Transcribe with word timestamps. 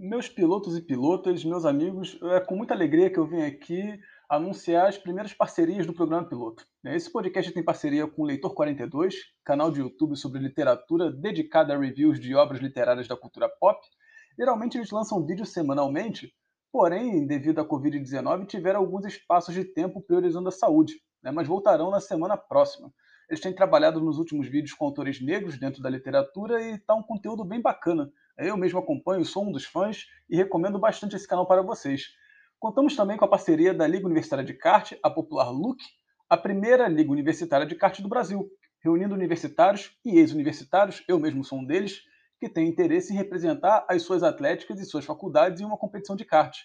Meus 0.00 0.28
pilotos 0.28 0.76
e 0.76 0.80
pilotas, 0.80 1.44
meus 1.44 1.64
amigos, 1.64 2.16
é 2.22 2.38
com 2.38 2.54
muita 2.54 2.72
alegria 2.72 3.10
que 3.10 3.18
eu 3.18 3.26
venho 3.26 3.44
aqui 3.44 3.98
anunciar 4.30 4.86
as 4.86 4.96
primeiras 4.96 5.34
parcerias 5.34 5.88
do 5.88 5.92
programa 5.92 6.28
Piloto. 6.28 6.64
Esse 6.84 7.10
podcast 7.10 7.50
tem 7.50 7.64
parceria 7.64 8.06
com 8.06 8.22
o 8.22 8.24
Leitor 8.24 8.54
42, 8.54 9.16
canal 9.44 9.72
de 9.72 9.80
YouTube 9.80 10.16
sobre 10.16 10.38
literatura 10.38 11.10
dedicado 11.10 11.72
a 11.72 11.76
reviews 11.76 12.20
de 12.20 12.32
obras 12.32 12.60
literárias 12.60 13.08
da 13.08 13.16
cultura 13.16 13.48
pop. 13.58 13.76
Geralmente 14.38 14.78
eles 14.78 14.92
lançam 14.92 15.26
vídeos 15.26 15.52
semanalmente, 15.52 16.32
porém, 16.70 17.26
devido 17.26 17.60
à 17.60 17.68
Covid-19, 17.68 18.46
tiveram 18.46 18.78
alguns 18.78 19.04
espaços 19.04 19.52
de 19.52 19.64
tempo 19.64 20.00
priorizando 20.00 20.48
a 20.48 20.52
saúde, 20.52 20.94
né? 21.24 21.32
mas 21.32 21.48
voltarão 21.48 21.90
na 21.90 21.98
semana 21.98 22.36
próxima. 22.36 22.92
Eles 23.28 23.40
têm 23.40 23.52
trabalhado 23.52 24.00
nos 24.00 24.16
últimos 24.16 24.46
vídeos 24.46 24.74
com 24.74 24.84
autores 24.84 25.20
negros 25.20 25.58
dentro 25.58 25.82
da 25.82 25.90
literatura 25.90 26.62
e 26.62 26.76
está 26.76 26.94
um 26.94 27.02
conteúdo 27.02 27.44
bem 27.44 27.60
bacana. 27.60 28.08
Eu 28.38 28.56
mesmo 28.56 28.78
acompanho, 28.78 29.24
sou 29.24 29.48
um 29.48 29.50
dos 29.50 29.64
fãs 29.64 30.06
e 30.30 30.36
recomendo 30.36 30.78
bastante 30.78 31.16
esse 31.16 31.26
canal 31.26 31.44
para 31.44 31.60
vocês. 31.60 32.12
Contamos 32.60 32.94
também 32.94 33.16
com 33.16 33.24
a 33.24 33.28
parceria 33.28 33.74
da 33.74 33.84
Liga 33.84 34.06
Universitária 34.06 34.44
de 34.44 34.54
Kart, 34.54 34.92
a 35.02 35.10
popular 35.10 35.50
LUC, 35.50 35.82
a 36.30 36.36
primeira 36.36 36.86
Liga 36.86 37.10
Universitária 37.10 37.66
de 37.66 37.74
Kart 37.74 38.00
do 38.00 38.08
Brasil, 38.08 38.48
reunindo 38.80 39.12
universitários 39.12 39.90
e 40.04 40.20
ex-universitários, 40.20 41.02
eu 41.08 41.18
mesmo 41.18 41.42
sou 41.42 41.58
um 41.58 41.64
deles, 41.64 42.02
que 42.38 42.48
têm 42.48 42.68
interesse 42.68 43.12
em 43.12 43.16
representar 43.16 43.84
as 43.88 44.02
suas 44.02 44.22
atléticas 44.22 44.78
e 44.78 44.84
suas 44.84 45.04
faculdades 45.04 45.60
em 45.60 45.64
uma 45.64 45.76
competição 45.76 46.14
de 46.14 46.24
kart. 46.24 46.56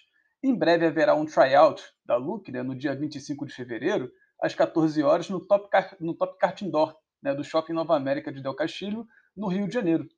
Em 0.44 0.54
breve 0.54 0.86
haverá 0.86 1.16
um 1.16 1.26
tryout 1.26 1.82
da 2.06 2.16
LUC, 2.16 2.52
né, 2.52 2.62
no 2.62 2.76
dia 2.76 2.94
25 2.94 3.44
de 3.46 3.52
fevereiro, 3.52 4.12
às 4.40 4.54
14 4.54 5.02
horas, 5.02 5.28
no 5.28 5.40
Top, 5.40 5.68
no 5.98 6.14
Top 6.14 6.38
Kart 6.38 6.62
Indoor, 6.62 6.94
né, 7.20 7.34
do 7.34 7.42
Shopping 7.42 7.72
Nova 7.72 7.96
América 7.96 8.30
de 8.30 8.40
Del 8.40 8.54
Castilho, 8.54 9.04
no 9.36 9.48
Rio 9.48 9.66
de 9.66 9.74
Janeiro. 9.74 10.08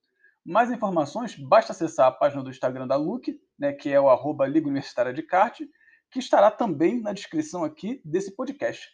Mais 0.48 0.70
informações, 0.70 1.34
basta 1.36 1.72
acessar 1.72 2.06
a 2.06 2.12
página 2.12 2.40
do 2.40 2.50
Instagram 2.50 2.86
da 2.86 2.94
LUC, 2.94 3.36
né, 3.58 3.72
que 3.72 3.92
é 3.92 4.00
o 4.00 4.08
arroba 4.08 4.46
Liga 4.46 4.68
Universitária 4.68 5.12
de 5.12 5.20
Kart, 5.20 5.60
que 6.08 6.20
estará 6.20 6.52
também 6.52 7.00
na 7.00 7.12
descrição 7.12 7.64
aqui 7.64 8.00
desse 8.04 8.30
podcast. 8.30 8.86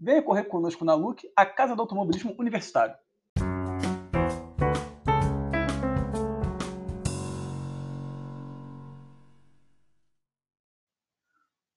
Venha 0.00 0.20
correr 0.20 0.46
conosco 0.46 0.84
na 0.84 0.94
LUC, 0.94 1.30
a 1.36 1.46
Casa 1.46 1.76
do 1.76 1.82
Automobilismo 1.82 2.34
Universitário. 2.36 2.96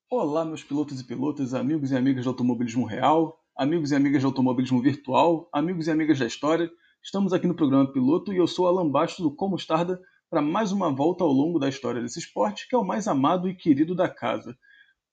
Olá, 0.10 0.44
meus 0.44 0.64
pilotos 0.64 1.00
e 1.00 1.04
pilotas, 1.06 1.54
amigos 1.54 1.92
e 1.92 1.96
amigas 1.96 2.24
do 2.24 2.32
automobilismo 2.32 2.84
real, 2.84 3.40
amigos 3.56 3.92
e 3.92 3.96
amigas 3.96 4.24
do 4.24 4.30
automobilismo 4.30 4.82
virtual, 4.82 5.48
amigos 5.54 5.86
e 5.86 5.92
amigas 5.92 6.18
da 6.18 6.26
história. 6.26 6.68
Estamos 7.02 7.32
aqui 7.32 7.48
no 7.48 7.56
programa 7.56 7.92
Piloto 7.92 8.34
e 8.34 8.38
eu 8.38 8.46
sou 8.46 8.68
Alan 8.68 8.88
Bastos 8.88 9.24
do 9.24 9.34
Como 9.34 9.56
Starda 9.56 10.00
para 10.30 10.42
mais 10.42 10.72
uma 10.74 10.94
volta 10.94 11.24
ao 11.24 11.32
longo 11.32 11.58
da 11.58 11.70
história 11.70 12.02
desse 12.02 12.20
esporte, 12.20 12.68
que 12.68 12.76
é 12.76 12.78
o 12.78 12.84
mais 12.84 13.08
amado 13.08 13.48
e 13.48 13.56
querido 13.56 13.96
da 13.96 14.10
casa. 14.10 14.56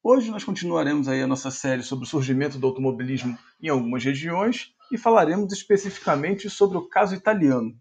Hoje 0.03 0.31
nós 0.31 0.43
continuaremos 0.43 1.07
aí 1.09 1.23
a 1.23 1.27
nossa 1.29 1.51
série 1.51 1.83
sobre 1.83 2.05
o 2.05 2.09
surgimento 2.09 2.59
do 2.59 2.67
automobilismo 2.67 3.39
em 3.63 3.69
algumas 3.69 4.05
regiões 4.05 4.75
e 4.91 4.99
falaremos 4.99 5.53
especificamente 5.53 6.51
sobre 6.51 6.77
o 6.77 6.89
caso 6.89 7.15
italiano. 7.15 7.73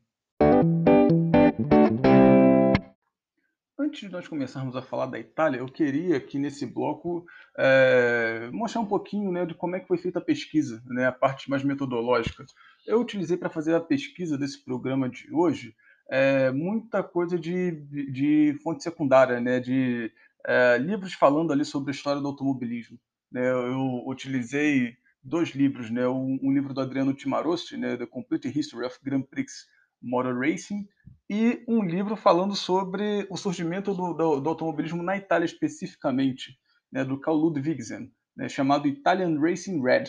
Antes 3.78 4.02
de 4.02 4.10
nós 4.10 4.28
começarmos 4.28 4.76
a 4.76 4.82
falar 4.82 5.08
da 5.08 5.20
Itália, 5.20 5.60
eu 5.60 5.66
queria 5.68 6.18
aqui 6.18 6.38
nesse 6.38 6.66
bloco 6.66 7.26
é, 7.58 8.50
mostrar 8.54 8.82
um 8.82 8.86
pouquinho 8.86 9.32
né, 9.32 9.46
de 9.46 9.54
como 9.54 9.76
é 9.76 9.80
que 9.80 9.88
foi 9.88 9.98
feita 9.98 10.20
a 10.20 10.24
pesquisa, 10.24 10.82
né, 10.86 11.08
a 11.08 11.12
parte 11.12 11.50
mais 11.50 11.64
metodológica. 11.64 12.46
Eu 12.86 13.02
utilizei 13.02 13.36
para 13.38 13.50
fazer 13.50 13.74
a 13.74 13.82
pesquisa 13.82 14.38
desse 14.38 14.64
programa 14.64 15.10
de 15.10 15.34
hoje 15.34 15.76
é, 16.10 16.52
muita 16.52 17.04
coisa 17.04 17.38
de, 17.38 17.72
de 18.12 18.58
fonte 18.64 18.84
secundária, 18.84 19.40
né, 19.40 19.60
de 19.60 20.12
é, 20.46 20.78
livros 20.78 21.14
falando 21.14 21.52
ali 21.52 21.66
sobre 21.66 21.92
a 21.92 21.96
história 21.96 22.22
do 22.22 22.28
automobilismo. 22.28 23.00
Né, 23.32 23.50
eu 23.52 24.04
utilizei 24.06 24.96
dois 25.24 25.50
livros, 25.50 25.90
né, 25.90 26.08
um, 26.08 26.40
um 26.44 26.54
livro 26.54 26.74
do 26.74 26.82
Adriano 26.82 27.14
Timarossi, 27.14 27.76
né, 27.76 27.98
The 27.98 28.06
Complete 28.06 28.48
History 28.48 28.86
of 28.86 29.00
Grand 29.04 29.24
Prix 29.24 29.66
Motor 30.02 30.38
Racing, 30.40 30.88
e 31.28 31.64
um 31.68 31.84
livro 31.84 32.16
falando 32.16 32.56
sobre 32.56 33.26
o 33.30 33.36
surgimento 33.36 33.94
do, 33.96 34.14
do, 34.14 34.40
do 34.40 34.50
automobilismo 34.50 35.02
na 35.02 35.18
Itália 35.18 35.46
especificamente, 35.46 36.56
né, 36.92 37.04
do 37.04 37.20
Carl 37.20 37.38
Ludwigsen, 37.38 38.12
né, 38.38 38.48
chamado 38.48 38.88
Italian 38.88 39.40
Racing 39.40 39.82
Red. 39.82 40.06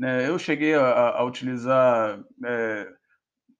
Né, 0.00 0.26
eu 0.26 0.38
cheguei 0.38 0.72
a, 0.74 1.10
a 1.10 1.24
utilizar 1.24 2.18
é, 2.42 2.88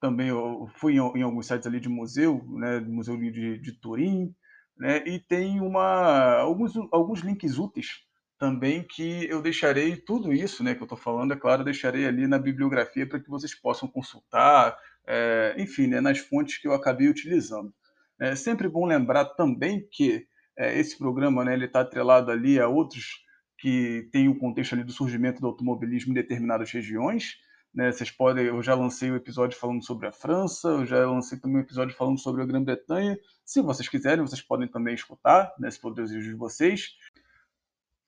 também, 0.00 0.28
eu 0.28 0.70
fui 0.76 0.94
em, 0.94 0.96
em, 0.96 1.22
alguns 1.22 1.46
sites 1.46 1.66
ali 1.66 1.78
de 1.78 1.90
museu, 1.90 2.42
né, 2.48 2.80
museu 2.80 3.14
de, 3.18 3.58
de 3.58 3.72
Turim, 3.72 4.34
né, 4.74 5.06
e 5.06 5.18
tem 5.18 5.60
uma, 5.60 6.36
alguns, 6.36 6.72
alguns 6.90 7.20
links 7.20 7.58
úteis 7.58 8.06
também 8.38 8.82
que 8.82 9.28
eu 9.28 9.42
deixarei 9.42 9.98
tudo 9.98 10.32
isso, 10.32 10.64
né, 10.64 10.74
que 10.74 10.80
eu 10.80 10.86
estou 10.86 10.96
falando, 10.96 11.34
é 11.34 11.36
claro, 11.36 11.62
deixarei 11.62 12.06
ali 12.06 12.26
na 12.26 12.38
bibliografia 12.38 13.06
para 13.06 13.20
que 13.20 13.28
vocês 13.28 13.54
possam 13.54 13.86
consultar, 13.86 14.78
é, 15.06 15.54
enfim, 15.58 15.88
né, 15.88 16.00
nas 16.00 16.20
fontes 16.20 16.56
que 16.56 16.66
eu 16.66 16.72
acabei 16.72 17.06
utilizando. 17.06 17.70
É 18.18 18.34
sempre 18.34 18.66
bom 18.66 18.86
lembrar 18.86 19.26
também 19.26 19.86
que 19.92 20.26
é, 20.56 20.78
esse 20.80 20.96
programa 20.96 21.44
né, 21.44 21.54
está 21.58 21.82
atrelado 21.82 22.30
ali 22.30 22.58
a 22.58 22.66
outros 22.66 23.28
que 23.60 24.08
tem 24.10 24.26
o 24.26 24.38
contexto 24.38 24.72
ali 24.72 24.82
do 24.82 24.92
surgimento 24.92 25.40
do 25.40 25.46
automobilismo 25.46 26.12
em 26.12 26.14
determinadas 26.14 26.70
regiões. 26.72 27.36
Né? 27.74 27.92
Vocês 27.92 28.10
podem, 28.10 28.46
eu 28.46 28.62
já 28.62 28.74
lancei 28.74 29.10
o 29.10 29.12
um 29.12 29.16
episódio 29.16 29.58
falando 29.58 29.84
sobre 29.84 30.08
a 30.08 30.12
França, 30.12 30.68
eu 30.68 30.86
já 30.86 31.06
lancei 31.08 31.38
também 31.38 31.58
um 31.58 31.60
episódio 31.60 31.94
falando 31.94 32.18
sobre 32.18 32.42
a 32.42 32.46
Grã-Bretanha. 32.46 33.18
Se 33.44 33.60
vocês 33.60 33.86
quiserem, 33.86 34.22
vocês 34.22 34.40
podem 34.40 34.66
também 34.66 34.94
escutar, 34.94 35.52
né, 35.58 35.70
se 35.70 35.78
for 35.78 35.92
o 35.92 35.94
desejo 35.94 36.30
de 36.30 36.34
vocês. 36.34 36.96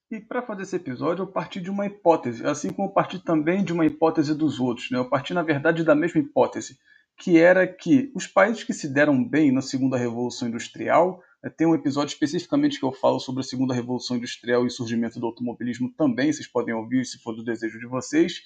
E 0.09 0.19
para 0.19 0.41
fazer 0.41 0.63
esse 0.63 0.75
episódio, 0.75 1.23
eu 1.23 1.27
parti 1.27 1.61
de 1.61 1.69
uma 1.69 1.85
hipótese, 1.85 2.45
assim 2.45 2.71
como 2.71 2.89
eu 2.89 2.93
parti 2.93 3.19
também 3.19 3.63
de 3.63 3.71
uma 3.71 3.85
hipótese 3.85 4.35
dos 4.35 4.59
outros. 4.59 4.89
Né? 4.89 4.97
Eu 4.97 5.07
parti, 5.07 5.35
na 5.35 5.43
verdade, 5.43 5.83
da 5.83 5.93
mesma 5.93 6.19
hipótese, 6.19 6.79
que 7.15 7.39
era 7.39 7.67
que 7.67 8.11
os 8.15 8.25
países 8.25 8.63
que 8.63 8.73
se 8.73 8.91
deram 8.91 9.23
bem 9.23 9.51
na 9.51 9.61
Segunda 9.61 9.97
Revolução 9.97 10.47
Industrial 10.47 11.21
tem 11.49 11.67
um 11.67 11.75
episódio 11.75 12.13
especificamente 12.13 12.79
que 12.79 12.85
eu 12.85 12.91
falo 12.91 13.19
sobre 13.19 13.41
a 13.41 13.43
segunda 13.43 13.73
revolução 13.73 14.17
industrial 14.17 14.63
e 14.63 14.67
o 14.67 14.71
surgimento 14.71 15.19
do 15.19 15.25
automobilismo 15.25 15.91
também, 15.97 16.31
vocês 16.31 16.47
podem 16.47 16.73
ouvir 16.73 17.05
se 17.05 17.19
for 17.19 17.35
do 17.35 17.43
desejo 17.43 17.79
de 17.79 17.87
vocês. 17.87 18.41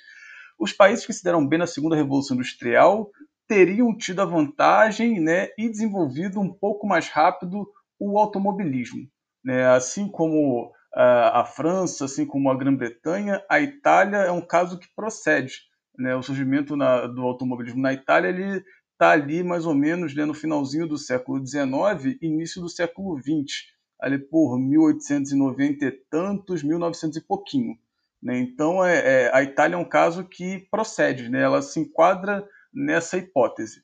Os 0.59 0.73
países 0.73 1.05
que 1.05 1.13
se 1.13 1.23
deram 1.23 1.47
bem 1.47 1.59
na 1.59 1.67
segunda 1.67 1.95
revolução 1.95 2.35
industrial 2.35 3.11
teriam 3.47 3.95
tido 3.95 4.21
a 4.21 4.25
vantagem 4.25 5.19
né, 5.19 5.49
e 5.57 5.69
desenvolvido 5.69 6.39
um 6.39 6.51
pouco 6.51 6.87
mais 6.87 7.07
rápido 7.07 7.67
o 7.99 8.17
automobilismo. 8.17 9.07
Né? 9.43 9.65
Assim 9.67 10.09
como 10.09 10.71
a 10.93 11.45
França, 11.45 12.05
assim 12.05 12.25
como 12.25 12.49
a 12.49 12.57
Grã-Bretanha, 12.57 13.43
a 13.47 13.59
Itália 13.59 14.17
é 14.17 14.31
um 14.31 14.41
caso 14.41 14.79
que 14.79 14.87
procede. 14.95 15.53
Né? 15.97 16.15
O 16.15 16.23
surgimento 16.23 16.75
na, 16.75 17.05
do 17.05 17.21
automobilismo 17.21 17.81
na 17.81 17.93
Itália 17.93 18.29
ele 18.29 18.63
está 18.97 19.11
ali 19.11 19.43
mais 19.43 19.67
ou 19.67 19.75
menos 19.75 20.15
né, 20.15 20.25
no 20.25 20.33
finalzinho 20.33 20.87
do 20.87 20.97
século 20.97 21.45
XIX, 21.45 22.17
início 22.19 22.59
do 22.59 22.67
século 22.67 23.15
XX, 23.19 23.67
ali 24.01 24.17
por 24.17 24.59
1890 24.59 25.85
e 25.85 25.91
tantos, 26.09 26.63
1900 26.63 27.17
e 27.17 27.21
pouquinho. 27.21 27.77
Né? 28.21 28.39
Então, 28.39 28.83
é, 28.83 29.25
é, 29.25 29.31
a 29.35 29.43
Itália 29.43 29.75
é 29.75 29.77
um 29.77 29.87
caso 29.87 30.27
que 30.27 30.67
procede, 30.71 31.29
né? 31.29 31.43
ela 31.43 31.61
se 31.61 31.79
enquadra 31.79 32.47
nessa 32.73 33.17
hipótese. 33.17 33.83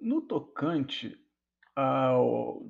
No 0.00 0.22
tocante 0.22 1.14
ao, 1.74 2.62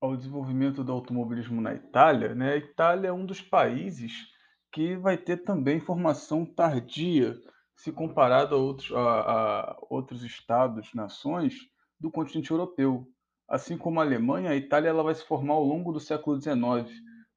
ao 0.00 0.16
desenvolvimento 0.16 0.84
do 0.84 0.92
automobilismo 0.92 1.60
na 1.60 1.74
Itália, 1.74 2.32
né? 2.32 2.52
a 2.52 2.56
Itália 2.56 3.08
é 3.08 3.12
um 3.12 3.26
dos 3.26 3.40
países 3.40 4.12
que 4.72 4.96
vai 4.96 5.16
ter 5.18 5.38
também 5.38 5.80
formação 5.80 6.46
tardia 6.46 7.36
se 7.76 7.92
comparado 7.92 8.54
a 8.54 8.58
outros, 8.58 8.90
a, 8.92 9.00
a 9.00 9.76
outros 9.90 10.24
estados, 10.24 10.92
nações 10.94 11.54
do 12.00 12.10
continente 12.10 12.50
europeu. 12.50 13.06
Assim 13.48 13.76
como 13.76 14.00
a 14.00 14.02
Alemanha, 14.02 14.50
a 14.50 14.56
Itália 14.56 14.88
ela 14.88 15.02
vai 15.02 15.14
se 15.14 15.24
formar 15.24 15.54
ao 15.54 15.64
longo 15.64 15.92
do 15.92 16.00
século 16.00 16.40
XIX. 16.40 16.56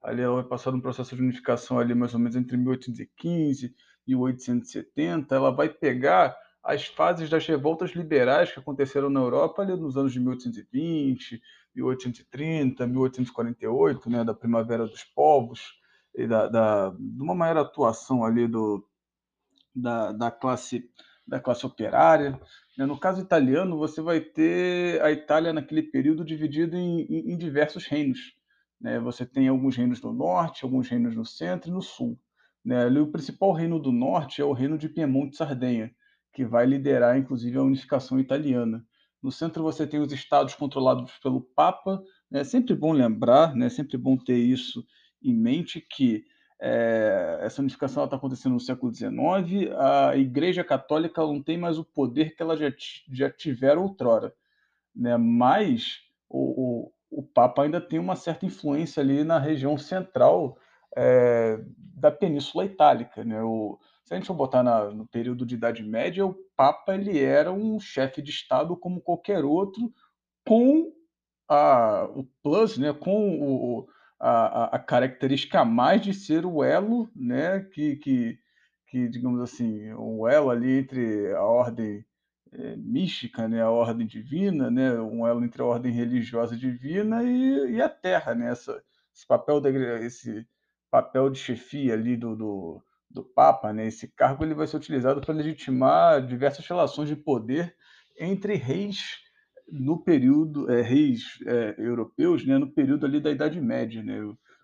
Ali 0.01 0.21
ela 0.21 0.35
vai 0.35 0.45
passar 0.45 0.73
um 0.73 0.81
processo 0.81 1.15
de 1.15 1.21
unificação 1.21 1.77
ali 1.77 1.93
mais 1.93 2.13
ou 2.13 2.19
menos 2.19 2.35
entre 2.35 2.57
1815 2.57 3.75
e 4.07 4.15
1870. 4.15 5.35
Ela 5.35 5.51
vai 5.51 5.69
pegar 5.69 6.35
as 6.63 6.85
fases 6.85 7.29
das 7.29 7.45
revoltas 7.45 7.91
liberais 7.91 8.51
que 8.51 8.59
aconteceram 8.59 9.09
na 9.09 9.19
Europa 9.19 9.61
ali 9.61 9.75
nos 9.75 9.97
anos 9.97 10.13
de 10.13 10.19
1820, 10.19 11.41
1830, 11.75 12.87
1848, 12.87 14.09
né, 14.09 14.23
da 14.23 14.33
Primavera 14.33 14.87
dos 14.87 15.03
Povos, 15.03 15.79
e 16.15 16.27
da, 16.27 16.47
da, 16.47 16.89
de 16.89 17.21
uma 17.21 17.35
maior 17.35 17.57
atuação 17.57 18.25
ali 18.25 18.47
do, 18.47 18.85
da, 19.81 20.11
da, 20.11 20.31
classe, 20.31 20.89
da 21.27 21.39
classe 21.39 21.65
operária. 21.65 22.39
Né? 22.77 22.85
No 22.85 22.99
caso 22.99 23.21
italiano, 23.21 23.77
você 23.77 24.01
vai 24.01 24.19
ter 24.19 25.01
a 25.01 25.11
Itália 25.11 25.53
naquele 25.53 25.83
período 25.83 26.25
dividida 26.25 26.77
em, 26.77 27.01
em, 27.31 27.37
diversos 27.37 27.85
reinos. 27.85 28.35
Né? 28.79 28.99
Você 28.99 29.25
tem 29.25 29.47
alguns 29.47 29.75
reinos 29.75 30.01
no 30.01 30.13
norte, 30.13 30.63
alguns 30.63 30.87
reinos 30.87 31.15
no 31.15 31.25
centro 31.25 31.69
e 31.69 31.73
no 31.73 31.81
sul. 31.81 32.19
Né? 32.63 32.87
O 32.87 33.07
principal 33.07 33.53
reino 33.53 33.79
do 33.79 33.91
norte 33.91 34.41
é 34.41 34.45
o 34.45 34.53
reino 34.53 34.77
de 34.77 34.89
Piemonte 34.89 35.37
Sardenha, 35.37 35.91
que 36.33 36.45
vai 36.45 36.65
liderar, 36.65 37.17
inclusive, 37.17 37.57
a 37.57 37.63
unificação 37.63 38.19
italiana. 38.19 38.85
No 39.21 39.31
centro 39.31 39.63
você 39.63 39.85
tem 39.85 39.99
os 39.99 40.13
estados 40.13 40.55
controlados 40.55 41.11
pelo 41.21 41.41
Papa. 41.41 42.01
É 42.31 42.43
sempre 42.43 42.73
bom 42.75 42.93
lembrar, 42.93 43.57
é 43.59 43.69
sempre 43.69 43.97
bom 43.97 44.17
ter 44.17 44.37
isso 44.37 44.85
em 45.21 45.35
mente, 45.35 45.81
que 45.81 46.23
é, 46.61 47.39
essa 47.41 47.61
unificação 47.61 48.03
está 48.03 48.17
acontecendo 48.17 48.53
no 48.53 48.59
século 48.59 48.93
XIX. 48.93 49.11
A 49.77 50.15
Igreja 50.17 50.63
Católica 50.63 51.21
não 51.21 51.41
tem 51.41 51.57
mais 51.57 51.77
o 51.77 51.85
poder 51.85 52.35
que 52.35 52.41
ela 52.41 52.57
já, 52.57 52.71
já 53.11 53.29
tivera 53.29 53.79
outrora. 53.79 54.33
Né? 54.93 55.15
Mas 55.15 56.01
o, 56.29 56.89
o, 57.09 57.19
o 57.19 57.23
Papa 57.23 57.63
ainda 57.63 57.79
tem 57.79 57.99
uma 57.99 58.15
certa 58.15 58.45
influência 58.45 59.01
ali 59.01 59.23
na 59.23 59.39
região 59.39 59.77
central 59.77 60.57
é, 60.95 61.59
da 61.95 62.11
Península 62.11 62.65
Itálica. 62.65 63.23
Né? 63.23 63.41
O, 63.41 63.79
se 64.03 64.13
a 64.13 64.17
gente 64.17 64.27
for 64.27 64.33
botar 64.33 64.61
na, 64.61 64.85
no 64.89 65.07
período 65.07 65.45
de 65.45 65.55
Idade 65.55 65.83
Média, 65.83 66.25
o 66.25 66.35
Papa 66.57 66.93
ele 66.93 67.23
era 67.23 67.51
um 67.51 67.79
chefe 67.79 68.21
de 68.21 68.31
Estado 68.31 68.75
como 68.75 68.99
qualquer 68.99 69.45
outro, 69.45 69.93
com 70.45 70.91
a, 71.47 72.09
o 72.13 72.25
plus, 72.43 72.77
né, 72.77 72.91
com 72.91 73.39
o, 73.39 73.87
a, 74.19 74.75
a, 74.75 74.79
característica 74.79 75.61
a 75.61 75.65
mais 75.65 76.01
de 76.01 76.13
ser 76.13 76.45
o 76.45 76.63
elo, 76.63 77.09
né, 77.15 77.61
que, 77.61 77.95
que, 77.97 78.39
que, 78.87 79.07
digamos 79.07 79.39
assim, 79.41 79.93
o 79.93 80.27
elo 80.27 80.49
ali 80.49 80.79
entre 80.79 81.33
a 81.33 81.43
ordem 81.43 82.05
é, 82.51 82.75
mística, 82.75 83.47
né, 83.47 83.61
a 83.61 83.69
ordem 83.69 84.05
divina, 84.05 84.69
né, 84.69 84.99
um 84.99 85.25
elo 85.25 85.43
entre 85.43 85.61
a 85.61 85.65
ordem 85.65 85.93
religiosa 85.93 86.57
divina 86.57 87.23
e, 87.23 87.75
e 87.75 87.81
a 87.81 87.87
Terra, 87.87 88.35
né, 88.35 88.51
essa, 88.51 88.83
esse 89.15 89.25
papel 89.25 89.61
da 89.61 89.69
esse 90.01 90.47
papel 90.91 91.29
de 91.29 91.39
chefia 91.39 91.93
ali 91.93 92.17
do, 92.17 92.35
do 92.35 92.83
do 93.09 93.23
Papa, 93.23 93.73
né, 93.73 93.87
esse 93.87 94.07
cargo 94.07 94.43
ele 94.43 94.53
vai 94.53 94.67
ser 94.67 94.77
utilizado 94.77 95.19
para 95.19 95.33
legitimar 95.33 96.25
diversas 96.25 96.65
relações 96.67 97.09
de 97.09 97.15
poder 97.15 97.75
entre 98.19 98.53
reis 98.53 99.17
no 99.71 99.97
período 99.97 100.71
é, 100.71 100.81
reis 100.81 101.39
é, 101.45 101.75
europeus, 101.77 102.45
né, 102.45 102.57
no 102.57 102.69
período 102.69 103.05
ali 103.05 103.19
da 103.19 103.31
Idade 103.31 103.59
Média, 103.59 104.03
né, 104.03 104.19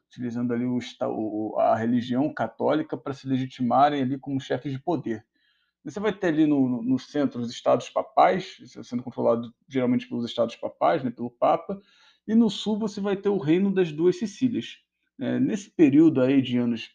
utilizando 0.08 0.54
ali 0.54 0.66
o, 0.66 1.56
a 1.60 1.76
religião 1.76 2.34
católica 2.34 2.98
para 2.98 3.14
se 3.14 3.28
legitimarem 3.28 4.02
ali 4.02 4.18
como 4.18 4.40
chefes 4.40 4.72
de 4.72 4.80
poder. 4.80 5.26
Você 5.84 6.00
vai 6.00 6.12
ter 6.12 6.28
ali 6.28 6.48
no, 6.48 6.82
no 6.82 6.98
centro 6.98 7.42
os 7.42 7.52
estados 7.52 7.90
papais, 7.90 8.58
sendo 8.84 9.04
controlado 9.04 9.54
geralmente 9.68 10.08
pelos 10.08 10.26
estados 10.26 10.56
papais, 10.56 11.04
né, 11.04 11.12
pelo 11.12 11.30
Papa, 11.30 11.80
e 12.28 12.34
no 12.34 12.50
sul 12.50 12.80
você 12.80 13.00
vai 13.00 13.16
ter 13.16 13.30
o 13.30 13.38
reino 13.38 13.72
das 13.72 13.92
duas 13.92 14.18
Sicílias. 14.18 14.80
É, 15.20 15.40
nesse 15.40 15.70
período 15.70 16.22
aí 16.22 16.42
de 16.42 16.58
anos 16.58 16.90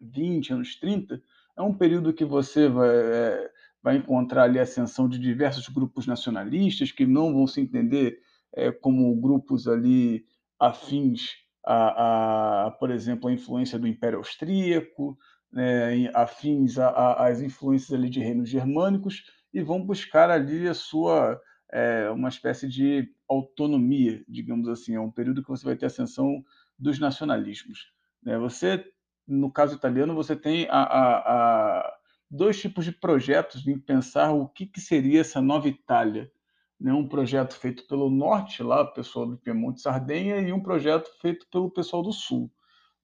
20, 0.00 0.52
anos 0.52 0.76
30, 0.76 1.20
é 1.56 1.62
um 1.62 1.74
período 1.74 2.12
que 2.12 2.24
você 2.24 2.68
vai, 2.68 2.88
é, 2.88 3.50
vai 3.84 3.98
encontrar 3.98 4.44
ali 4.44 4.58
a 4.58 4.62
ascensão 4.62 5.06
de 5.06 5.18
diversos 5.18 5.68
grupos 5.68 6.06
nacionalistas 6.06 6.90
que 6.90 7.04
não 7.04 7.34
vão 7.34 7.46
se 7.46 7.60
entender 7.60 8.18
é, 8.54 8.72
como 8.72 9.14
grupos 9.14 9.68
ali 9.68 10.24
afins 10.58 11.32
a, 11.62 12.66
a, 12.66 12.70
por 12.70 12.90
exemplo, 12.90 13.28
a 13.28 13.32
influência 13.32 13.78
do 13.78 13.86
Império 13.86 14.16
Austríaco, 14.18 15.18
né, 15.52 16.10
afins 16.14 16.78
às 16.78 17.42
influências 17.42 17.92
ali 17.92 18.08
de 18.08 18.20
reinos 18.20 18.48
germânicos 18.48 19.22
e 19.52 19.60
vão 19.60 19.84
buscar 19.84 20.30
ali 20.30 20.66
a 20.66 20.72
sua 20.72 21.38
é, 21.70 22.08
uma 22.08 22.30
espécie 22.30 22.66
de 22.66 23.12
autonomia, 23.28 24.24
digamos 24.26 24.66
assim. 24.66 24.94
É 24.94 25.00
um 25.00 25.10
período 25.10 25.42
que 25.42 25.48
você 25.50 25.64
vai 25.64 25.76
ter 25.76 25.86
ascensão 25.86 26.42
dos 26.78 26.98
nacionalismos. 26.98 27.92
Né? 28.22 28.38
Você 28.38 28.82
no 29.26 29.50
caso 29.50 29.74
italiano, 29.74 30.14
você 30.14 30.36
tem 30.36 30.68
a, 30.70 30.82
a 30.82 31.93
dois 32.34 32.60
tipos 32.60 32.84
de 32.84 32.92
projetos 32.92 33.66
em 33.66 33.78
pensar 33.78 34.32
o 34.32 34.48
que, 34.48 34.66
que 34.66 34.80
seria 34.80 35.20
essa 35.20 35.40
nova 35.40 35.68
Itália. 35.68 36.30
Né? 36.80 36.92
Um 36.92 37.06
projeto 37.06 37.54
feito 37.54 37.86
pelo 37.86 38.10
norte, 38.10 38.62
lá, 38.62 38.82
o 38.82 38.92
pessoal 38.92 39.26
do 39.26 39.38
Piemonte 39.38 39.80
Sardenha, 39.80 40.40
e 40.40 40.52
um 40.52 40.60
projeto 40.60 41.08
feito 41.20 41.46
pelo 41.50 41.70
pessoal 41.70 42.02
do 42.02 42.12
sul. 42.12 42.50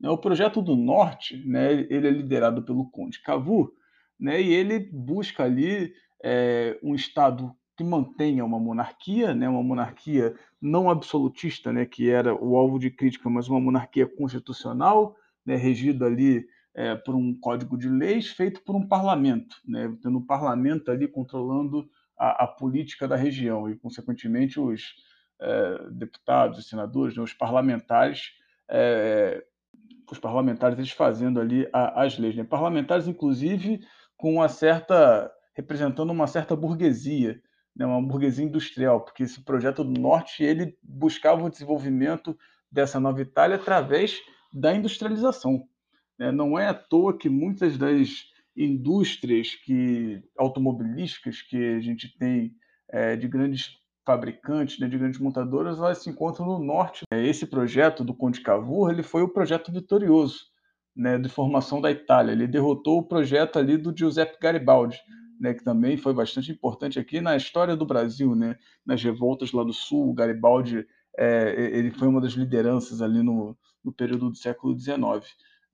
Né? 0.01 0.11
O 0.11 0.19
projeto 0.19 0.61
do 0.61 0.75
norte, 0.75 1.37
né, 1.47 1.87
ele 1.89 2.09
é 2.09 2.11
liderado 2.11 2.63
pelo 2.63 2.91
Conde 2.91 3.23
Cavour, 3.23 3.73
né, 4.19 4.41
e 4.41 4.53
ele 4.53 4.81
busca 4.93 5.45
ali 5.45 5.95
é, 6.23 6.79
um 6.83 6.95
Estado 6.95 7.55
que 7.77 7.85
mantenha 7.85 8.45
uma 8.45 8.59
monarquia, 8.59 9.35
né, 9.35 9.49
uma 9.49 9.63
monarquia 9.63 10.35
não 10.61 10.91
absolutista, 10.91 11.73
né, 11.73 11.87
que 11.87 12.11
era 12.11 12.35
o 12.35 12.57
alvo 12.57 12.79
de 12.79 12.91
crítica, 12.91 13.31
mas 13.31 13.49
uma 13.49 13.61
monarquia 13.61 14.07
constitucional, 14.07 15.17
né, 15.47 15.57
regido 15.57 16.05
ali 16.05 16.47
é, 16.81 16.97
por 16.97 17.15
um 17.15 17.39
código 17.39 17.77
de 17.77 17.91
leis 17.91 18.29
feito 18.29 18.63
por 18.63 18.75
um 18.75 18.89
parlamento, 18.89 19.57
né, 19.69 19.95
tendo 20.03 20.17
um 20.17 20.25
parlamento 20.25 20.91
ali 20.91 21.07
controlando 21.07 21.87
a, 22.19 22.45
a 22.45 22.47
política 22.47 23.07
da 23.07 23.17
região 23.17 23.69
e, 23.69 23.77
consequentemente, 23.77 24.59
os 24.59 24.95
é, 25.39 25.91
deputados, 25.91 26.59
os 26.59 26.69
senadores, 26.69 27.15
né, 27.15 27.23
os 27.23 27.35
parlamentares, 27.35 28.31
é, 28.67 29.45
os 30.11 30.19
parlamentares 30.19 30.79
eles 30.79 30.91
fazendo 30.91 31.39
ali 31.39 31.69
a, 31.71 32.03
as 32.03 32.19
leis, 32.19 32.35
né, 32.35 32.45
parlamentares 32.45 33.07
inclusive 33.07 33.81
com 34.17 34.37
uma 34.37 34.49
certa 34.49 35.31
representando 35.55 36.09
uma 36.11 36.27
certa 36.27 36.57
burguesia, 36.57 37.43
né, 37.77 37.85
uma 37.85 38.01
burguesia 38.01 38.47
industrial, 38.47 39.03
porque 39.05 39.25
esse 39.25 39.45
projeto 39.45 39.85
do 39.85 40.01
norte 40.01 40.43
ele 40.43 40.79
buscava 40.83 41.45
o 41.45 41.51
desenvolvimento 41.51 42.35
dessa 42.73 42.99
nova 42.99 43.21
Itália 43.21 43.57
através 43.57 44.19
da 44.51 44.75
industrialização. 44.75 45.69
Né? 46.21 46.31
Não 46.31 46.59
é 46.59 46.69
à 46.69 46.75
toa 46.75 47.17
que 47.17 47.31
muitas 47.31 47.79
das 47.79 48.27
indústrias 48.55 49.55
que 49.55 50.23
automobilísticas 50.37 51.41
que 51.41 51.57
a 51.57 51.81
gente 51.81 52.15
tem 52.19 52.55
é, 52.91 53.17
de 53.17 53.27
grandes 53.27 53.79
fabricantes, 54.05 54.79
né, 54.79 54.87
de 54.87 54.99
grandes 54.99 55.19
montadoras, 55.19 55.79
elas 55.79 55.99
se 55.99 56.11
encontram 56.11 56.45
no 56.45 56.59
norte. 56.59 57.05
Esse 57.11 57.47
projeto 57.47 58.05
do 58.05 58.13
Conde 58.13 58.41
Cavour 58.41 58.91
ele 58.91 59.03
foi 59.03 59.23
o 59.23 59.29
projeto 59.29 59.73
vitorioso 59.73 60.45
né, 60.95 61.17
de 61.17 61.29
formação 61.29 61.81
da 61.81 61.91
Itália. 61.91 62.33
Ele 62.33 62.47
derrotou 62.47 62.99
o 62.99 63.03
projeto 63.03 63.59
ali 63.59 63.79
do 63.79 63.97
Giuseppe 63.97 64.39
Garibaldi, 64.41 65.01
né, 65.41 65.55
que 65.55 65.65
também 65.65 65.97
foi 65.97 66.13
bastante 66.13 66.53
importante 66.53 66.99
aqui 66.99 67.21
na 67.21 67.37
história 67.37 67.75
do 67.75 67.87
Brasil, 67.87 68.35
né, 68.35 68.59
nas 68.85 69.03
revoltas 69.03 69.53
lá 69.53 69.65
do 69.65 69.73
Sul. 69.73 70.11
O 70.11 70.15
Garibaldi 70.15 70.87
é, 71.17 71.55
ele 71.73 71.91
foi 71.91 72.09
uma 72.09 72.21
das 72.21 72.33
lideranças 72.33 73.01
ali 73.01 73.23
no, 73.23 73.57
no 73.83 73.93
período 73.93 74.29
do 74.29 74.37
século 74.37 74.79
XIX. 74.79 74.99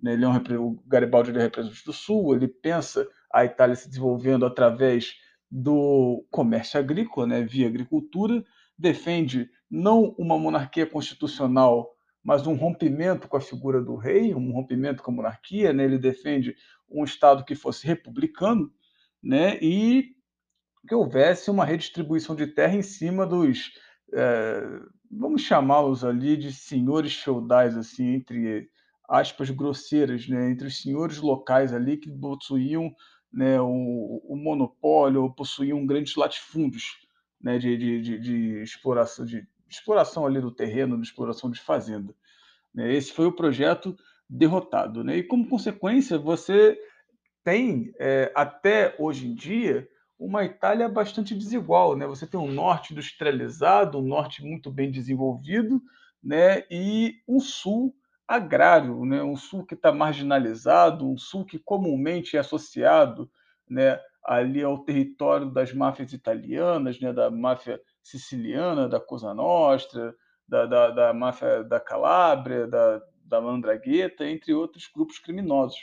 Né? 0.00 0.12
Ele 0.12 0.24
é 0.24 0.28
um, 0.28 0.36
o 0.62 0.82
Garibaldi 0.86 1.30
ele 1.30 1.38
é 1.38 1.42
representante 1.42 1.84
do 1.84 1.92
Sul, 1.92 2.34
ele 2.34 2.48
pensa 2.48 3.06
a 3.32 3.44
Itália 3.44 3.76
se 3.76 3.88
desenvolvendo 3.88 4.46
através 4.46 5.14
do 5.50 6.26
comércio 6.30 6.78
agrícola, 6.78 7.26
né, 7.26 7.42
via 7.42 7.68
agricultura, 7.68 8.44
defende 8.76 9.48
não 9.70 10.14
uma 10.18 10.38
monarquia 10.38 10.86
constitucional, 10.86 11.94
mas 12.22 12.46
um 12.46 12.54
rompimento 12.54 13.28
com 13.28 13.36
a 13.36 13.40
figura 13.40 13.80
do 13.80 13.94
rei, 13.94 14.34
um 14.34 14.52
rompimento 14.52 15.02
com 15.02 15.10
a 15.12 15.14
monarquia, 15.14 15.72
né, 15.72 15.84
ele 15.84 15.98
defende 15.98 16.54
um 16.88 17.04
Estado 17.04 17.44
que 17.44 17.54
fosse 17.54 17.86
republicano, 17.86 18.72
né, 19.22 19.58
e 19.62 20.14
que 20.88 20.94
houvesse 20.94 21.50
uma 21.50 21.64
redistribuição 21.64 22.34
de 22.34 22.46
terra 22.46 22.74
em 22.74 22.82
cima 22.82 23.26
dos 23.26 23.72
é, 24.12 24.62
vamos 25.10 25.42
chamá-los 25.42 26.04
ali 26.04 26.36
de 26.36 26.52
senhores 26.52 27.14
feudais, 27.14 27.76
assim, 27.76 28.14
entre 28.14 28.68
aspas 29.08 29.50
grosseiras, 29.50 30.28
né, 30.28 30.50
entre 30.50 30.66
os 30.66 30.82
senhores 30.82 31.18
locais 31.18 31.72
ali 31.72 31.96
que 31.96 32.10
possuíam 32.10 32.94
né, 33.32 33.60
o, 33.60 34.22
o 34.24 34.36
monopólio 34.36 35.30
possuíam 35.34 35.84
grandes 35.84 36.16
latifúndios 36.16 37.06
né, 37.40 37.58
de, 37.58 37.76
de, 37.76 38.00
de, 38.00 38.18
de, 38.18 38.62
exploração, 38.62 39.24
de 39.24 39.46
exploração 39.68 40.24
ali 40.24 40.40
do 40.40 40.50
terreno, 40.50 40.96
de 40.96 41.06
exploração 41.06 41.50
de 41.50 41.60
fazenda. 41.60 42.14
Né. 42.74 42.94
Esse 42.94 43.12
foi 43.12 43.26
o 43.26 43.32
projeto 43.32 43.96
derrotado. 44.28 45.04
Né? 45.04 45.18
E 45.18 45.22
como 45.22 45.48
consequência, 45.48 46.18
você 46.18 46.78
tem, 47.44 47.92
é, 47.98 48.32
até 48.34 48.96
hoje 48.98 49.28
em 49.28 49.34
dia, 49.34 49.88
uma 50.18 50.44
Itália 50.44 50.88
bastante 50.88 51.34
desigual, 51.34 51.94
né? 51.94 52.06
Você 52.06 52.26
tem 52.26 52.40
um 52.40 52.50
norte 52.50 52.92
industrializado, 52.92 53.98
um 53.98 54.02
norte 54.02 54.42
muito 54.42 54.70
bem 54.70 54.90
desenvolvido, 54.90 55.80
né? 56.22 56.64
E 56.70 57.20
um 57.28 57.38
sul 57.38 57.94
agrário, 58.26 59.04
né? 59.04 59.22
Um 59.22 59.36
sul 59.36 59.64
que 59.64 59.74
está 59.74 59.92
marginalizado, 59.92 61.08
um 61.08 61.16
sul 61.16 61.44
que 61.44 61.58
comumente 61.58 62.36
é 62.36 62.40
associado, 62.40 63.30
né? 63.68 64.00
Ali 64.24 64.62
ao 64.62 64.78
território 64.78 65.50
das 65.50 65.72
máfias 65.72 66.12
italianas, 66.12 67.00
né? 67.00 67.12
Da 67.12 67.30
máfia 67.30 67.80
siciliana, 68.02 68.88
da 68.88 69.00
Cosa 69.00 69.32
Nostra, 69.32 70.14
da, 70.48 70.66
da, 70.66 70.90
da 70.90 71.14
máfia 71.14 71.64
da 71.64 71.80
Calábria, 71.80 72.66
da, 72.66 73.00
da 73.24 73.40
Mandragueta, 73.40 74.26
entre 74.26 74.54
outros 74.54 74.88
grupos 74.92 75.18
criminosos. 75.18 75.78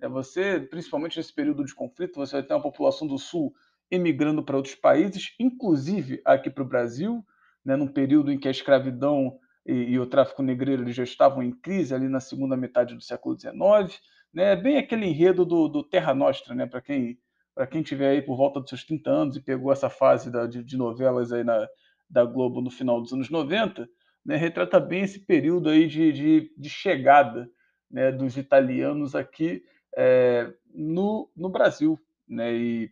É, 0.00 0.08
você, 0.08 0.60
principalmente 0.60 1.16
nesse 1.16 1.34
período 1.34 1.64
de 1.64 1.74
conflito, 1.74 2.16
você 2.16 2.36
vai 2.36 2.42
ter 2.42 2.54
uma 2.54 2.62
população 2.62 3.06
do 3.06 3.18
sul 3.18 3.52
emigrando 3.90 4.42
para 4.42 4.56
outros 4.56 4.74
países, 4.74 5.34
inclusive 5.38 6.22
aqui 6.24 6.48
para 6.48 6.62
o 6.62 6.66
Brasil, 6.66 7.24
né, 7.64 7.76
num 7.76 7.88
período 7.88 8.32
em 8.32 8.38
que 8.38 8.48
a 8.48 8.50
escravidão 8.52 9.38
e, 9.66 9.72
e 9.72 9.98
o 9.98 10.06
tráfico 10.06 10.42
negreiro 10.42 10.90
já 10.92 11.02
estavam 11.02 11.42
em 11.42 11.52
crise 11.52 11.94
ali 11.94 12.08
na 12.08 12.20
segunda 12.20 12.56
metade 12.56 12.94
do 12.94 13.02
século 13.02 13.38
XIX, 13.38 14.00
né, 14.32 14.56
bem 14.56 14.78
aquele 14.78 15.06
enredo 15.06 15.44
do, 15.44 15.68
do 15.68 15.82
Terra 15.82 16.14
Nostra, 16.14 16.54
né, 16.54 16.66
para 16.66 16.80
quem 16.80 17.18
para 17.52 17.66
quem 17.66 17.82
tiver 17.82 18.10
aí 18.10 18.22
por 18.22 18.36
volta 18.36 18.60
dos 18.60 18.70
seus 18.70 18.84
30 18.84 19.10
anos 19.10 19.36
e 19.36 19.42
pegou 19.42 19.72
essa 19.72 19.90
fase 19.90 20.30
da, 20.30 20.46
de, 20.46 20.62
de, 20.62 20.76
novelas 20.76 21.32
aí 21.32 21.44
na, 21.44 21.68
da 22.08 22.24
Globo 22.24 22.62
no 22.62 22.70
final 22.70 23.02
dos 23.02 23.12
anos 23.12 23.28
90, 23.28 23.86
né, 24.24 24.36
retrata 24.36 24.80
bem 24.80 25.02
esse 25.02 25.18
período 25.18 25.68
aí 25.68 25.86
de, 25.86 26.12
de, 26.12 26.54
de 26.56 26.70
chegada 26.70 27.50
né, 27.90 28.12
dos 28.12 28.36
italianos 28.36 29.14
aqui 29.14 29.62
é, 29.96 30.50
no, 30.72 31.30
no 31.36 31.50
Brasil. 31.50 31.98
Né, 32.26 32.54
e, 32.54 32.90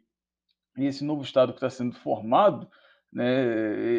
e 0.77 0.87
esse 0.87 1.05
novo 1.05 1.23
Estado 1.23 1.53
que 1.53 1.59
está 1.59 1.71
sendo 1.71 1.95
formado, 1.95 2.69
né, 3.13 3.43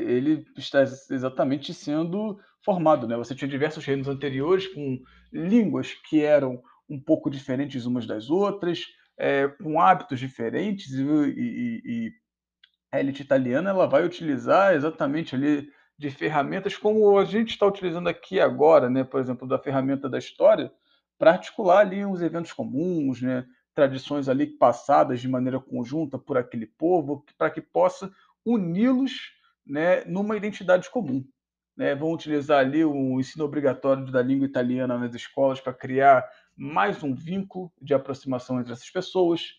ele 0.05 0.45
está 0.57 0.81
exatamente 0.81 1.73
sendo 1.73 2.39
formado. 2.63 3.07
Né? 3.07 3.15
Você 3.17 3.35
tinha 3.35 3.49
diversos 3.49 3.85
reinos 3.85 4.07
anteriores 4.07 4.67
com 4.67 4.99
línguas 5.31 5.93
que 5.93 6.23
eram 6.23 6.61
um 6.89 6.99
pouco 6.99 7.29
diferentes 7.29 7.85
umas 7.85 8.05
das 8.05 8.29
outras, 8.29 8.85
é, 9.17 9.47
com 9.47 9.79
hábitos 9.79 10.19
diferentes, 10.19 10.91
e, 10.91 11.03
e, 11.03 11.81
e, 11.85 12.11
a 12.91 12.99
elite 12.99 13.21
italiana 13.21 13.69
ela 13.69 13.85
vai 13.85 14.03
utilizar 14.03 14.73
exatamente 14.73 15.35
ali 15.35 15.69
de 15.97 16.09
ferramentas 16.09 16.75
como 16.75 17.19
a 17.19 17.25
gente 17.25 17.49
está 17.49 17.67
utilizando 17.67 18.07
aqui 18.07 18.39
agora, 18.39 18.89
né? 18.89 19.03
por 19.03 19.19
exemplo, 19.19 19.47
da 19.47 19.59
ferramenta 19.59 20.09
da 20.09 20.17
história, 20.17 20.71
para 21.17 21.31
articular 21.31 21.79
ali 21.79 22.03
os 22.05 22.21
eventos 22.21 22.53
comuns, 22.53 23.21
né? 23.21 23.45
tradições 23.75 24.27
ali 24.27 24.47
passadas 24.47 25.21
de 25.21 25.27
maneira 25.27 25.59
conjunta 25.59 26.17
por 26.17 26.37
aquele 26.37 26.65
povo, 26.65 27.23
para 27.37 27.49
que 27.49 27.61
possa 27.61 28.11
uni-los 28.45 29.11
né, 29.65 30.03
numa 30.05 30.35
identidade 30.35 30.89
comum. 30.89 31.23
Né? 31.79 31.95
Vão 31.95 32.11
utilizar 32.11 32.59
ali 32.59 32.83
o 32.83 33.21
ensino 33.21 33.45
obrigatório 33.45 34.05
da 34.11 34.21
língua 34.21 34.45
italiana 34.45 34.97
nas 34.97 35.15
escolas 35.15 35.61
para 35.61 35.73
criar 35.73 36.29
mais 36.53 37.01
um 37.01 37.15
vínculo 37.15 37.71
de 37.81 37.93
aproximação 37.93 38.59
entre 38.59 38.73
essas 38.73 38.89
pessoas. 38.89 39.53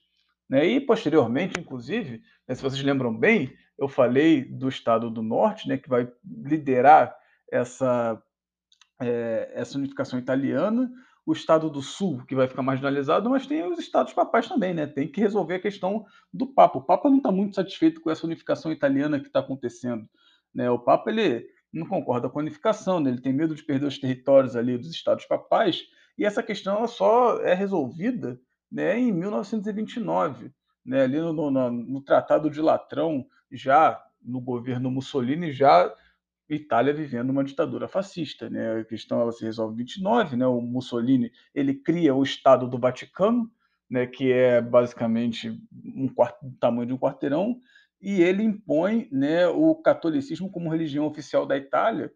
Né? 0.47 0.67
E, 0.67 0.81
posteriormente, 0.83 1.59
inclusive, 1.59 2.21
né, 2.47 2.55
se 2.55 2.61
vocês 2.61 2.83
lembram 2.83 3.17
bem, 3.17 3.50
eu 3.79 3.89
falei 3.89 4.45
do 4.45 4.69
Estado 4.69 5.11
do 5.11 5.23
Norte, 5.23 5.67
né, 5.67 5.79
que 5.79 5.89
vai 5.89 6.12
liderar 6.23 7.17
essa, 7.50 8.23
é, 9.00 9.50
essa 9.55 9.79
unificação 9.79 10.19
italiana, 10.19 10.91
o 11.25 11.33
Estado 11.33 11.71
do 11.71 11.81
Sul, 11.81 12.23
que 12.27 12.35
vai 12.35 12.47
ficar 12.47 12.62
marginalizado, 12.62 13.31
mas 13.31 13.47
tem 13.47 13.65
os 13.65 13.79
Estados 13.79 14.12
papais 14.12 14.47
também, 14.47 14.75
né? 14.75 14.87
Tem 14.87 15.07
que 15.07 15.21
resolver 15.21 15.55
a 15.55 15.61
questão 15.61 16.05
do 16.33 16.47
Papa. 16.47 16.79
O 16.79 16.85
Papa 16.85 17.09
não 17.09 17.19
está 17.19 17.31
muito 17.31 17.55
satisfeito 17.55 18.00
com 18.00 18.11
essa 18.11 18.27
unificação 18.27 18.73
italiana 18.73 19.21
que 19.21 19.29
está 19.29 19.41
acontecendo. 19.41 20.09
Né? 20.53 20.69
O 20.71 20.79
Papa 20.79 21.11
ele 21.11 21.47
não 21.73 21.87
concorda 21.87 22.29
com 22.29 22.39
a 22.39 22.43
unificação, 22.43 23.00
né? 23.00 23.11
ele 23.11 23.21
tem 23.21 23.33
medo 23.33 23.55
de 23.55 23.62
perder 23.62 23.87
os 23.87 23.99
territórios 23.99 24.57
ali 24.57 24.77
dos 24.77 24.91
Estados 24.91 25.25
papais, 25.25 25.85
e 26.19 26.25
essa 26.25 26.43
questão 26.43 26.77
ela 26.77 26.89
só 26.89 27.41
é 27.41 27.55
resolvida 27.55 28.41
né, 28.71 28.99
em 28.99 29.12
1929, 29.12 30.53
né, 30.85 31.03
ali 31.03 31.19
no, 31.19 31.33
no, 31.33 31.71
no 31.71 32.00
Tratado 32.03 32.50
de 32.50 32.61
Latrão, 32.61 33.27
já 33.50 34.00
no 34.23 34.41
governo 34.41 34.91
Mussolini, 34.91 35.53
já 35.53 35.93
Itália 36.55 36.93
vivendo 36.93 37.31
uma 37.31 37.45
ditadura 37.45 37.87
fascista, 37.87 38.50
né? 38.50 38.81
A 38.81 38.85
questão 38.85 39.21
ela 39.21 39.33
se 39.33 39.45
resolve 39.45 39.75
em 39.75 39.79
29, 39.79 40.37
né? 40.37 40.47
O 40.47 40.61
Mussolini 40.61 41.31
ele 41.55 41.75
cria 41.75 42.15
o 42.15 42.23
Estado 42.23 42.67
do 42.67 42.79
Vaticano, 42.79 43.50
né? 43.89 44.07
Que 44.07 44.33
é 44.33 44.61
basicamente 44.61 45.61
um 45.95 46.09
quarto, 46.09 46.39
tamanho 46.59 46.89
de 46.89 46.93
um 46.93 46.99
quarteirão, 46.99 47.61
e 48.00 48.23
ele 48.23 48.42
impõe, 48.42 49.09
né? 49.12 49.47
O 49.49 49.75
catolicismo 49.75 50.50
como 50.50 50.71
religião 50.71 51.07
oficial 51.07 51.47
da 51.47 51.57
Itália, 51.57 52.12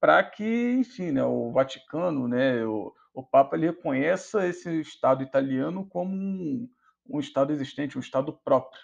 para 0.00 0.22
que, 0.22 0.72
enfim, 0.72 1.12
né? 1.12 1.24
O 1.24 1.50
Vaticano, 1.52 2.28
né? 2.28 2.64
O, 2.64 2.92
o 3.14 3.22
Papa 3.22 3.56
ele 3.56 3.66
reconheça 3.66 4.46
esse 4.46 4.80
Estado 4.80 5.22
italiano 5.22 5.86
como 5.86 6.14
um, 6.14 6.68
um 7.08 7.20
Estado 7.20 7.52
existente, 7.52 7.96
um 7.96 8.00
Estado 8.00 8.32
próprio. 8.44 8.82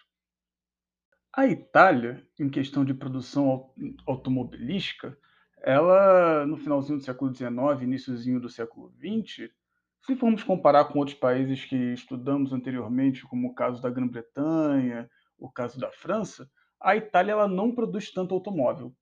A 1.35 1.47
Itália, 1.47 2.26
em 2.38 2.49
questão 2.49 2.85
de 2.85 2.95
produção 2.95 3.71
automobilística, 4.07 5.17
ela, 5.62 6.47
no 6.47 6.57
finalzinho 6.57 6.99
do 6.99 7.05
século 7.05 7.35
XIX, 7.35 7.83
iníciozinho 7.83 8.40
do 8.40 8.49
século 8.49 8.93
XX, 8.99 9.50
se 10.07 10.17
formos 10.17 10.43
comparar 10.43 10.87
com 10.87 10.99
outros 10.99 11.17
países 11.17 11.64
que 11.64 11.76
estudamos 11.93 12.52
anteriormente, 12.52 13.26
como 13.26 13.49
o 13.49 13.55
caso 13.55 13.83
da 13.83 13.90
Grã-Bretanha, 13.90 15.11
o 15.38 15.50
caso 15.50 15.78
da 15.78 15.90
França, 15.90 16.49
a 16.80 16.97
Itália 16.97 17.33
ela 17.33 17.49
não 17.49 17.75
produz 17.75 18.12
tanto 18.12 18.35
automóvel. 18.35 18.92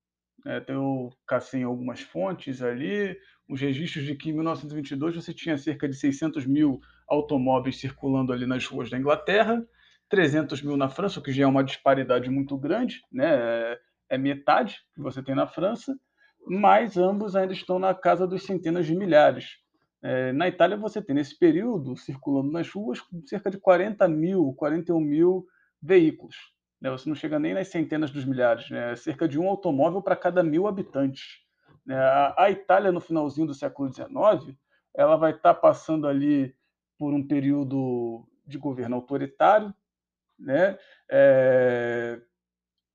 É, 0.46 0.64
eu 0.68 1.10
cacei 1.26 1.60
em 1.60 1.64
algumas 1.64 2.00
fontes 2.00 2.62
ali, 2.62 3.16
os 3.48 3.60
registros 3.60 4.04
de 4.04 4.14
que 4.14 4.30
em 4.30 4.32
1922 4.32 5.16
você 5.16 5.32
tinha 5.32 5.56
cerca 5.56 5.88
de 5.88 5.94
600 5.94 6.46
mil 6.46 6.80
automóveis 7.08 7.80
circulando 7.80 8.32
ali 8.32 8.46
nas 8.46 8.66
ruas 8.66 8.90
da 8.90 8.98
Inglaterra, 8.98 9.64
300 10.08 10.62
mil 10.62 10.76
na 10.76 10.88
França, 10.88 11.18
o 11.18 11.22
que 11.22 11.32
já 11.32 11.44
é 11.44 11.46
uma 11.46 11.64
disparidade 11.64 12.30
muito 12.30 12.56
grande, 12.56 13.02
né? 13.10 13.34
É, 13.34 13.78
é 14.10 14.18
metade 14.18 14.78
que 14.94 15.00
você 15.00 15.22
tem 15.22 15.34
na 15.34 15.46
França, 15.46 15.98
mas 16.46 16.96
ambos 16.96 17.34
ainda 17.34 17.52
estão 17.52 17.78
na 17.78 17.92
casa 17.92 18.26
dos 18.26 18.44
centenas 18.44 18.86
de 18.86 18.94
milhares. 18.94 19.56
É, 20.00 20.32
na 20.32 20.46
Itália, 20.46 20.76
você 20.76 21.02
tem 21.02 21.16
nesse 21.16 21.36
período, 21.36 21.96
circulando 21.96 22.52
nas 22.52 22.70
ruas, 22.70 23.00
cerca 23.24 23.50
de 23.50 23.58
40 23.58 24.06
mil, 24.06 24.52
41 24.56 25.00
mil 25.00 25.46
veículos. 25.86 26.36
Né? 26.80 26.90
Você 26.90 27.08
não 27.08 27.16
chega 27.16 27.38
nem 27.38 27.54
nas 27.54 27.68
centenas 27.68 28.10
dos 28.10 28.24
milhares, 28.24 28.68
né? 28.70 28.94
Cerca 28.96 29.28
de 29.28 29.38
um 29.38 29.48
automóvel 29.48 30.02
para 30.02 30.16
cada 30.16 30.42
mil 30.42 30.66
habitantes. 30.66 31.40
Né? 31.84 31.96
A, 32.36 32.50
Itália, 32.50 32.92
no 32.92 33.00
finalzinho 33.00 33.46
do 33.46 33.54
século 33.54 33.92
XIX, 33.92 34.56
ela 34.94 35.16
vai 35.16 35.32
estar 35.32 35.54
passando 35.54 36.08
ali 36.08 36.54
por 36.98 37.14
um 37.14 37.26
período 37.26 38.26
de 38.46 38.58
governo 38.58 38.96
autoritário, 38.96 39.72
né? 40.38 40.78
É, 41.10 42.20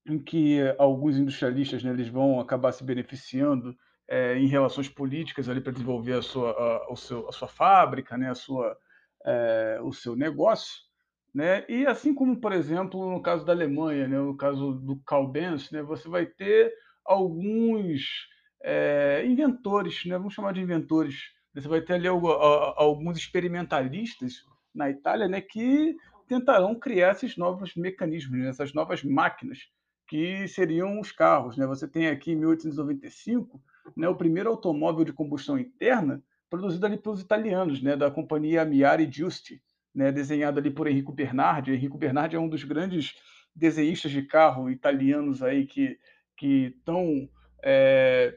em 0.05 0.19
que 0.19 0.59
alguns 0.77 1.17
industrialistas 1.17 1.83
né, 1.83 1.91
eles 1.91 2.07
vão 2.07 2.39
acabar 2.39 2.71
se 2.71 2.83
beneficiando 2.83 3.77
é, 4.07 4.35
em 4.37 4.47
relações 4.47 4.89
políticas 4.89 5.47
ali 5.47 5.61
para 5.61 5.71
desenvolver 5.71 6.13
a 6.13 6.21
sua, 6.21 6.51
a, 6.51 6.91
o 6.91 6.95
seu, 6.95 7.29
a 7.29 7.31
sua 7.31 7.47
fábrica, 7.47 8.17
né, 8.17 8.29
a 8.29 8.35
sua, 8.35 8.77
é, 9.25 9.79
o 9.81 9.93
seu 9.93 10.15
negócio. 10.15 10.90
Né? 11.33 11.65
E 11.69 11.85
assim 11.87 12.13
como, 12.13 12.39
por 12.39 12.51
exemplo, 12.51 13.09
no 13.09 13.21
caso 13.21 13.45
da 13.45 13.53
Alemanha, 13.53 14.07
né, 14.07 14.17
no 14.19 14.35
caso 14.35 14.73
do 14.73 14.97
Karl 15.05 15.27
Benz, 15.27 15.71
né, 15.71 15.81
você 15.81 16.09
vai 16.09 16.25
ter 16.25 16.73
alguns 17.05 18.27
é, 18.61 19.23
inventores, 19.25 20.03
né, 20.05 20.17
vamos 20.17 20.33
chamar 20.33 20.53
de 20.53 20.61
inventores. 20.61 21.15
Você 21.53 21.67
vai 21.67 21.81
ter 21.81 21.93
ali 21.93 22.07
alguns 22.07 23.17
experimentalistas 23.17 24.43
na 24.73 24.89
Itália 24.89 25.27
né, 25.27 25.41
que 25.41 25.95
tentarão 26.27 26.75
criar 26.75 27.11
esses 27.11 27.37
novos 27.37 27.75
mecanismos, 27.75 28.39
né, 28.39 28.49
essas 28.49 28.73
novas 28.73 29.03
máquinas, 29.03 29.59
que 30.07 30.47
seriam 30.49 30.99
os 30.99 31.11
carros. 31.11 31.55
Né? 31.57 31.65
Você 31.65 31.87
tem 31.87 32.07
aqui 32.07 32.31
em 32.31 32.35
1895 32.35 33.61
né, 33.95 34.07
o 34.09 34.15
primeiro 34.15 34.49
automóvel 34.49 35.05
de 35.05 35.13
combustão 35.13 35.57
interna 35.57 36.21
produzido 36.49 36.85
ali 36.85 36.97
pelos 36.97 37.21
italianos, 37.21 37.81
né, 37.81 37.95
da 37.95 38.11
companhia 38.11 38.65
Miari 38.65 39.09
Giusti, 39.09 39.61
né, 39.93 40.11
desenhado 40.11 40.59
ali 40.59 40.71
por 40.71 40.87
Enrico 40.87 41.11
Bernardi. 41.11 41.73
Enrico 41.73 41.97
Bernardi 41.97 42.35
é 42.35 42.39
um 42.39 42.49
dos 42.49 42.63
grandes 42.63 43.15
desenhistas 43.55 44.11
de 44.11 44.21
carro 44.21 44.69
italianos 44.69 45.43
aí 45.43 45.65
que 45.65 45.99
que 46.37 46.73
estão 46.75 47.29
é, 47.63 48.35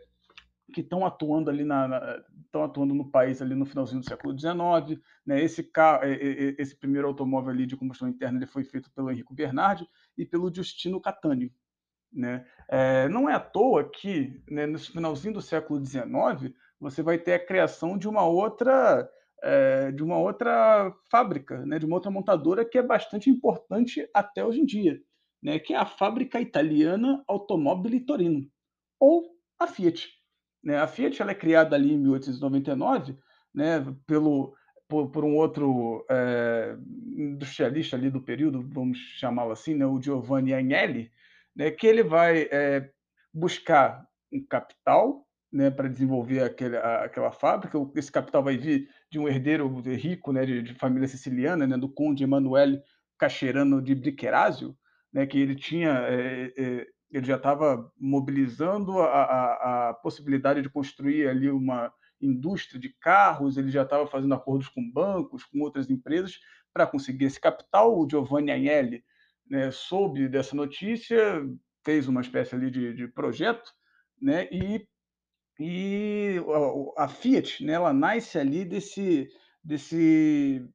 que 0.74 0.80
estão 0.80 1.06
atuando 1.06 1.48
ali 1.48 1.64
na, 1.64 2.22
estão 2.44 2.64
atuando 2.64 2.94
no 2.94 3.10
país 3.10 3.40
ali 3.40 3.54
no 3.54 3.64
finalzinho 3.64 4.00
do 4.00 4.06
século 4.06 4.38
XIX. 4.38 5.00
Né? 5.24 5.42
Esse, 5.42 5.62
carro, 5.62 6.02
esse 6.04 6.76
primeiro 6.76 7.08
automóvel 7.08 7.50
ali 7.50 7.64
de 7.64 7.76
combustão 7.76 8.08
interna 8.08 8.38
ele 8.38 8.46
foi 8.46 8.64
feito 8.64 8.90
pelo 8.90 9.10
Enrico 9.10 9.32
Bernardi 9.32 9.88
e 10.18 10.26
pelo 10.26 10.54
Justino 10.54 11.00
Catânio. 11.00 11.50
Né? 12.12 12.46
É, 12.68 13.08
não 13.08 13.28
é 13.28 13.34
à 13.34 13.40
toa 13.40 13.88
que, 13.88 14.42
né, 14.50 14.66
no 14.66 14.78
finalzinho 14.78 15.34
do 15.34 15.42
século 15.42 15.84
XIX, 15.84 16.54
você 16.78 17.02
vai 17.02 17.18
ter 17.18 17.34
a 17.34 17.44
criação 17.44 17.96
de 17.96 18.08
uma 18.08 18.24
outra 18.24 19.08
é, 19.44 19.92
de 19.92 20.02
uma 20.02 20.16
outra 20.16 20.90
fábrica, 21.10 21.64
né, 21.66 21.78
de 21.78 21.84
uma 21.84 21.96
outra 21.96 22.10
montadora 22.10 22.64
que 22.64 22.78
é 22.78 22.82
bastante 22.82 23.28
importante 23.28 24.08
até 24.14 24.44
hoje 24.44 24.60
em 24.60 24.64
dia, 24.64 25.00
né, 25.42 25.58
que 25.58 25.74
é 25.74 25.76
a 25.76 25.84
fábrica 25.84 26.40
italiana 26.40 27.22
Automobili 27.28 28.00
Torino, 28.00 28.48
ou 28.98 29.36
a 29.58 29.66
Fiat. 29.66 30.08
Né? 30.62 30.78
A 30.78 30.86
Fiat 30.86 31.20
ela 31.20 31.32
é 31.32 31.34
criada 31.34 31.76
ali 31.76 31.92
em 31.92 31.98
1899 31.98 33.18
né, 33.54 33.84
pelo, 34.06 34.56
por, 34.88 35.10
por 35.10 35.24
um 35.24 35.36
outro 35.36 36.06
é, 36.10 36.74
industrialista 37.14 37.96
ali 37.96 38.10
do 38.10 38.22
período, 38.22 38.66
vamos 38.72 38.96
chamá-lo 39.18 39.52
assim, 39.52 39.74
né, 39.74 39.84
o 39.84 40.00
Giovanni 40.00 40.54
Agnelli, 40.54 41.10
né, 41.54 41.70
que 41.70 41.86
ele 41.86 42.02
vai 42.02 42.48
é, 42.50 42.90
buscar 43.32 44.08
um 44.32 44.42
capital 44.42 45.23
né, 45.54 45.70
para 45.70 45.88
desenvolver 45.88 46.40
aquele, 46.42 46.76
a, 46.76 47.04
aquela 47.04 47.30
fábrica. 47.30 47.78
Esse 47.94 48.10
capital 48.10 48.42
vai 48.42 48.56
vir 48.56 48.88
de 49.08 49.20
um 49.20 49.28
herdeiro 49.28 49.68
rico 49.80 50.32
né, 50.32 50.44
de, 50.44 50.60
de 50.60 50.74
família 50.74 51.06
siciliana, 51.06 51.64
né, 51.64 51.78
do 51.78 51.88
conde 51.88 52.24
Emanuele 52.24 52.82
Cacherano 53.16 53.80
de 53.80 53.94
Bricherazio, 53.94 54.76
né, 55.12 55.24
que 55.24 55.38
ele 55.38 55.54
tinha 55.54 55.90
é, 56.08 56.52
é, 56.58 56.86
ele 57.08 57.24
já 57.24 57.36
estava 57.36 57.88
mobilizando 57.96 58.98
a, 58.98 59.06
a, 59.06 59.90
a, 59.90 59.94
possibilidade 59.94 60.60
de 60.60 60.68
construir 60.68 61.28
ali 61.28 61.48
uma 61.48 61.92
indústria 62.20 62.80
de 62.80 62.88
carros, 62.88 63.56
ele 63.56 63.70
já 63.70 63.82
estava 63.82 64.08
fazendo 64.08 64.34
acordos 64.34 64.68
com 64.68 64.90
bancos, 64.90 65.44
com 65.44 65.60
outras 65.60 65.88
empresas, 65.88 66.40
para 66.72 66.88
conseguir 66.88 67.26
esse 67.26 67.40
capital. 67.40 67.96
O 67.96 68.08
Giovanni 68.10 68.50
Agnelli 68.50 69.04
né, 69.48 69.70
soube 69.70 70.26
dessa 70.26 70.56
notícia, 70.56 71.46
fez 71.84 72.08
uma 72.08 72.22
espécie 72.22 72.56
ali 72.56 72.68
de, 72.68 72.92
de 72.94 73.06
projeto, 73.06 73.70
né, 74.20 74.48
e, 74.50 74.84
e 75.58 76.36
a, 76.96 77.08
Fiat, 77.08 77.64
né, 77.64 77.74
ela 77.74 77.92
nasce 77.92 78.38
ali 78.38 78.64
desse, 78.64 79.28
desse, 79.62 80.68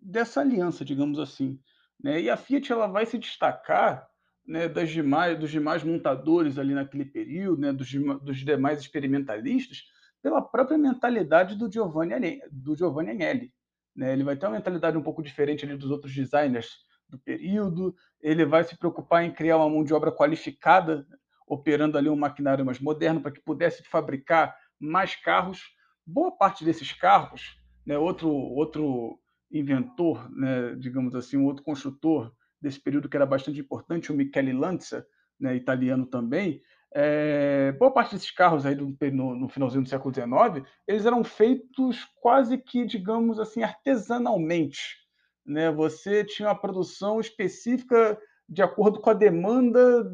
dessa 0.00 0.40
aliança, 0.40 0.84
digamos 0.84 1.18
assim. 1.18 1.58
Né, 2.02 2.20
e 2.22 2.30
a 2.30 2.36
Fiat 2.36 2.72
ela 2.72 2.86
vai 2.86 3.06
se 3.06 3.18
destacar 3.18 4.08
né, 4.46 4.68
das 4.68 4.90
demais, 4.90 5.38
dos 5.38 5.50
demais 5.50 5.84
montadores 5.84 6.58
ali 6.58 6.74
naquele 6.74 7.04
período, 7.04 7.60
né, 7.60 7.72
dos, 7.72 7.90
dos 8.22 8.38
demais 8.38 8.80
experimentalistas, 8.80 9.84
pela 10.22 10.42
própria 10.42 10.78
mentalidade 10.78 11.54
do 11.54 11.70
Giovanni, 11.70 12.40
do 12.50 12.76
Giovanni 12.76 13.10
Agnelli. 13.10 13.52
Né? 13.94 14.12
Ele 14.12 14.24
vai 14.24 14.36
ter 14.36 14.46
uma 14.46 14.56
mentalidade 14.56 14.96
um 14.96 15.02
pouco 15.02 15.22
diferente 15.22 15.64
ali 15.64 15.76
dos 15.76 15.90
outros 15.90 16.12
designers 16.12 16.86
do 17.08 17.18
período, 17.18 17.94
ele 18.20 18.44
vai 18.44 18.64
se 18.64 18.76
preocupar 18.76 19.24
em 19.24 19.32
criar 19.32 19.56
uma 19.56 19.70
mão 19.70 19.82
de 19.82 19.94
obra 19.94 20.12
qualificada, 20.12 21.06
operando 21.48 21.96
ali 21.96 22.08
um 22.08 22.16
maquinário 22.16 22.64
mais 22.64 22.78
moderno 22.78 23.20
para 23.20 23.32
que 23.32 23.40
pudesse 23.40 23.82
fabricar 23.84 24.56
mais 24.78 25.16
carros. 25.16 25.62
Boa 26.06 26.30
parte 26.30 26.64
desses 26.64 26.92
carros, 26.92 27.58
né, 27.86 27.98
outro, 27.98 28.30
outro 28.30 29.18
inventor, 29.50 30.30
né, 30.30 30.74
digamos 30.76 31.14
assim, 31.14 31.36
um 31.36 31.44
outro 31.44 31.64
construtor 31.64 32.32
desse 32.60 32.80
período 32.80 33.08
que 33.08 33.16
era 33.16 33.26
bastante 33.26 33.60
importante, 33.60 34.12
o 34.12 34.14
Michele 34.14 34.52
Lancia, 34.52 35.06
né, 35.38 35.54
italiano 35.54 36.06
também, 36.06 36.60
é, 36.94 37.72
boa 37.72 37.92
parte 37.92 38.14
desses 38.14 38.30
carros 38.30 38.64
aí 38.64 38.74
do, 38.74 38.96
no, 39.12 39.34
no, 39.34 39.48
finalzinho 39.48 39.82
do 39.82 39.88
século 39.88 40.14
XIX, 40.14 40.66
eles 40.86 41.04
eram 41.04 41.22
feitos 41.22 42.04
quase 42.20 42.56
que, 42.56 42.86
digamos 42.86 43.38
assim, 43.38 43.62
artesanalmente. 43.62 44.96
Né? 45.44 45.70
Você 45.70 46.24
tinha 46.24 46.48
uma 46.48 46.58
produção 46.58 47.20
específica 47.20 48.18
de 48.48 48.62
acordo 48.62 49.00
com 49.00 49.10
a 49.10 49.14
demanda 49.14 50.10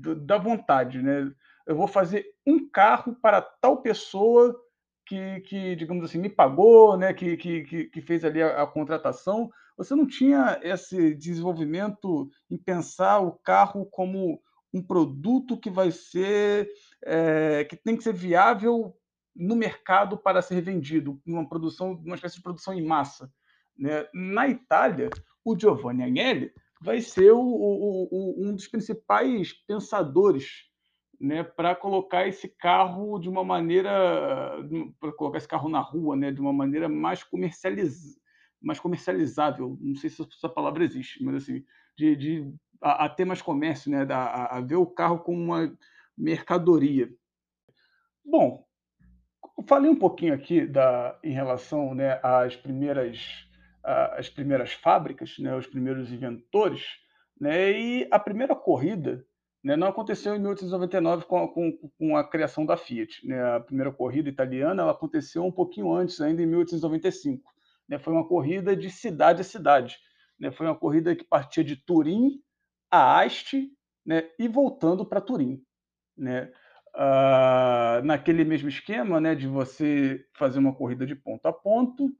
da 0.00 0.38
vontade. 0.38 1.02
Né? 1.02 1.32
Eu 1.66 1.76
vou 1.76 1.86
fazer 1.86 2.26
um 2.46 2.68
carro 2.68 3.16
para 3.20 3.40
tal 3.40 3.82
pessoa 3.82 4.54
que, 5.06 5.40
que 5.40 5.76
digamos 5.76 6.04
assim, 6.04 6.18
me 6.18 6.28
pagou, 6.28 6.96
né? 6.96 7.12
que, 7.12 7.36
que, 7.36 7.84
que 7.86 8.00
fez 8.00 8.24
ali 8.24 8.42
a, 8.42 8.62
a 8.62 8.66
contratação. 8.66 9.50
Você 9.76 9.94
não 9.94 10.06
tinha 10.06 10.60
esse 10.62 11.14
desenvolvimento 11.14 12.30
em 12.50 12.56
pensar 12.56 13.20
o 13.20 13.32
carro 13.32 13.86
como 13.86 14.42
um 14.72 14.82
produto 14.82 15.56
que 15.56 15.70
vai 15.70 15.90
ser 15.90 16.70
é, 17.04 17.64
que 17.64 17.76
tem 17.76 17.96
que 17.96 18.04
ser 18.04 18.12
viável 18.12 18.94
no 19.34 19.56
mercado 19.56 20.18
para 20.18 20.42
ser 20.42 20.60
vendido, 20.60 21.20
uma 21.26 21.48
produção, 21.48 21.92
uma 22.04 22.14
espécie 22.14 22.36
de 22.36 22.42
produção 22.42 22.74
em 22.74 22.84
massa. 22.84 23.32
Né? 23.76 24.06
Na 24.12 24.48
Itália, 24.48 25.08
o 25.44 25.58
Giovanni 25.58 26.02
Agnelli 26.02 26.52
vai 26.80 27.00
ser 27.00 27.32
o, 27.32 27.40
o, 27.40 28.08
o, 28.10 28.48
um 28.48 28.54
dos 28.54 28.66
principais 28.66 29.52
pensadores 29.66 30.70
né, 31.20 31.44
para 31.44 31.74
colocar 31.74 32.26
esse 32.26 32.48
carro 32.48 33.18
de 33.18 33.28
uma 33.28 33.44
maneira, 33.44 34.56
para 34.98 35.12
colocar 35.12 35.36
esse 35.36 35.48
carro 35.48 35.68
na 35.68 35.80
rua, 35.80 36.16
né, 36.16 36.32
de 36.32 36.40
uma 36.40 36.52
maneira 36.52 36.88
mais 36.88 37.22
comercializ, 37.22 38.18
mais 38.60 38.80
comercializável. 38.80 39.76
Não 39.80 39.94
sei 39.94 40.08
se 40.08 40.22
essa 40.22 40.48
palavra 40.48 40.82
existe, 40.82 41.22
mas 41.22 41.34
assim, 41.42 41.62
de, 41.96 42.16
de 42.16 42.54
a, 42.80 43.04
a 43.04 43.08
ter 43.08 43.26
mais 43.26 43.42
comércio, 43.42 43.90
né? 43.90 44.06
A, 44.10 44.56
a, 44.56 44.60
ver 44.60 44.76
o 44.76 44.86
carro 44.86 45.18
como 45.18 45.38
uma 45.38 45.76
mercadoria. 46.16 47.10
Bom, 48.24 48.64
falei 49.66 49.90
um 49.90 49.96
pouquinho 49.96 50.32
aqui 50.32 50.66
da, 50.66 51.18
em 51.22 51.32
relação 51.32 51.94
né, 51.94 52.18
às 52.22 52.56
primeiras 52.56 53.46
as 53.82 54.28
primeiras 54.28 54.72
fábricas, 54.72 55.38
né, 55.38 55.54
os 55.54 55.66
primeiros 55.66 56.12
inventores, 56.12 56.84
né, 57.40 57.72
e 57.72 58.08
a 58.10 58.18
primeira 58.18 58.54
corrida 58.54 59.24
né, 59.62 59.76
não 59.76 59.88
aconteceu 59.88 60.34
em 60.34 60.38
1899 60.38 61.24
com 61.24 61.42
a, 61.42 61.48
com, 61.48 61.72
com 61.98 62.16
a 62.16 62.24
criação 62.24 62.64
da 62.64 62.76
Fiat. 62.76 63.26
Né, 63.26 63.42
a 63.56 63.60
primeira 63.60 63.92
corrida 63.92 64.28
italiana 64.28 64.82
ela 64.82 64.92
aconteceu 64.92 65.44
um 65.44 65.52
pouquinho 65.52 65.92
antes, 65.92 66.20
ainda 66.20 66.42
em 66.42 66.46
1895. 66.46 67.50
Né, 67.88 67.98
foi 67.98 68.12
uma 68.12 68.26
corrida 68.26 68.74
de 68.74 68.90
cidade 68.90 69.40
a 69.42 69.44
cidade. 69.44 69.98
Né, 70.38 70.50
foi 70.50 70.66
uma 70.66 70.76
corrida 70.76 71.14
que 71.14 71.24
partia 71.24 71.62
de 71.62 71.76
Turim 71.76 72.40
a 72.90 73.20
Asti 73.20 73.70
né, 74.04 74.28
e 74.38 74.48
voltando 74.48 75.04
para 75.04 75.20
Turim. 75.20 75.62
Né? 76.16 76.50
Uh, 76.94 78.04
naquele 78.04 78.44
mesmo 78.44 78.68
esquema 78.68 79.20
né, 79.20 79.34
de 79.34 79.46
você 79.46 80.24
fazer 80.34 80.58
uma 80.58 80.74
corrida 80.74 81.06
de 81.06 81.14
ponto 81.14 81.46
a 81.46 81.52
ponto. 81.52 82.10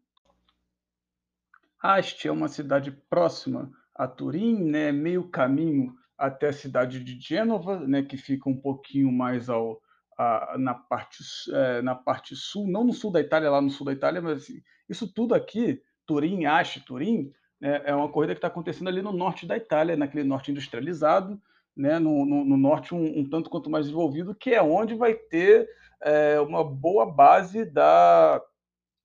Asti 1.82 2.28
é 2.28 2.32
uma 2.32 2.48
cidade 2.48 2.90
próxima 3.08 3.70
a 3.94 4.06
Turim, 4.06 4.64
né, 4.64 4.92
meio 4.92 5.28
caminho 5.28 5.94
até 6.16 6.48
a 6.48 6.52
cidade 6.52 7.02
de 7.02 7.18
Gênova, 7.18 7.80
né, 7.80 8.02
que 8.02 8.16
fica 8.16 8.48
um 8.48 8.56
pouquinho 8.56 9.10
mais 9.10 9.48
ao, 9.48 9.80
a, 10.18 10.56
na, 10.58 10.74
parte, 10.74 11.22
é, 11.52 11.82
na 11.82 11.94
parte 11.94 12.36
sul, 12.36 12.66
não 12.66 12.84
no 12.84 12.92
sul 12.92 13.10
da 13.10 13.20
Itália, 13.20 13.50
lá 13.50 13.60
no 13.60 13.70
sul 13.70 13.86
da 13.86 13.92
Itália, 13.92 14.20
mas 14.20 14.42
assim, 14.42 14.62
isso 14.88 15.10
tudo 15.12 15.34
aqui, 15.34 15.82
Turim, 16.06 16.44
Asti, 16.44 16.80
Turim, 16.80 17.32
né, 17.60 17.82
é 17.84 17.94
uma 17.94 18.10
corrida 18.10 18.34
que 18.34 18.38
está 18.38 18.48
acontecendo 18.48 18.88
ali 18.88 19.00
no 19.00 19.12
norte 19.12 19.46
da 19.46 19.56
Itália, 19.56 19.96
naquele 19.96 20.24
norte 20.24 20.50
industrializado, 20.50 21.40
né, 21.74 21.98
no, 21.98 22.26
no, 22.26 22.44
no 22.44 22.56
norte 22.56 22.94
um, 22.94 23.20
um, 23.20 23.28
tanto 23.28 23.48
quanto 23.48 23.70
mais 23.70 23.86
desenvolvido, 23.86 24.34
que 24.34 24.50
é 24.50 24.62
onde 24.62 24.94
vai 24.94 25.14
ter 25.14 25.68
é, 26.02 26.38
uma 26.40 26.62
boa 26.62 27.06
base 27.06 27.64
da, 27.64 28.42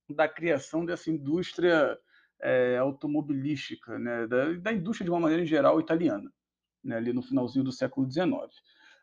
da 0.09 0.27
criação 0.27 0.85
dessa 0.85 1.09
indústria 1.09 1.97
é, 2.45 2.77
automobilística, 2.77 3.97
né, 3.97 4.27
da, 4.27 4.53
da, 4.53 4.71
indústria 4.71 5.05
de 5.05 5.09
uma 5.09 5.19
maneira 5.19 5.43
geral 5.43 5.79
italiana, 5.79 6.31
né, 6.83 6.97
ali 6.97 7.11
no 7.11 7.23
finalzinho 7.23 7.65
do 7.65 7.71
século 7.71 8.09
XIX. 8.09 8.31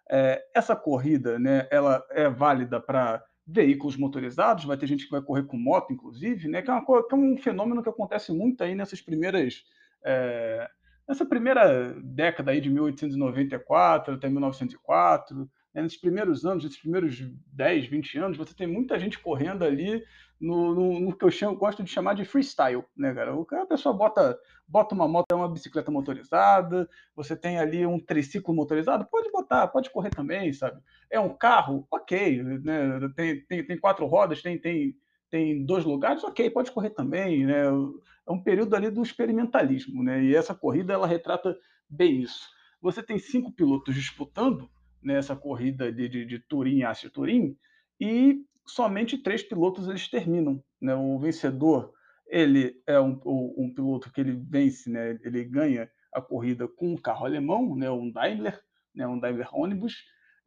É, 0.08 0.40
essa 0.54 0.76
corrida, 0.76 1.40
né, 1.40 1.66
ela 1.68 2.04
é 2.10 2.28
válida 2.30 2.80
para 2.80 3.20
veículos 3.44 3.96
motorizados, 3.96 4.64
vai 4.64 4.76
ter 4.76 4.86
gente 4.86 5.06
que 5.06 5.10
vai 5.10 5.20
correr 5.20 5.42
com 5.42 5.56
moto, 5.56 5.92
inclusive, 5.92 6.46
né? 6.46 6.62
Que 6.62 6.70
é, 6.70 6.72
uma, 6.72 6.84
que 6.84 7.14
é 7.14 7.16
um 7.16 7.36
fenômeno 7.36 7.82
que 7.82 7.88
acontece 7.88 8.32
muito 8.32 8.62
aí 8.62 8.76
nessas 8.76 9.00
primeiras. 9.00 9.64
É, 10.04 10.70
nessa 11.08 11.26
primeira 11.26 11.92
década 12.00 12.52
aí 12.52 12.60
de 12.60 12.70
1894 12.70 14.14
até 14.14 14.28
1904, 14.28 15.50
né, 15.74 15.82
nesses 15.82 15.98
primeiros 15.98 16.44
anos, 16.44 16.64
nesses 16.64 16.78
primeiros 16.78 17.18
10, 17.52 17.86
20 17.86 18.18
anos, 18.18 18.38
você 18.38 18.54
tem 18.54 18.66
muita 18.66 18.98
gente 18.98 19.18
correndo 19.18 19.64
ali 19.64 20.02
no, 20.42 20.74
no, 20.74 21.00
no 21.00 21.16
que 21.16 21.24
eu 21.24 21.30
chamo, 21.30 21.56
gosto 21.56 21.84
de 21.84 21.90
chamar 21.90 22.14
de 22.14 22.24
freestyle, 22.24 22.84
né, 22.96 23.14
cara? 23.14 23.34
O 23.34 23.44
cara, 23.44 23.62
a 23.62 23.66
pessoa 23.66 23.94
bota, 23.94 24.36
bota 24.66 24.94
uma 24.94 25.06
moto, 25.06 25.32
uma 25.32 25.48
bicicleta 25.48 25.90
motorizada, 25.90 26.88
você 27.14 27.36
tem 27.36 27.58
ali 27.58 27.86
um 27.86 27.98
triciclo 27.98 28.52
motorizado, 28.52 29.06
pode 29.10 29.30
botar, 29.30 29.68
pode 29.68 29.88
correr 29.90 30.10
também, 30.10 30.52
sabe? 30.52 30.80
É 31.08 31.20
um 31.20 31.34
carro, 31.34 31.86
ok, 31.90 32.42
né? 32.42 33.08
Tem, 33.14 33.40
tem, 33.44 33.64
tem 33.64 33.78
quatro 33.78 34.04
rodas, 34.06 34.42
tem, 34.42 34.58
tem, 34.58 34.96
tem 35.30 35.64
dois 35.64 35.84
lugares, 35.84 36.24
ok, 36.24 36.50
pode 36.50 36.72
correr 36.72 36.90
também, 36.90 37.46
né? 37.46 37.62
É 38.26 38.32
um 38.32 38.42
período 38.42 38.74
ali 38.74 38.90
do 38.90 39.02
experimentalismo, 39.02 40.02
né? 40.02 40.24
E 40.24 40.34
essa 40.34 40.54
corrida 40.54 40.92
ela 40.92 41.06
retrata 41.06 41.56
bem 41.88 42.20
isso. 42.20 42.48
Você 42.80 43.00
tem 43.00 43.16
cinco 43.16 43.52
pilotos 43.52 43.94
disputando 43.94 44.68
nessa 45.02 45.34
corrida 45.34 45.90
de, 45.90 46.08
de, 46.08 46.24
de 46.24 46.38
Turim 46.38 46.82
a 46.82 46.94
Turim, 46.94 47.56
e 48.00 48.44
somente 48.66 49.18
três 49.18 49.42
pilotos 49.42 49.88
eles 49.88 50.08
terminam. 50.08 50.62
Né? 50.80 50.94
O 50.94 51.18
vencedor 51.18 51.92
ele 52.28 52.80
é 52.86 52.98
um, 52.98 53.20
um, 53.24 53.72
piloto 53.74 54.10
que 54.10 54.20
ele 54.20 54.32
vence, 54.32 54.88
né? 54.88 55.18
ele 55.22 55.44
ganha 55.44 55.90
a 56.12 56.20
corrida 56.20 56.66
com 56.66 56.92
um 56.92 56.96
carro 56.96 57.26
alemão, 57.26 57.76
né? 57.76 57.90
um 57.90 58.10
Daimler, 58.10 58.58
né? 58.94 59.06
um 59.06 59.18
Daimler 59.18 59.48
ônibus, 59.52 59.94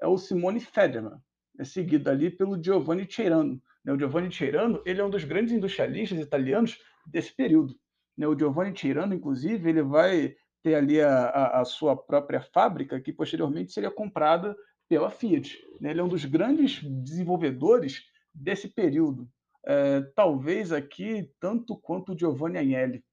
é 0.02 0.08
o 0.08 0.18
Simone 0.18 0.60
Federman, 0.60 1.20
é 1.60 1.64
seguido 1.64 2.10
ali 2.10 2.30
pelo 2.30 2.62
Giovanni 2.62 3.08
Ceirano. 3.10 3.62
Né? 3.84 3.94
O 3.94 4.00
Giovanni 4.00 4.34
Ceirano 4.34 4.82
ele 4.86 5.00
é 5.00 5.06
um 5.06 5.10
dos 5.10 5.24
grandes 5.24 5.54
industrialistas 5.54 6.20
italianos 6.20 6.80
desse 7.06 7.34
período. 7.36 7.76
Né? 8.18 8.28
O 8.28 8.38
Giovanni 8.38 8.78
Ceirano, 8.78 9.14
inclusive, 9.14 9.70
ele 9.70 9.84
vai 9.84 10.36
ter 10.66 10.74
ali 10.74 11.00
a, 11.00 11.28
a, 11.28 11.62
a, 11.62 11.66
sua 11.66 11.96
própria 11.96 12.42
fábrica, 12.42 13.00
que 13.00 13.14
posteriormente 13.14 13.72
seria 13.72 13.92
comprada 13.92 14.58
pela 14.90 15.12
Fiat. 15.12 15.56
Né? 15.80 15.92
Ele 15.92 16.00
é 16.00 16.04
um 16.04 16.08
dos 16.08 16.26
grandes 16.26 16.82
desenvolvedores 17.04 18.02
desse 18.34 18.68
período. 18.68 19.30
É, 19.64 20.02
talvez 20.16 20.72
aqui 20.72 21.30
tanto 21.40 21.78
quanto 21.78 22.14
o 22.14 22.18
Giovanni 22.18 22.58
Agnelli. 22.58 23.06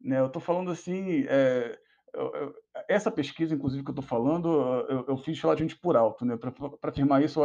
Né? 0.00 0.18
Eu 0.18 0.26
estou 0.26 0.42
falando 0.42 0.72
assim, 0.72 1.26
é, 1.28 1.78
eu, 2.12 2.34
eu, 2.34 2.54
essa 2.88 3.10
pesquisa, 3.10 3.54
inclusive, 3.54 3.84
que 3.84 3.90
eu 3.90 3.94
estou 3.94 4.04
falando, 4.04 4.48
eu, 4.88 5.04
eu, 5.10 5.16
fiz 5.16 5.40
relativamente 5.40 5.78
por 5.80 5.96
alto. 5.96 6.24
Né? 6.24 6.36
Para 6.36 6.90
afirmar 6.90 7.22
isso, 7.22 7.40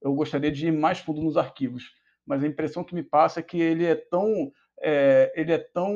eu 0.00 0.14
gostaria 0.14 0.50
de 0.50 0.68
ir 0.68 0.72
mais 0.72 1.00
fundo 1.00 1.20
nos 1.20 1.36
arquivos. 1.36 1.84
Mas 2.24 2.42
a 2.42 2.46
impressão 2.46 2.82
que 2.82 2.94
me 2.94 3.02
passa 3.02 3.40
é 3.40 3.42
que 3.42 3.60
ele 3.60 3.84
é 3.84 3.94
tão, 3.94 4.50
é, 4.80 5.34
ele 5.36 5.52
é 5.52 5.58
tão 5.58 5.94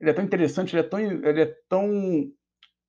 ele 0.00 0.10
é 0.10 0.12
tão 0.12 0.24
interessante, 0.24 0.74
ele 0.74 0.80
é 0.80 0.88
tão, 0.88 1.00
ele 1.00 1.40
é 1.42 1.54
tão 1.68 2.30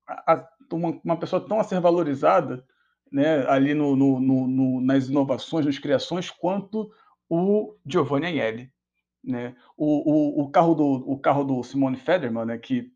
a, 0.08 0.48
uma, 0.72 1.00
uma, 1.04 1.20
pessoa 1.20 1.46
tão 1.46 1.60
a 1.60 1.64
ser 1.64 1.80
valorizada, 1.80 2.66
né, 3.12 3.48
ali 3.48 3.74
no, 3.74 3.96
no, 3.96 4.20
no, 4.20 4.82
nas 4.82 5.08
inovações, 5.08 5.66
nas 5.66 5.80
criações, 5.80 6.30
quanto 6.30 6.92
o 7.30 7.76
Giovanni 7.86 8.28
Agnelli, 8.28 8.72
né? 9.24 9.56
O, 9.76 10.42
o, 10.42 10.44
o, 10.44 10.50
carro 10.50 10.74
do 10.74 10.86
o 10.86 11.20
carro 11.20 11.44
do 11.44 11.64
Simone 11.64 11.98
Federman, 11.98 12.46
né, 12.46 12.58
que 12.58 12.92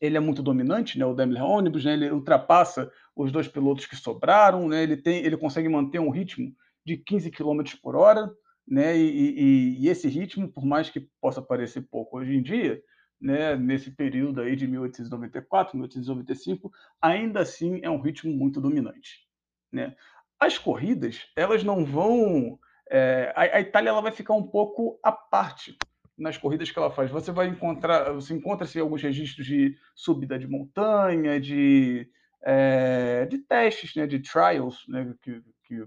ele 0.00 0.16
é 0.16 0.20
muito 0.20 0.42
dominante, 0.42 0.98
né, 0.98 1.04
o 1.04 1.14
Daimler 1.14 1.44
ônibus, 1.44 1.84
né, 1.84 1.92
ele 1.92 2.10
ultrapassa 2.10 2.90
os 3.14 3.30
dois 3.30 3.48
pilotos 3.48 3.86
que 3.86 3.96
sobraram, 3.96 4.68
né, 4.68 4.82
ele, 4.82 4.96
tem, 4.96 5.24
ele 5.24 5.36
consegue 5.36 5.68
manter 5.68 5.98
um 5.98 6.10
ritmo 6.10 6.52
de 6.84 6.96
15 6.96 7.30
km 7.30 7.62
por 7.82 7.96
hora, 7.96 8.30
né, 8.66 8.96
e, 8.96 9.04
e, 9.04 9.84
e, 9.84 9.88
esse 9.88 10.08
ritmo, 10.08 10.48
por 10.48 10.64
mais 10.64 10.88
que 10.88 11.08
possa 11.20 11.42
parecer 11.42 11.82
pouco 11.90 12.18
hoje 12.18 12.34
em 12.34 12.42
dia, 12.42 12.80
né, 13.22 13.54
nesse 13.54 13.92
período 13.92 14.40
aí 14.40 14.56
de 14.56 14.66
1894, 14.66 15.76
1895, 15.76 16.72
ainda 17.00 17.40
assim 17.40 17.78
é 17.82 17.88
um 17.88 18.00
ritmo 18.00 18.32
muito 18.32 18.60
dominante. 18.60 19.28
Né. 19.70 19.94
As 20.40 20.58
corridas, 20.58 21.28
elas 21.36 21.62
não 21.62 21.84
vão... 21.84 22.58
É, 22.90 23.32
a, 23.36 23.42
a 23.42 23.60
Itália 23.60 23.90
ela 23.90 24.02
vai 24.02 24.10
ficar 24.10 24.34
um 24.34 24.42
pouco 24.42 24.98
à 25.02 25.12
parte 25.12 25.78
nas 26.18 26.36
corridas 26.36 26.70
que 26.70 26.78
ela 26.78 26.90
faz. 26.90 27.10
Você 27.10 27.30
vai 27.30 27.46
encontrar, 27.46 28.12
você 28.12 28.34
encontra-se 28.34 28.78
alguns 28.78 29.00
registros 29.00 29.46
de 29.46 29.78
subida 29.94 30.36
de 30.36 30.48
montanha, 30.48 31.40
de, 31.40 32.10
é, 32.42 33.24
de 33.26 33.38
testes, 33.38 33.94
né, 33.94 34.06
de 34.06 34.18
trials, 34.18 34.84
né, 34.88 35.14
que, 35.22 35.40
que 35.64 35.80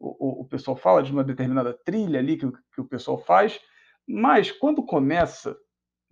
o, 0.00 0.40
o, 0.40 0.44
pessoal 0.44 0.76
fala 0.76 1.02
de 1.02 1.12
uma 1.12 1.22
determinada 1.22 1.72
trilha 1.72 2.18
ali 2.18 2.36
que, 2.36 2.50
que 2.50 2.80
o 2.80 2.84
pessoal 2.84 3.18
faz, 3.18 3.60
mas 4.06 4.50
quando 4.50 4.84
começa 4.84 5.56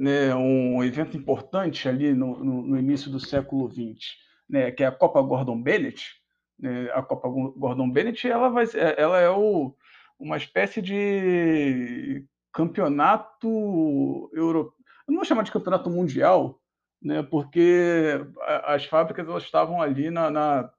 né, 0.00 0.34
um 0.34 0.82
evento 0.82 1.14
importante 1.14 1.86
ali 1.86 2.14
no, 2.14 2.42
no, 2.42 2.62
no 2.62 2.78
início 2.78 3.10
do 3.10 3.20
século 3.20 3.70
XX, 3.70 4.16
né, 4.48 4.70
que 4.70 4.82
é 4.82 4.86
a 4.86 4.92
Copa 4.92 5.20
Gordon 5.20 5.62
Bennett, 5.62 6.14
né, 6.58 6.90
a 6.94 7.02
Copa 7.02 7.28
Gordon 7.28 7.90
Bennett 7.90 8.26
ela, 8.26 8.48
vai, 8.48 8.64
ela 8.96 9.20
é 9.20 9.28
o, 9.28 9.76
uma 10.18 10.38
espécie 10.38 10.80
de 10.80 12.24
campeonato 12.50 14.30
europeu. 14.32 14.72
Não 15.06 15.16
vou 15.16 15.24
chamar 15.24 15.42
de 15.42 15.52
campeonato 15.52 15.90
mundial, 15.90 16.58
né, 17.02 17.22
porque 17.22 18.24
as 18.64 18.86
fábricas 18.86 19.28
elas 19.28 19.42
estavam 19.42 19.82
ali 19.82 20.10
na, 20.10 20.30
na, 20.30 20.70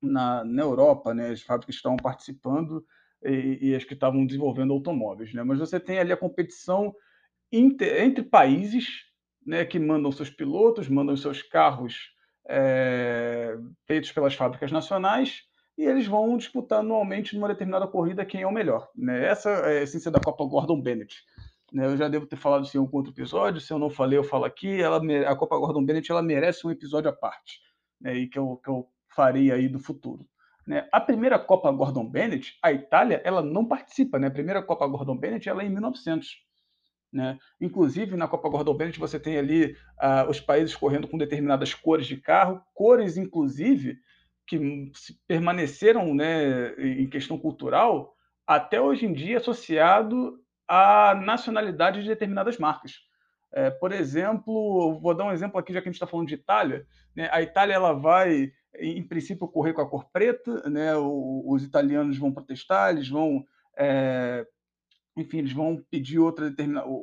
na, 0.00 0.42
na 0.42 0.62
Europa, 0.62 1.12
né, 1.12 1.28
as 1.28 1.42
fábricas 1.42 1.76
estavam 1.76 1.98
participando 1.98 2.82
e, 3.22 3.58
e, 3.60 3.74
as 3.74 3.84
que 3.84 3.92
estavam 3.92 4.24
desenvolvendo 4.24 4.72
automóveis. 4.72 5.34
Né, 5.34 5.42
mas 5.42 5.58
você 5.58 5.78
tem 5.78 5.98
ali 5.98 6.12
a 6.12 6.16
competição 6.16 6.94
entre 7.58 8.22
países 8.22 9.04
né, 9.46 9.64
que 9.64 9.78
mandam 9.78 10.10
seus 10.10 10.30
pilotos, 10.30 10.88
mandam 10.88 11.16
seus 11.16 11.42
carros 11.42 12.14
é, 12.48 13.56
feitos 13.86 14.12
pelas 14.12 14.34
fábricas 14.34 14.72
nacionais 14.72 15.42
e 15.76 15.84
eles 15.84 16.06
vão 16.06 16.36
disputar 16.36 16.80
anualmente 16.80 17.34
numa 17.34 17.48
determinada 17.48 17.86
corrida 17.86 18.24
quem 18.24 18.42
é 18.42 18.46
o 18.46 18.52
melhor. 18.52 18.88
Né? 18.94 19.26
Essa 19.26 19.50
é 19.50 19.78
a 19.78 19.82
essência 19.82 20.10
da 20.10 20.20
Copa 20.20 20.44
Gordon 20.44 20.80
Bennett. 20.80 21.22
Né? 21.72 21.86
Eu 21.86 21.96
já 21.96 22.08
devo 22.08 22.26
ter 22.26 22.36
falado 22.36 22.64
isso 22.64 22.76
em 22.76 22.80
algum 22.80 22.98
outro 22.98 23.12
episódio, 23.12 23.60
se 23.60 23.72
eu 23.72 23.78
não 23.78 23.90
falei, 23.90 24.18
eu 24.18 24.24
falo 24.24 24.44
aqui. 24.44 24.80
Ela, 24.80 25.00
a 25.28 25.36
Copa 25.36 25.58
Gordon 25.58 25.84
Bennett 25.84 26.10
ela 26.10 26.22
merece 26.22 26.66
um 26.66 26.70
episódio 26.70 27.10
à 27.10 27.12
parte, 27.12 27.60
né? 28.00 28.14
e 28.14 28.28
que 28.28 28.38
eu, 28.38 28.56
que 28.62 28.70
eu 28.70 28.86
farei 29.08 29.50
aí 29.50 29.68
do 29.68 29.80
futuro. 29.80 30.24
Né? 30.66 30.88
A 30.92 31.00
primeira 31.00 31.38
Copa 31.38 31.70
Gordon 31.72 32.08
Bennett, 32.08 32.56
a 32.62 32.72
Itália, 32.72 33.20
ela 33.24 33.42
não 33.42 33.66
participa. 33.66 34.18
Né? 34.18 34.28
A 34.28 34.30
primeira 34.30 34.62
Copa 34.62 34.86
Gordon 34.86 35.16
Bennett 35.16 35.48
ela 35.48 35.62
é 35.62 35.66
em 35.66 35.70
1900. 35.70 36.44
Né? 37.14 37.38
Inclusive, 37.60 38.16
na 38.16 38.26
Copa 38.26 38.48
Gordon 38.48 38.74
Bennett, 38.74 38.98
você 38.98 39.20
tem 39.20 39.38
ali 39.38 39.76
uh, 40.02 40.28
os 40.28 40.40
países 40.40 40.74
correndo 40.74 41.06
com 41.06 41.16
determinadas 41.16 41.72
cores 41.72 42.08
de 42.08 42.16
carro, 42.16 42.60
cores, 42.74 43.16
inclusive, 43.16 43.98
que 44.44 44.90
permaneceram 45.28 46.12
né, 46.12 46.74
em 46.76 47.08
questão 47.08 47.38
cultural 47.38 48.16
até 48.44 48.80
hoje 48.80 49.06
em 49.06 49.12
dia 49.12 49.38
associado 49.38 50.40
à 50.66 51.14
nacionalidade 51.14 52.02
de 52.02 52.08
determinadas 52.08 52.58
marcas. 52.58 52.94
É, 53.52 53.70
por 53.70 53.92
exemplo, 53.92 54.98
vou 55.00 55.14
dar 55.14 55.26
um 55.26 55.32
exemplo 55.32 55.60
aqui, 55.60 55.72
já 55.72 55.80
que 55.80 55.88
a 55.88 55.92
gente 55.92 55.96
está 55.96 56.08
falando 56.08 56.26
de 56.26 56.34
Itália. 56.34 56.84
Né, 57.14 57.28
a 57.30 57.40
Itália 57.40 57.74
ela 57.74 57.92
vai, 57.92 58.50
em 58.76 59.06
princípio, 59.06 59.46
correr 59.46 59.72
com 59.72 59.82
a 59.82 59.88
cor 59.88 60.10
preta. 60.12 60.68
Né, 60.68 60.96
os 60.96 61.62
italianos 61.62 62.18
vão 62.18 62.32
protestar, 62.32 62.90
eles 62.90 63.08
vão, 63.08 63.46
é, 63.78 64.44
enfim, 65.16 65.38
eles 65.38 65.52
vão 65.52 65.82
pedir 65.90 66.18
outra, 66.18 66.52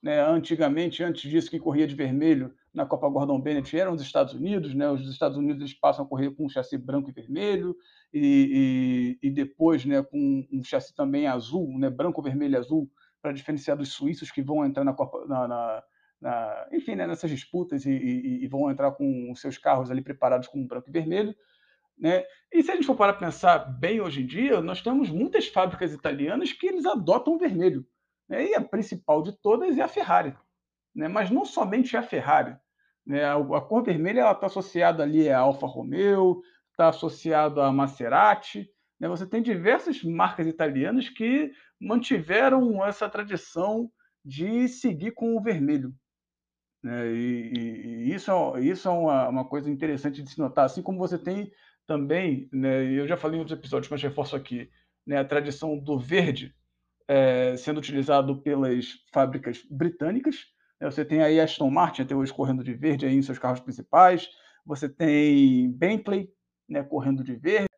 Né? 0.00 0.20
Antigamente, 0.20 1.02
antes 1.02 1.28
disso, 1.28 1.50
quem 1.50 1.58
corria 1.58 1.88
de 1.88 1.96
vermelho 1.96 2.54
na 2.72 2.86
Copa 2.86 3.08
Gordon 3.08 3.40
Bennett 3.40 3.76
eram 3.78 3.92
os 3.92 4.02
Estados 4.02 4.34
Unidos. 4.34 4.74
Né? 4.74 4.88
Os 4.90 5.08
Estados 5.08 5.36
Unidos 5.36 5.60
eles 5.60 5.74
passam 5.74 6.04
a 6.04 6.08
correr 6.08 6.30
com 6.30 6.46
um 6.46 6.48
chassi 6.48 6.76
branco 6.76 7.10
e 7.10 7.12
vermelho, 7.12 7.76
e, 8.12 9.18
e, 9.22 9.28
e 9.28 9.30
depois 9.30 9.84
né, 9.84 10.02
com 10.02 10.46
um 10.52 10.62
chassi 10.62 10.94
também 10.94 11.26
azul, 11.26 11.78
né? 11.78 11.90
branco, 11.90 12.22
vermelho 12.22 12.54
e 12.54 12.56
azul, 12.56 12.90
para 13.20 13.32
diferenciar 13.32 13.76
dos 13.76 13.92
suíços 13.92 14.30
que 14.30 14.42
vão 14.42 14.64
entrar 14.64 14.84
na, 14.84 14.92
Copa, 14.92 15.26
na, 15.26 15.48
na 15.48 15.82
na, 16.20 16.68
enfim, 16.72 16.96
né, 16.96 17.06
nessas 17.06 17.30
disputas 17.30 17.86
e, 17.86 17.90
e, 17.90 18.44
e, 18.44 18.48
vão 18.48 18.70
entrar 18.70 18.90
com 18.92 19.30
os 19.30 19.40
seus 19.40 19.56
carros 19.56 19.90
ali 19.90 20.02
preparados 20.02 20.48
com 20.48 20.66
branco 20.66 20.88
e 20.88 20.92
vermelho. 20.92 21.34
Né? 21.98 22.24
E 22.52 22.62
se 22.62 22.70
a 22.70 22.74
gente 22.74 22.86
for 22.86 22.96
para 22.96 23.12
pensar 23.12 23.58
bem 23.58 24.00
hoje 24.00 24.22
em 24.22 24.26
dia, 24.26 24.60
nós 24.60 24.80
temos 24.82 25.10
muitas 25.10 25.48
fábricas 25.48 25.92
italianas 25.92 26.52
que 26.52 26.66
eles 26.66 26.86
adotam 26.86 27.34
o 27.34 27.38
vermelho. 27.38 27.86
Né? 28.28 28.50
E 28.50 28.54
a 28.54 28.60
principal 28.60 29.22
de 29.22 29.32
todas 29.40 29.76
é 29.78 29.82
a 29.82 29.88
Ferrari. 29.88 30.36
Né? 30.94 31.08
Mas 31.08 31.30
não 31.30 31.44
somente 31.44 31.96
a 31.96 32.02
Ferrari. 32.02 32.56
Né? 33.06 33.24
A, 33.24 33.34
a 33.34 33.60
cor 33.60 33.82
vermelha 33.82 34.30
está 34.30 34.46
associada 34.46 35.02
ali 35.02 35.28
a 35.28 35.38
Alfa 35.38 35.66
Romeo, 35.66 36.42
está 36.70 36.88
associada 36.88 37.64
a 37.64 37.72
Maserati. 37.72 38.68
Né? 39.00 39.08
Você 39.08 39.26
tem 39.26 39.42
diversas 39.42 40.02
marcas 40.02 40.46
italianas 40.46 41.08
que 41.08 41.50
mantiveram 41.80 42.84
essa 42.84 43.08
tradição 43.08 43.90
de 44.24 44.68
seguir 44.68 45.12
com 45.12 45.36
o 45.36 45.42
vermelho. 45.42 45.94
Né? 46.82 47.12
E, 47.12 47.52
e, 47.52 47.86
e, 48.10 48.14
isso, 48.14 48.30
é, 48.30 48.60
isso 48.60 48.88
é 48.88 48.90
uma, 48.90 49.28
uma, 49.28 49.44
coisa 49.44 49.70
interessante 49.70 50.22
de 50.22 50.30
se 50.30 50.38
notar, 50.38 50.66
assim 50.66 50.82
como 50.82 50.98
você 50.98 51.18
tem 51.18 51.50
também, 51.86 52.48
né, 52.52 52.84
eu 52.84 53.08
já 53.08 53.16
falei 53.16 53.38
em 53.38 53.40
outros 53.40 53.58
episódios, 53.58 53.90
mas 53.90 54.02
reforço 54.02 54.36
aqui, 54.36 54.70
né, 55.06 55.16
a 55.16 55.24
tradição 55.24 55.78
do 55.78 55.98
verde 55.98 56.54
é, 57.08 57.56
sendo 57.56 57.78
utilizado 57.78 58.42
pelas 58.42 59.02
fábricas 59.12 59.62
britânicas. 59.70 60.44
Né? 60.80 60.90
Você 60.90 61.04
tem 61.04 61.22
aí 61.22 61.40
Aston 61.40 61.70
Martin 61.70 62.02
até 62.02 62.14
hoje 62.14 62.32
correndo 62.32 62.64
de 62.64 62.74
verde 62.74 63.06
aí 63.06 63.14
em 63.14 63.22
seus 63.22 63.38
carros 63.38 63.60
principais, 63.60 64.28
você 64.64 64.88
tem 64.88 65.70
Bentley 65.72 66.30
né, 66.68 66.82
correndo 66.82 67.24
de 67.24 67.34
verde. 67.34 67.68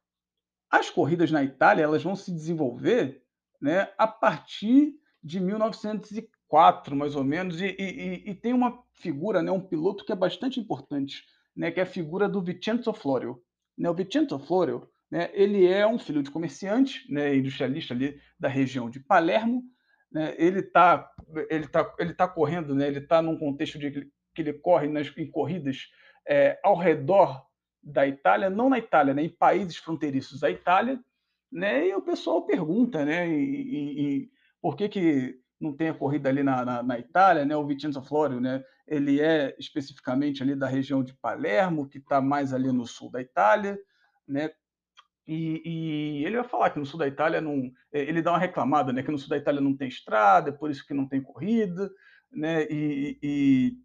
As 0.70 0.90
corridas 0.90 1.30
na 1.30 1.42
Itália 1.42 1.82
elas 1.82 2.02
vão 2.02 2.16
se 2.16 2.32
desenvolver 2.32 3.22
né, 3.60 3.92
a 3.98 4.06
partir 4.06 4.94
de 5.22 5.38
1940 5.38 6.40
quatro, 6.50 6.96
mais 6.96 7.14
ou 7.14 7.22
menos, 7.22 7.60
e, 7.60 7.76
e, 7.78 8.30
e, 8.30 8.34
tem 8.34 8.52
uma 8.52 8.82
figura, 8.92 9.40
né, 9.40 9.52
um 9.52 9.60
piloto 9.60 10.04
que 10.04 10.10
é 10.10 10.16
bastante 10.16 10.58
importante, 10.58 11.24
né, 11.56 11.70
que 11.70 11.78
é 11.78 11.84
a 11.84 11.86
figura 11.86 12.28
do 12.28 12.42
Vincenzo 12.42 12.92
Florio. 12.92 13.40
Né, 13.78 13.88
o 13.88 13.94
Vincenzo 13.94 14.36
Florio, 14.40 14.90
né, 15.08 15.30
ele 15.32 15.64
é 15.64 15.86
um 15.86 15.98
filho 15.98 16.24
de 16.24 16.30
comerciante, 16.30 17.10
né, 17.10 17.36
industrialista 17.36 17.94
ali 17.94 18.20
da 18.38 18.48
região 18.48 18.90
de 18.90 18.98
Palermo, 18.98 19.62
né, 20.10 20.34
ele 20.38 20.60
está 20.60 21.10
ele 21.48 21.68
tá, 21.68 21.94
ele 21.98 22.14
tá 22.14 22.26
correndo, 22.26 22.74
né, 22.74 22.88
ele 22.88 22.98
está 22.98 23.22
num 23.22 23.38
contexto 23.38 23.78
de 23.78 24.10
que 24.34 24.42
ele 24.42 24.52
corre 24.54 24.88
nas, 24.88 25.12
em 25.16 25.30
corridas 25.30 25.88
é, 26.26 26.58
ao 26.62 26.76
redor 26.76 27.46
da 27.82 28.06
Itália, 28.06 28.50
não 28.50 28.68
na 28.68 28.78
Itália, 28.78 29.14
né, 29.14 29.22
em 29.22 29.28
países 29.28 29.76
fronteiriços 29.76 30.42
à 30.42 30.50
Itália, 30.50 31.00
né, 31.50 31.88
e 31.88 31.94
o 31.94 32.02
pessoal 32.02 32.46
pergunta, 32.46 33.04
né, 33.04 33.28
e, 33.28 34.22
e 34.22 34.30
por 34.60 34.76
que 34.76 34.88
que 34.88 35.40
não 35.60 35.76
tem 35.76 35.90
a 35.90 35.94
corrida 35.94 36.28
ali 36.28 36.42
na, 36.42 36.64
na, 36.64 36.82
na, 36.82 36.98
Itália, 36.98 37.44
né? 37.44 37.54
O 37.54 37.66
Vincenzo 37.66 38.02
Florio, 38.02 38.40
né? 38.40 38.64
Ele 38.88 39.20
é 39.20 39.54
especificamente 39.58 40.42
ali 40.42 40.56
da 40.56 40.66
região 40.66 41.04
de 41.04 41.12
Palermo, 41.12 41.86
que 41.86 41.98
está 41.98 42.20
mais 42.20 42.54
ali 42.54 42.72
no 42.72 42.86
sul 42.86 43.10
da 43.10 43.20
Itália, 43.20 43.78
né? 44.26 44.50
E, 45.32 45.62
e, 45.64 46.24
ele 46.26 46.38
vai 46.38 46.48
falar 46.48 46.70
que 46.70 46.78
no 46.80 46.84
sul 46.84 46.98
da 46.98 47.06
Itália 47.06 47.40
não, 47.40 47.70
é, 47.92 48.00
ele 48.00 48.20
dá 48.20 48.32
uma 48.32 48.38
reclamada, 48.38 48.92
né? 48.92 49.00
Que 49.00 49.12
no 49.12 49.18
sul 49.18 49.28
da 49.28 49.36
Itália 49.36 49.60
não 49.60 49.76
tem 49.76 49.86
estrada, 49.86 50.50
é 50.50 50.52
por 50.52 50.68
isso 50.72 50.84
que 50.84 50.92
não 50.92 51.06
tem 51.06 51.22
corrida, 51.22 51.88
né? 52.32 52.66
E, 52.68 53.16
e 53.22 53.76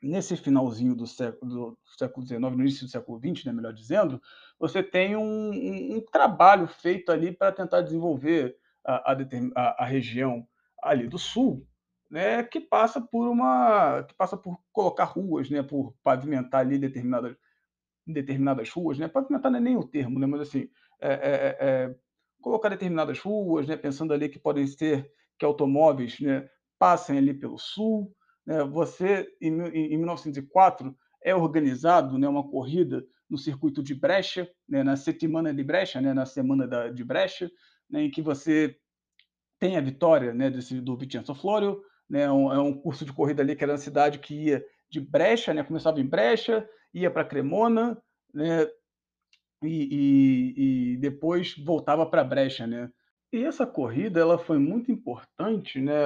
nesse 0.00 0.36
finalzinho 0.36 0.94
do 0.94 1.04
século, 1.04 1.50
do 1.50 1.78
século 1.98 2.24
XIX, 2.24 2.40
no 2.40 2.60
início 2.60 2.86
do 2.86 2.90
século 2.92 3.18
XX, 3.18 3.46
né? 3.46 3.52
Melhor 3.52 3.72
dizendo, 3.72 4.22
você 4.56 4.80
tem 4.80 5.16
um, 5.16 5.50
um, 5.50 5.96
um 5.96 6.00
trabalho 6.12 6.68
feito 6.68 7.10
ali 7.10 7.32
para 7.32 7.50
tentar 7.50 7.80
desenvolver 7.80 8.56
a, 8.84 9.12
a, 9.12 9.82
a, 9.82 9.84
região 9.84 10.46
ali 10.80 11.08
do 11.08 11.18
sul, 11.18 11.66
né, 12.08 12.44
que 12.44 12.60
passa 12.60 13.00
por 13.00 13.28
uma 13.28 14.04
que 14.04 14.14
passa 14.14 14.36
por 14.36 14.60
colocar 14.72 15.04
ruas, 15.04 15.50
né, 15.50 15.60
por 15.60 15.92
pavimentar 16.04 16.60
ali 16.60 16.78
determinadas 16.78 17.36
determinadas 18.12 18.70
ruas, 18.70 18.98
né, 18.98 19.08
pavimentar 19.08 19.50
não 19.50 19.58
é 19.58 19.62
nem 19.62 19.76
o 19.76 19.84
termo, 19.84 20.18
né, 20.18 20.26
mas 20.26 20.42
assim 20.42 20.68
é, 21.00 21.12
é, 21.12 21.12
é, 21.12 21.56
é, 21.60 21.94
colocar 22.40 22.68
determinadas 22.68 23.18
ruas, 23.20 23.66
né, 23.66 23.76
pensando 23.76 24.12
ali 24.12 24.28
que 24.28 24.38
podem 24.38 24.66
ser 24.66 25.10
que 25.38 25.44
automóveis, 25.44 26.18
né, 26.20 26.48
passem 26.78 27.18
ali 27.18 27.32
pelo 27.34 27.58
sul. 27.58 28.12
Né? 28.44 28.64
Você, 28.64 29.28
em, 29.40 29.52
em 29.62 29.96
1904, 29.96 30.96
é 31.22 31.34
organizado 31.34 32.18
né, 32.18 32.28
uma 32.28 32.48
corrida 32.48 33.04
no 33.28 33.36
circuito 33.36 33.82
de 33.82 33.94
Brecha, 33.94 34.50
né, 34.68 34.82
na 34.82 34.96
Settimana 34.96 35.52
de 35.52 35.62
Brecha, 35.62 36.00
né, 36.00 36.14
na 36.14 36.24
Semana 36.24 36.66
da, 36.66 36.88
de 36.88 37.04
Brecha, 37.04 37.50
né, 37.88 38.02
em 38.02 38.10
que 38.10 38.22
você 38.22 38.76
tem 39.58 39.76
a 39.76 39.80
vitória 39.80 40.32
né, 40.32 40.50
desse, 40.50 40.80
do 40.80 40.96
Vincenzo 40.96 41.34
Florio, 41.34 41.82
né, 42.08 42.30
um, 42.30 42.52
é 42.52 42.58
um 42.58 42.72
curso 42.72 43.04
de 43.04 43.12
corrida 43.12 43.42
ali 43.42 43.54
que 43.54 43.62
era 43.62 43.72
uma 43.72 43.78
cidade 43.78 44.18
que 44.18 44.34
ia 44.34 44.64
de 44.90 45.00
Brecha, 45.00 45.52
né, 45.52 45.62
começava 45.62 46.00
em 46.00 46.06
Brecha, 46.06 46.68
ia 46.92 47.10
para 47.10 47.24
Cremona, 47.24 48.00
né, 48.32 48.66
e, 49.62 50.54
e, 50.56 50.92
e 50.92 50.96
depois 50.96 51.56
voltava 51.58 52.06
para 52.06 52.24
Brecha, 52.24 52.66
né. 52.66 52.90
E 53.32 53.44
essa 53.44 53.66
corrida 53.66 54.20
ela 54.20 54.38
foi 54.38 54.58
muito 54.58 54.90
importante, 54.90 55.80
né, 55.80 56.02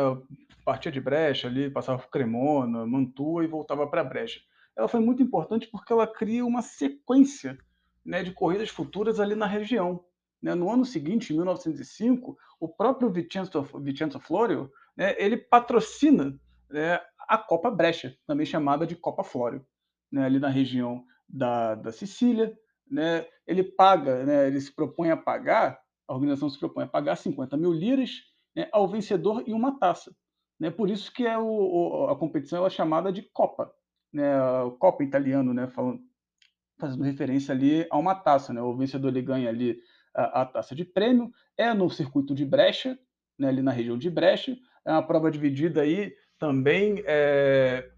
partia 0.65 0.91
de 0.91 1.01
Brecha 1.01 1.49
ali, 1.49 1.71
passava 1.71 1.99
por 1.99 2.11
Cremona, 2.11 2.87
Mantua 2.87 3.45
e 3.45 3.49
voltava 3.49 3.87
para 3.87 4.05
Brecha. 4.05 4.41
Ela 4.77 4.89
foi 4.89 5.01
muito 5.01 5.23
importante 5.23 5.69
porque 5.71 5.93
ela 5.93 6.07
cria 6.07 6.45
uma 6.45 6.63
sequência 6.63 7.59
né, 8.05 8.23
de 8.23 8.33
corridas 8.33 8.71
futuras 8.71 9.21
ali 9.21 9.35
na 9.35 9.47
região. 9.47 10.05
Né? 10.41 10.55
No 10.55 10.71
ano 10.71 10.85
seguinte, 10.85 11.33
em 11.33 11.37
1905, 11.37 12.37
o 12.59 12.69
próprio 12.69 13.11
Vincenzo, 13.11 13.63
Vincenzo 13.81 14.19
Florio 14.19 14.71
né, 14.97 15.15
ele 15.19 15.37
patrocina 15.37 16.37
né, 16.69 17.01
a 17.29 17.39
Copa 17.39 17.71
Brecha, 17.71 18.17
também 18.27 18.47
chamada 18.47 18.87
de 18.87 18.97
Copa 18.97 19.25
Florio, 19.25 19.65
né, 20.11 20.25
ali 20.25 20.39
na 20.39 20.49
região 20.49 21.05
da, 21.29 21.75
da 21.75 21.93
Sicília. 21.93 22.57
Né, 22.91 23.27
ele 23.47 23.63
paga, 23.63 24.25
né, 24.25 24.47
ele 24.49 24.61
se 24.61 24.75
propõe 24.75 25.11
a 25.11 25.17
pagar, 25.17 25.81
a 26.07 26.13
organização 26.13 26.51
se 26.51 26.59
propõe 26.59 26.85
a 26.85 26.89
pagar 26.89 27.17
50 27.17 27.57
mil 27.57 27.73
liras 27.73 28.11
né, 28.55 28.69
ao 28.73 28.87
vencedor 28.87 29.43
e 29.47 29.53
uma 29.55 29.79
taça. 29.79 30.15
Né, 30.61 30.71
por 30.71 30.91
isso 30.91 31.13
que 31.13 31.27
é 31.27 31.39
o, 31.39 31.47
o, 31.47 32.07
a 32.09 32.17
competição 32.17 32.67
é 32.67 32.71
chamada 32.71 33.11
de 33.11 33.23
Copa, 33.23 33.73
né, 34.13 34.33
Copa 34.79 35.03
italiano, 35.03 35.55
né, 35.55 35.67
falando, 35.69 36.01
fazendo 36.79 37.05
referência 37.05 37.55
ali 37.55 37.87
a 37.91 37.97
uma 37.97 38.15
taça. 38.15 38.53
Né, 38.53 38.61
o 38.61 38.77
vencedor 38.77 39.09
ele 39.09 39.23
ganha 39.23 39.49
ali 39.49 39.81
a, 40.15 40.43
a 40.43 40.47
taça 40.47 40.75
de 40.75 40.85
prêmio, 40.85 41.33
é 41.57 41.73
no 41.73 41.89
circuito 41.89 42.35
de 42.35 42.45
Brecha, 42.45 42.99
né, 43.39 43.49
ali 43.49 43.63
na 43.63 43.73
região 43.73 43.97
de 43.97 44.11
Brecha, 44.11 44.57
é 44.85 44.93
uma 44.93 45.07
prova 45.07 45.31
dividida 45.31 45.83
aí 45.83 46.15
também 46.43 47.05
é, 47.07 47.89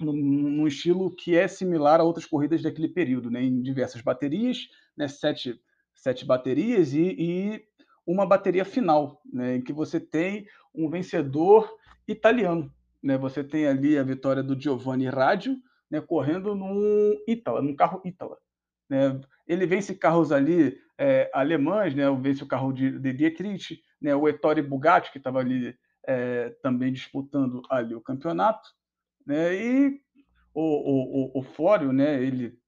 num, 0.00 0.66
estilo 0.66 1.14
que 1.14 1.36
é 1.36 1.46
similar 1.46 2.00
a 2.00 2.02
outras 2.02 2.24
corridas 2.24 2.62
daquele 2.62 2.88
período, 2.88 3.30
né, 3.30 3.42
em 3.42 3.60
diversas 3.60 4.00
baterias, 4.00 4.70
né, 4.96 5.06
sete, 5.06 5.60
sete 5.94 6.24
baterias 6.24 6.94
e, 6.94 7.14
e 7.18 7.64
uma 8.06 8.24
bateria 8.24 8.64
final, 8.64 9.20
né, 9.30 9.56
em 9.56 9.60
que 9.60 9.70
você 9.70 10.00
tem 10.00 10.46
um 10.74 10.88
vencedor 10.88 11.70
italiano. 12.08 12.72
Né, 13.02 13.18
você 13.18 13.44
tem 13.44 13.66
ali 13.66 13.98
a 13.98 14.02
vitória 14.02 14.42
do 14.42 14.58
Giovanni 14.58 15.10
Radio, 15.10 15.54
né, 15.90 16.00
correndo 16.00 16.54
num 16.54 17.14
Ítala, 17.28 17.60
num 17.60 17.76
carro 17.76 18.00
Ítala. 18.02 18.38
Né? 18.88 19.20
Ele 19.46 19.66
vence 19.66 19.94
carros 19.94 20.32
ali 20.32 20.74
é, 20.96 21.30
alemães, 21.34 21.94
né? 21.94 22.04
vence 22.18 22.42
o 22.42 22.48
carro 22.48 22.72
de, 22.72 22.98
de 22.98 23.12
Dietrich, 23.12 23.78
né? 24.00 24.14
o 24.14 24.26
Ettore 24.26 24.62
Bugatti, 24.62 25.12
que 25.12 25.18
estava 25.18 25.40
ali 25.40 25.76
é, 26.06 26.50
também 26.62 26.92
disputando 26.92 27.62
ali 27.70 27.94
o 27.94 28.00
campeonato. 28.00 28.68
Né? 29.26 29.54
E 29.54 30.00
o, 30.52 30.62
o, 30.62 31.38
o, 31.38 31.40
o 31.40 31.92
né? 31.92 32.22
ele, 32.22 32.58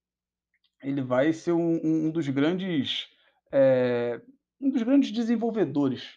ele 0.82 1.02
vai 1.02 1.32
ser 1.32 1.52
um, 1.52 1.80
um 1.82 2.10
dos 2.10 2.28
grandes 2.28 3.08
é, 3.52 4.20
um 4.60 4.70
dos 4.70 4.82
grandes 4.82 5.12
desenvolvedores, 5.12 6.14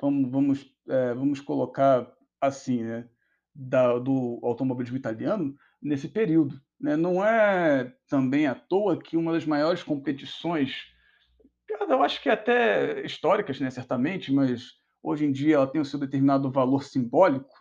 vamos, 0.00 0.30
vamos, 0.30 0.74
é, 0.88 1.14
vamos 1.14 1.40
colocar 1.40 2.10
assim, 2.40 2.82
né? 2.82 3.08
da, 3.54 3.98
do 3.98 4.38
automobilismo 4.42 4.96
italiano 4.96 5.56
nesse 5.82 6.08
período. 6.08 6.60
Né? 6.80 6.96
Não 6.96 7.24
é 7.24 7.92
também 8.06 8.46
à 8.46 8.54
toa 8.54 8.98
que 8.98 9.16
uma 9.16 9.32
das 9.32 9.44
maiores 9.44 9.82
competições, 9.82 10.86
eu 11.68 12.02
acho 12.02 12.22
que 12.22 12.28
até 12.28 13.04
históricas, 13.04 13.58
né, 13.58 13.70
certamente, 13.70 14.32
mas 14.32 14.77
hoje 15.02 15.24
em 15.24 15.32
dia 15.32 15.56
ela 15.56 15.66
tem 15.66 15.80
o 15.80 15.84
seu 15.84 15.98
determinado 15.98 16.50
valor 16.50 16.82
simbólico, 16.84 17.54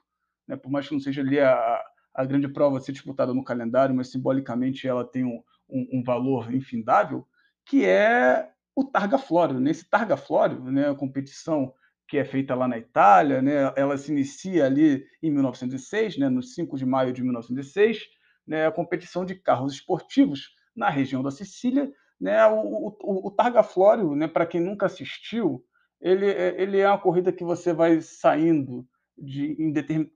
né, 0.47 0.55
por 0.55 0.71
mais 0.71 0.87
que 0.87 0.93
não 0.93 1.01
seja 1.01 1.21
ali 1.21 1.39
a, 1.39 1.81
a 2.13 2.25
grande 2.25 2.47
prova 2.47 2.77
a 2.77 2.81
ser 2.81 2.91
disputada 2.91 3.33
no 3.33 3.43
calendário, 3.43 3.95
mas 3.95 4.09
simbolicamente 4.09 4.87
ela 4.87 5.05
tem 5.05 5.23
um, 5.23 5.41
um, 5.69 5.99
um 5.99 6.03
valor 6.03 6.53
infindável, 6.53 7.27
que 7.65 7.85
é 7.85 8.49
o 8.75 8.83
Targa 8.83 9.17
Florio. 9.17 9.59
Nesse 9.59 9.83
né? 9.83 9.87
Targa 9.91 10.17
Florio, 10.17 10.63
né, 10.71 10.89
a 10.89 10.95
competição 10.95 11.73
que 12.07 12.17
é 12.17 12.23
feita 12.23 12.55
lá 12.55 12.67
na 12.67 12.77
Itália, 12.77 13.41
né? 13.41 13.73
ela 13.75 13.97
se 13.97 14.11
inicia 14.11 14.65
ali 14.65 15.05
em 15.21 15.29
1906, 15.29 16.17
né? 16.17 16.29
no 16.29 16.41
5 16.41 16.77
de 16.77 16.85
maio 16.85 17.11
de 17.11 17.21
1906, 17.21 17.99
né? 18.47 18.65
a 18.65 18.71
competição 18.71 19.25
de 19.25 19.35
carros 19.35 19.73
esportivos 19.73 20.55
na 20.73 20.89
região 20.89 21.21
da 21.21 21.31
Sicília. 21.31 21.91
Né? 22.19 22.45
O, 22.47 22.95
o, 23.01 23.27
o 23.27 23.31
Targa 23.31 23.61
Florio, 23.61 24.15
né? 24.15 24.27
para 24.27 24.45
quem 24.45 24.61
nunca 24.61 24.85
assistiu, 24.85 25.61
ele, 26.07 26.25
ele 26.61 26.79
é 26.79 26.87
uma 26.87 26.99
corrida 26.99 27.31
que 27.31 27.43
você 27.43 27.73
vai 27.73 28.01
saindo 28.01 28.87
de, 29.17 29.55
em 29.59 29.71
determin, 29.71 30.09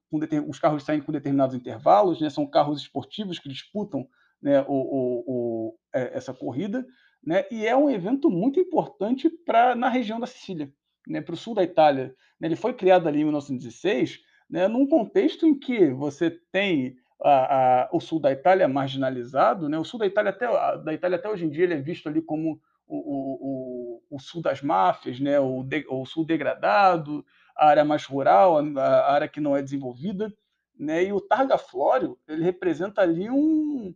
os 0.47 0.59
carros 0.59 0.83
saem 0.83 1.01
com 1.01 1.11
determinados 1.11 1.55
intervalos, 1.55 2.21
né? 2.21 2.29
são 2.29 2.45
carros 2.45 2.81
esportivos 2.81 3.39
que 3.39 3.49
disputam 3.49 4.07
né? 4.41 4.61
o, 4.67 4.73
o, 4.73 5.23
o, 5.27 5.79
é, 5.93 6.17
essa 6.17 6.33
corrida, 6.33 6.85
né? 7.23 7.45
e 7.51 7.65
é 7.65 7.75
um 7.75 7.89
evento 7.89 8.29
muito 8.29 8.59
importante 8.59 9.29
pra, 9.29 9.75
na 9.75 9.89
região 9.89 10.19
da 10.19 10.27
Sicília 10.27 10.71
né, 11.07 11.21
para 11.21 11.33
o 11.33 11.37
sul 11.37 11.53
da 11.53 11.63
Itália. 11.63 12.15
Né, 12.39 12.47
ele 12.47 12.55
foi 12.55 12.73
criado 12.73 13.07
ali 13.07 13.21
em 13.21 13.25
1916, 13.25 14.19
né, 14.49 14.67
num 14.67 14.87
contexto 14.87 15.45
em 15.45 15.57
que 15.57 15.89
você 15.91 16.29
tem 16.51 16.95
a, 17.23 17.83
a, 17.83 17.89
o 17.93 17.99
sul 17.99 18.19
da 18.19 18.31
Itália 18.31 18.67
marginalizado, 18.67 19.69
né, 19.69 19.77
o 19.77 19.83
sul 19.83 19.99
da 19.99 20.07
Itália 20.07 20.31
até, 20.31 20.47
da 20.83 20.93
Itália 20.93 21.17
até 21.17 21.29
hoje 21.29 21.45
em 21.45 21.49
dia 21.49 21.63
ele 21.63 21.75
é 21.75 21.81
visto 21.81 22.07
ali 22.07 22.21
como 22.21 22.59
o, 22.87 22.97
o, 22.97 23.70
o, 24.11 24.19
sul 24.19 24.41
das 24.41 24.61
máfias, 24.61 25.19
né, 25.19 25.39
o, 25.39 25.63
de, 25.63 25.85
o 25.89 26.05
sul 26.05 26.25
degradado, 26.25 27.25
a 27.55 27.67
área 27.67 27.85
mais 27.85 28.05
rural, 28.05 28.57
a, 28.57 28.81
a 28.81 29.13
área 29.13 29.27
que 29.27 29.39
não 29.39 29.55
é 29.55 29.61
desenvolvida, 29.61 30.31
né, 30.77 31.03
e 31.05 31.13
o 31.13 31.21
Targa 31.21 31.57
Flório 31.57 32.17
ele 32.27 32.43
representa 32.43 33.01
ali 33.01 33.29
um, 33.29 33.95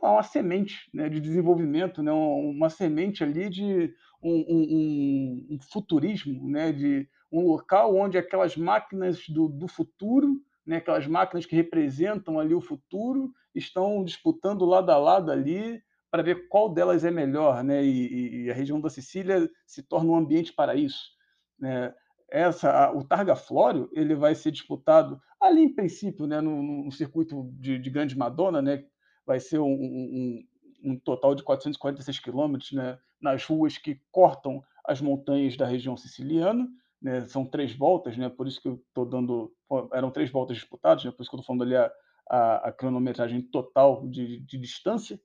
lá, 0.00 0.12
uma 0.12 0.22
semente 0.22 0.88
né, 0.92 1.08
de 1.08 1.20
desenvolvimento, 1.20 2.02
né, 2.02 2.10
uma 2.10 2.70
semente 2.70 3.22
ali 3.22 3.50
de 3.50 3.94
um, 4.22 4.44
um, 4.48 5.46
um, 5.50 5.58
futurismo, 5.60 6.48
né, 6.48 6.72
de 6.72 7.08
um 7.30 7.46
local 7.46 7.94
onde 7.94 8.16
aquelas 8.16 8.56
máquinas 8.56 9.28
do, 9.28 9.48
do 9.48 9.68
futuro, 9.68 10.40
né, 10.64 10.76
aquelas 10.76 11.06
máquinas 11.06 11.44
que 11.44 11.54
representam 11.54 12.40
ali 12.40 12.54
o 12.54 12.60
futuro, 12.60 13.32
estão 13.54 14.02
disputando 14.02 14.64
lado 14.64 14.90
a 14.90 14.96
lado 14.96 15.30
ali 15.30 15.82
para 16.14 16.22
ver 16.22 16.46
qual 16.46 16.68
delas 16.68 17.04
é 17.04 17.10
melhor, 17.10 17.64
né, 17.64 17.84
e, 17.84 18.44
e, 18.44 18.48
a 18.48 18.54
região 18.54 18.80
da 18.80 18.88
Sicília 18.88 19.50
se 19.66 19.82
torna 19.82 20.12
um 20.12 20.14
ambiente 20.14 20.52
para 20.52 20.76
isso. 20.76 21.10
Né. 21.58 21.92
Essa, 22.30 22.92
o 22.92 23.02
Targa 23.02 23.34
Flório 23.34 23.90
ele 23.92 24.14
vai 24.14 24.32
ser 24.36 24.52
disputado 24.52 25.20
ali 25.40 25.62
em 25.62 25.74
princípio, 25.74 26.24
né, 26.24 26.40
no, 26.40 26.62
no 26.62 26.92
circuito 26.92 27.50
de, 27.54 27.80
de 27.80 27.90
Grande 27.90 28.16
Madonna, 28.16 28.62
né, 28.62 28.84
vai 29.26 29.40
ser 29.40 29.58
um, 29.58 29.72
um, 29.72 30.44
um 30.84 30.96
total 31.00 31.34
de 31.34 31.42
446 31.42 32.20
quilômetros 32.20 32.70
né, 32.70 32.96
nas 33.20 33.44
ruas 33.44 33.76
que 33.76 34.00
cortam 34.12 34.62
as 34.86 35.00
montanhas 35.00 35.56
da 35.56 35.66
região 35.66 35.96
siciliana. 35.96 36.68
Né, 37.02 37.22
são 37.22 37.44
três 37.44 37.74
voltas, 37.74 38.16
né, 38.16 38.28
por 38.28 38.46
isso 38.46 38.62
que 38.62 38.68
eu 38.68 38.80
estou 38.86 39.04
dando. 39.04 39.52
Eram 39.92 40.12
três 40.12 40.30
voltas 40.30 40.58
disputadas, 40.58 41.04
né, 41.04 41.10
por 41.10 41.22
isso 41.22 41.30
que 41.30 41.34
eu 41.34 41.40
estou 41.40 41.56
falando 41.56 41.64
ali 41.64 41.74
a, 41.74 41.90
a, 42.30 42.68
a 42.68 42.72
cronometragem 42.72 43.42
total 43.42 44.06
de, 44.08 44.38
de 44.42 44.56
distância 44.56 45.18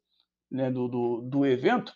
né, 0.51 0.69
do, 0.69 0.87
do, 0.87 1.21
do, 1.21 1.45
evento. 1.45 1.93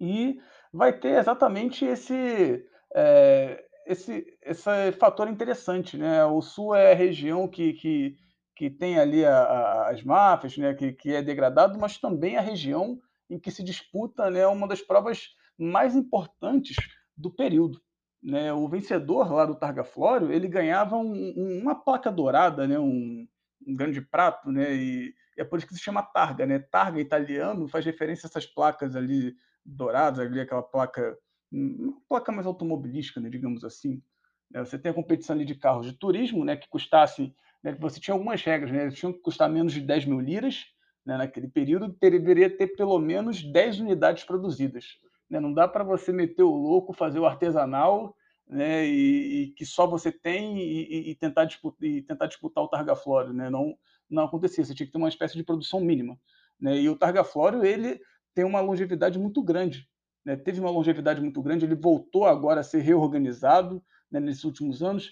E 0.00 0.38
vai 0.72 0.92
ter 0.92 1.18
exatamente 1.18 1.84
esse, 1.84 2.64
é, 2.94 3.64
esse, 3.86 4.26
esse 4.42 4.92
fator 4.92 5.28
interessante. 5.28 5.96
Né? 5.96 6.24
O 6.24 6.40
Sul 6.40 6.74
é 6.74 6.92
a 6.92 6.96
região 6.96 7.48
que, 7.48 7.72
que 7.74 8.16
que 8.56 8.70
tem 8.70 8.98
ali 8.98 9.24
a, 9.24 9.38
a, 9.38 9.90
as 9.90 10.02
máfias, 10.02 10.56
né, 10.56 10.74
que, 10.74 10.92
que 10.92 11.14
é 11.14 11.22
degradado, 11.22 11.78
mas 11.78 11.98
também 11.98 12.36
a 12.36 12.40
região 12.40 12.98
em 13.28 13.38
que 13.38 13.50
se 13.50 13.62
disputa 13.62 14.30
né, 14.30 14.46
uma 14.46 14.66
das 14.66 14.80
provas 14.80 15.28
mais 15.58 15.94
importantes 15.94 16.76
do 17.14 17.30
período. 17.30 17.80
Né? 18.22 18.52
O 18.52 18.66
vencedor 18.66 19.30
lá 19.30 19.44
do 19.44 19.54
Targa 19.54 19.84
Florio, 19.84 20.32
ele 20.32 20.48
ganhava 20.48 20.96
um, 20.96 21.12
um, 21.36 21.60
uma 21.60 21.74
placa 21.74 22.10
dourada, 22.10 22.66
né, 22.66 22.78
um, 22.78 23.28
um 23.66 23.74
grande 23.74 24.00
prato, 24.00 24.50
né, 24.50 24.74
e, 24.74 25.14
e, 25.36 25.40
é 25.40 25.44
por 25.44 25.58
isso 25.58 25.66
que 25.66 25.74
se 25.74 25.80
chama 25.80 26.02
Targa. 26.02 26.46
Né? 26.46 26.58
Targa 26.58 27.00
italiano 27.00 27.68
faz 27.68 27.84
referência 27.84 28.26
a 28.26 28.28
essas 28.28 28.46
placas 28.46 28.94
ali 28.94 29.34
douradas, 29.64 30.20
ali 30.20 30.40
aquela 30.40 30.62
placa, 30.62 31.18
uma 31.50 32.00
placa 32.08 32.30
mais 32.30 32.46
automobilística, 32.46 33.20
né, 33.20 33.28
digamos 33.28 33.64
assim. 33.64 34.02
Né? 34.50 34.64
Você 34.64 34.78
tem 34.78 34.90
a 34.90 34.94
competição 34.94 35.34
ali 35.34 35.44
de 35.44 35.54
carros 35.54 35.86
de 35.86 35.92
turismo, 35.92 36.44
né, 36.44 36.56
que 36.56 36.68
custassem 36.68 37.34
né, 37.66 37.76
você 37.80 37.98
tinha 37.98 38.14
algumas 38.14 38.40
regras, 38.44 38.70
né? 38.70 38.82
Eles 38.82 38.94
tinham 38.94 39.12
que 39.12 39.18
custar 39.18 39.50
menos 39.50 39.72
de 39.72 39.80
10 39.80 40.04
mil 40.04 40.20
liras, 40.20 40.66
né, 41.04 41.16
naquele 41.16 41.48
período, 41.48 41.96
deveria 42.00 42.48
ter 42.48 42.68
pelo 42.68 42.96
menos 42.98 43.42
10 43.42 43.80
unidades 43.80 44.22
produzidas. 44.22 44.98
Né? 45.28 45.40
Não 45.40 45.52
dá 45.52 45.66
para 45.66 45.82
você 45.82 46.12
meter 46.12 46.44
o 46.44 46.54
louco, 46.54 46.92
fazer 46.92 47.18
o 47.18 47.26
artesanal 47.26 48.16
né, 48.48 48.86
e, 48.86 49.42
e, 49.42 49.46
que 49.52 49.66
só 49.66 49.86
você 49.86 50.12
tem 50.12 50.58
e, 50.58 51.10
e, 51.10 51.14
tentar, 51.14 51.44
disputar, 51.44 51.88
e 51.88 52.02
tentar 52.02 52.26
disputar 52.26 52.62
o 52.62 52.68
Targa 52.68 52.94
Florio, 52.94 53.32
né, 53.32 53.50
não, 53.50 53.76
não 54.08 54.24
acontecia, 54.24 54.64
você 54.64 54.74
tinha 54.74 54.86
que 54.86 54.92
ter 54.92 54.98
uma 54.98 55.08
espécie 55.08 55.36
de 55.36 55.42
produção 55.42 55.80
mínima. 55.80 56.18
Né, 56.60 56.80
e 56.80 56.88
o 56.88 56.96
Targa 56.96 57.24
Florio, 57.24 57.64
ele 57.64 58.00
tem 58.34 58.44
uma 58.44 58.60
longevidade 58.60 59.18
muito 59.18 59.42
grande, 59.42 59.88
né, 60.24 60.36
teve 60.36 60.60
uma 60.60 60.70
longevidade 60.70 61.20
muito 61.20 61.42
grande, 61.42 61.64
ele 61.64 61.74
voltou 61.74 62.24
agora 62.24 62.60
a 62.60 62.64
ser 62.64 62.80
reorganizado 62.80 63.82
né, 64.10 64.20
nesses 64.20 64.44
últimos 64.44 64.82
anos. 64.82 65.10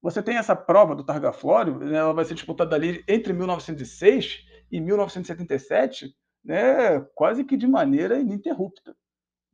Você 0.00 0.22
tem 0.22 0.36
essa 0.36 0.56
prova 0.56 0.94
do 0.94 1.04
Targa 1.04 1.32
Florio, 1.32 1.78
né, 1.78 1.98
ela 1.98 2.12
vai 2.12 2.24
ser 2.24 2.34
disputada 2.34 2.74
ali 2.74 3.04
entre 3.06 3.32
1906 3.32 4.44
e 4.70 4.80
1977, 4.80 6.14
né, 6.42 7.00
quase 7.14 7.44
que 7.44 7.56
de 7.56 7.66
maneira 7.66 8.18
ininterrupta. 8.18 8.96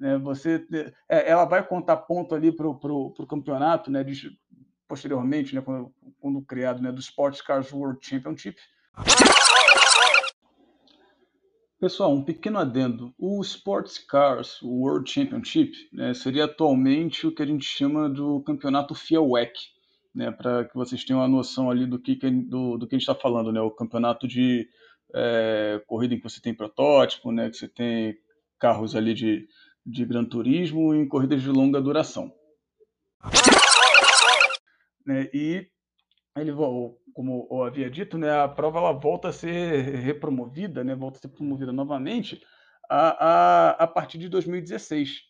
Né? 0.00 0.16
Você, 0.18 0.66
é, 1.08 1.30
ela 1.30 1.44
vai 1.44 1.64
contar 1.64 1.98
ponto 1.98 2.34
ali 2.34 2.50
para 2.50 2.66
o 2.66 3.26
campeonato, 3.28 3.90
né, 3.90 4.02
de, 4.02 4.30
posteriormente, 4.88 5.54
né, 5.54 5.60
quando, 5.60 5.92
quando 6.18 6.42
criado, 6.42 6.82
né, 6.82 6.90
do 6.90 7.00
Sports 7.00 7.42
Cars 7.42 7.70
World 7.70 7.98
Championship. 8.04 8.58
Pessoal, 11.78 12.12
um 12.12 12.24
pequeno 12.24 12.58
adendo. 12.58 13.14
O 13.18 13.40
Sports 13.42 13.98
Cars 13.98 14.60
World 14.62 15.10
Championship 15.10 15.72
né, 15.92 16.14
seria 16.14 16.46
atualmente 16.46 17.26
o 17.26 17.34
que 17.34 17.42
a 17.42 17.46
gente 17.46 17.64
chama 17.64 18.08
do 18.08 18.42
campeonato 18.42 18.94
FIA-WEC, 18.94 19.52
né, 20.14 20.30
para 20.30 20.64
que 20.64 20.74
vocês 20.74 21.04
tenham 21.04 21.20
uma 21.20 21.28
noção 21.28 21.70
ali 21.70 21.86
do 21.86 21.98
que, 21.98 22.14
do, 22.14 22.78
do 22.78 22.86
que 22.86 22.94
a 22.94 22.98
gente 22.98 23.08
está 23.08 23.14
falando, 23.14 23.52
né, 23.52 23.60
o 23.60 23.70
campeonato 23.70 24.26
de 24.26 24.66
é, 25.14 25.82
corrida 25.86 26.14
em 26.14 26.18
que 26.18 26.28
você 26.28 26.40
tem 26.40 26.54
protótipo, 26.54 27.30
né, 27.32 27.50
que 27.50 27.56
você 27.56 27.68
tem 27.68 28.16
carros 28.58 28.94
ali 28.94 29.14
de, 29.14 29.46
de 29.90 30.05
Gran 30.05 30.24
Turismo 30.24 30.94
em 30.94 31.07
corridas 31.07 31.42
de 31.42 31.48
longa 31.48 31.81
duração. 31.81 32.33
Né, 35.05 35.29
e 35.35 35.66
ele, 36.37 36.53
como 37.12 37.48
eu 37.50 37.64
havia 37.64 37.90
dito, 37.90 38.16
né, 38.16 38.31
a 38.40 38.48
prova 38.48 38.79
ela 38.79 38.92
volta 38.92 39.29
a 39.29 39.33
ser 39.33 39.83
repromovida, 39.96 40.85
né, 40.85 40.94
volta 40.94 41.18
a 41.18 41.20
ser 41.22 41.29
promovida 41.29 41.72
novamente 41.72 42.40
a, 42.88 43.26
a, 43.26 43.70
a 43.70 43.87
partir 43.87 44.18
de 44.18 44.29
2016. 44.29 45.22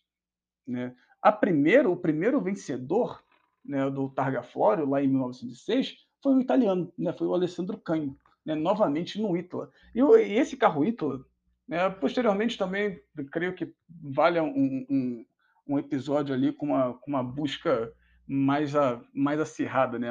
Né. 0.66 0.94
A 1.22 1.32
primeiro, 1.32 1.92
o 1.92 1.96
primeiro 1.96 2.40
vencedor 2.40 3.22
né, 3.64 3.88
do 3.90 4.10
Targa 4.10 4.42
Florio, 4.42 4.88
lá 4.88 5.02
em 5.02 5.08
1906, 5.08 5.96
foi 6.22 6.34
o 6.34 6.40
italiano, 6.40 6.92
né, 6.98 7.12
foi 7.12 7.26
o 7.26 7.34
Alessandro 7.34 7.78
Canho, 7.78 8.16
né, 8.44 8.54
novamente 8.54 9.20
no 9.20 9.34
Ítala. 9.36 9.70
E, 9.94 10.00
e 10.00 10.38
esse 10.38 10.56
carro 10.56 10.84
Ítala 10.84 11.24
né? 11.70 11.88
Posteriormente, 11.88 12.58
também 12.58 13.00
creio 13.30 13.54
que 13.54 13.72
vale 14.02 14.40
um, 14.40 14.84
um, 14.90 15.26
um 15.68 15.78
episódio 15.78 16.34
ali 16.34 16.52
com 16.52 16.66
uma, 16.66 16.94
com 16.94 17.08
uma 17.08 17.22
busca 17.22 17.92
mais, 18.26 18.74
a, 18.74 19.00
mais 19.14 19.38
acirrada, 19.38 19.96
né? 19.96 20.10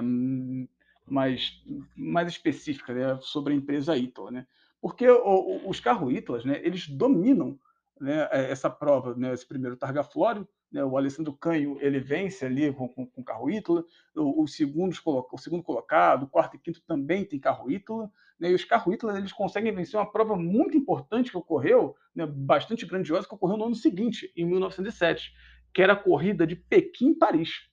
mais, 1.06 1.62
mais 1.98 2.30
específica 2.30 2.94
né? 2.94 3.20
sobre 3.22 3.52
a 3.52 3.58
empresa 3.58 3.98
Ítala. 3.98 4.32
Né? 4.32 4.48
Porque 4.82 5.10
o, 5.10 5.70
os 5.70 5.82
carros 5.82 6.14
Ítalas, 6.14 6.46
né? 6.46 6.62
eles 6.64 6.88
dominam 6.88 7.60
né, 8.00 8.30
essa 8.32 8.70
prova, 8.70 9.14
né, 9.14 9.34
esse 9.34 9.46
primeiro 9.46 9.76
Targa 9.76 10.02
Flório, 10.02 10.48
né, 10.72 10.84
o 10.84 10.98
Alessandro 10.98 11.34
Canho 11.34 11.78
ele 11.82 12.00
vence 12.00 12.46
ali 12.46 12.72
com, 12.74 12.88
com, 12.88 13.06
com 13.06 13.24
carro 13.24 13.50
Ítala, 13.50 13.84
o, 14.16 14.44
o, 14.44 14.48
segundo, 14.48 14.96
o 15.06 15.38
segundo 15.38 15.64
colocado, 15.64 16.24
o 16.24 16.28
quarto 16.28 16.56
e 16.56 16.60
quinto 16.60 16.82
também 16.86 17.26
tem 17.26 17.40
carro 17.40 17.72
Ítala, 17.72 18.12
né, 18.40 18.52
e 18.52 18.54
os 18.54 18.64
carro 18.64 18.94
Ítala 18.94 19.18
eles 19.18 19.34
conseguem 19.34 19.74
vencer 19.74 20.00
uma 20.00 20.12
prova 20.12 20.36
muito 20.36 20.78
importante 20.78 21.32
que 21.32 21.38
ocorreu, 21.38 21.96
né, 22.16 22.26
bastante 22.26 22.86
grandiosa, 22.86 23.28
que 23.28 23.36
ocorreu 23.36 23.58
no 23.58 23.66
ano 23.66 23.76
seguinte, 23.76 24.32
em 24.36 24.46
1907, 24.46 25.34
que 25.74 25.82
era 25.82 25.94
a 25.94 25.98
corrida 25.98 26.46
de 26.46 26.56
Pequim-Paris. 26.56 27.68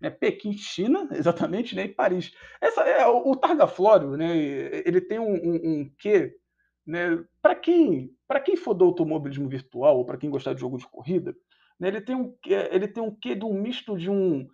Né, 0.00 0.10
Pequim, 0.10 0.52
China, 0.52 1.08
exatamente, 1.12 1.74
né, 1.74 1.84
e 1.84 1.88
Paris. 1.88 2.32
Essa 2.60 2.82
é 2.82 3.06
o, 3.06 3.30
o 3.30 3.36
Targa 3.36 3.66
Flório, 3.66 4.16
né, 4.16 4.36
ele 4.84 5.00
tem 5.00 5.18
um, 5.18 5.34
um, 5.34 5.80
um 5.80 5.92
quê 5.98 6.36
né, 6.86 7.24
para 7.40 7.54
quem 7.54 8.10
para 8.26 8.40
quem 8.40 8.56
for 8.56 8.74
do 8.74 8.84
automobilismo 8.84 9.48
virtual 9.48 9.98
ou 9.98 10.04
para 10.04 10.16
quem 10.16 10.30
gostar 10.30 10.54
de 10.54 10.60
jogo 10.60 10.78
de 10.78 10.88
corrida, 10.88 11.36
ele 11.88 12.00
tem 12.00 12.14
um 12.14 12.36
ele 12.46 12.88
tem 12.88 13.02
um 13.02 13.14
quê 13.14 13.34
de 13.34 13.44
um 13.44 13.54
misto 13.54 13.96
de 13.96 14.10
um 14.10 14.46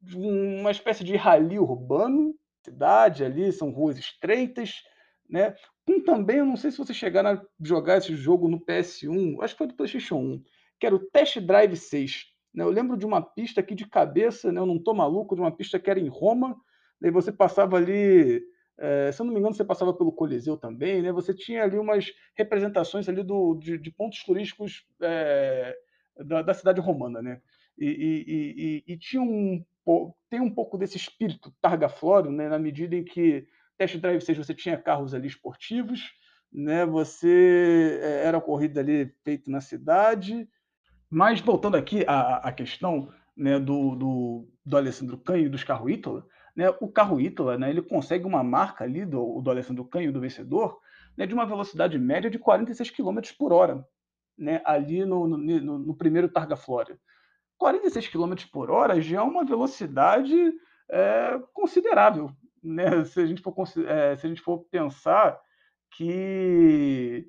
de 0.00 0.16
uma 0.16 0.70
espécie 0.70 1.04
de 1.04 1.16
rally 1.16 1.58
urbano, 1.58 2.34
cidade 2.64 3.24
ali, 3.24 3.52
são 3.52 3.70
ruas 3.70 3.98
estreitas, 3.98 4.82
né? 5.28 5.54
Com 5.86 6.02
também, 6.02 6.38
eu 6.38 6.46
não 6.46 6.56
sei 6.56 6.70
se 6.70 6.78
você 6.78 6.92
chegaram 6.92 7.30
a 7.30 7.42
jogar 7.60 7.98
esse 7.98 8.16
jogo 8.16 8.48
no 8.48 8.58
PS1, 8.58 9.42
acho 9.42 9.54
que 9.54 9.58
foi 9.58 9.66
do 9.68 9.76
PlayStation 9.76 10.16
1, 10.16 10.42
que 10.80 10.86
era 10.86 10.96
o 10.96 11.10
Test 11.10 11.38
Drive 11.40 11.76
6. 11.76 12.24
Né? 12.54 12.64
Eu 12.64 12.70
lembro 12.70 12.96
de 12.96 13.06
uma 13.06 13.22
pista 13.22 13.60
aqui 13.60 13.74
de 13.74 13.86
cabeça, 13.86 14.50
né? 14.50 14.60
eu 14.60 14.66
não 14.66 14.76
estou 14.76 14.94
maluco, 14.94 15.36
de 15.36 15.40
uma 15.40 15.54
pista 15.54 15.78
que 15.78 15.88
era 15.88 16.00
em 16.00 16.08
Roma, 16.08 16.56
e 17.02 17.10
você 17.10 17.30
passava 17.30 17.76
ali 17.76 18.42
é, 18.78 19.10
se 19.10 19.20
eu 19.20 19.24
não 19.24 19.32
me 19.32 19.40
engano, 19.40 19.54
você 19.54 19.64
passava 19.64 19.94
pelo 19.94 20.12
Coliseu 20.12 20.56
também, 20.56 21.00
né? 21.00 21.10
Você 21.12 21.32
tinha 21.32 21.62
ali 21.62 21.78
umas 21.78 22.12
representações 22.36 23.08
ali 23.08 23.22
do, 23.22 23.54
de, 23.54 23.78
de 23.78 23.90
pontos 23.90 24.22
turísticos 24.22 24.86
é, 25.00 25.74
da, 26.24 26.42
da, 26.42 26.54
cidade 26.54 26.80
romana, 26.80 27.22
né? 27.22 27.40
E, 27.78 27.86
e, 27.86 28.84
e, 28.88 28.92
e, 28.94 28.98
tinha 28.98 29.22
um 29.22 29.64
tem 30.28 30.40
um 30.40 30.52
pouco 30.52 30.76
desse 30.76 30.96
espírito 30.96 31.54
targa 31.60 31.88
flório, 31.88 32.30
né? 32.30 32.48
Na 32.48 32.58
medida 32.58 32.96
em 32.96 33.04
que 33.04 33.46
test 33.78 33.96
drive 33.98 34.20
seja 34.20 34.42
você 34.42 34.54
tinha 34.54 34.76
carros 34.76 35.14
ali 35.14 35.28
esportivos, 35.28 36.00
né? 36.52 36.84
Você 36.86 38.00
é, 38.02 38.24
era 38.26 38.40
corrida 38.40 38.80
ali 38.80 39.12
feita 39.24 39.50
na 39.50 39.60
cidade. 39.60 40.48
Mas 41.08 41.40
voltando 41.40 41.76
aqui 41.76 42.04
à, 42.06 42.36
à 42.38 42.52
questão 42.52 43.12
né, 43.36 43.58
do, 43.58 43.94
do, 43.94 44.48
do 44.64 44.76
Alessandro 44.76 45.18
Canho 45.18 45.46
e 45.46 45.48
dos 45.48 45.62
carros 45.62 45.90
Ítala, 45.90 46.26
né, 46.54 46.70
o 46.80 46.88
carro 46.88 47.20
Ítala, 47.20 47.58
né, 47.58 47.68
ele 47.68 47.82
consegue 47.82 48.24
uma 48.24 48.42
marca 48.42 48.84
ali 48.84 49.04
do, 49.04 49.40
do 49.40 49.50
Alessandro 49.50 49.84
Canho, 49.84 50.12
do 50.12 50.20
vencedor, 50.20 50.80
né, 51.16 51.26
de 51.26 51.34
uma 51.34 51.46
velocidade 51.46 51.98
média 51.98 52.30
de 52.30 52.38
46 52.38 52.90
km 52.90 53.20
por 53.38 53.52
hora, 53.52 53.86
né, 54.36 54.60
ali 54.64 55.04
no, 55.04 55.26
no, 55.26 55.78
no, 55.78 55.96
primeiro 55.96 56.28
Targa 56.28 56.56
Flória. 56.56 56.98
46 57.58 58.08
km 58.08 58.34
por 58.52 58.70
hora 58.70 59.00
já 59.00 59.18
é 59.18 59.22
uma 59.22 59.44
velocidade 59.44 60.52
é, 60.90 61.40
considerável. 61.52 62.30
Né? 62.62 63.04
Se, 63.04 63.20
a 63.20 63.26
gente 63.26 63.40
for, 63.40 63.54
é, 63.86 64.16
se 64.16 64.26
a 64.26 64.28
gente 64.28 64.42
for 64.42 64.64
pensar 64.70 65.40
que 65.96 67.26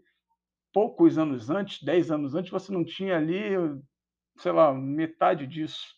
poucos 0.74 1.18
anos 1.18 1.50
antes, 1.50 1.82
10 1.82 2.12
anos 2.12 2.36
antes, 2.36 2.52
você 2.52 2.72
não 2.72 2.84
tinha 2.84 3.18
ali, 3.18 3.52
sei 4.38 4.52
lá, 4.52 4.74
metade 4.74 5.48
disso. 5.48 5.96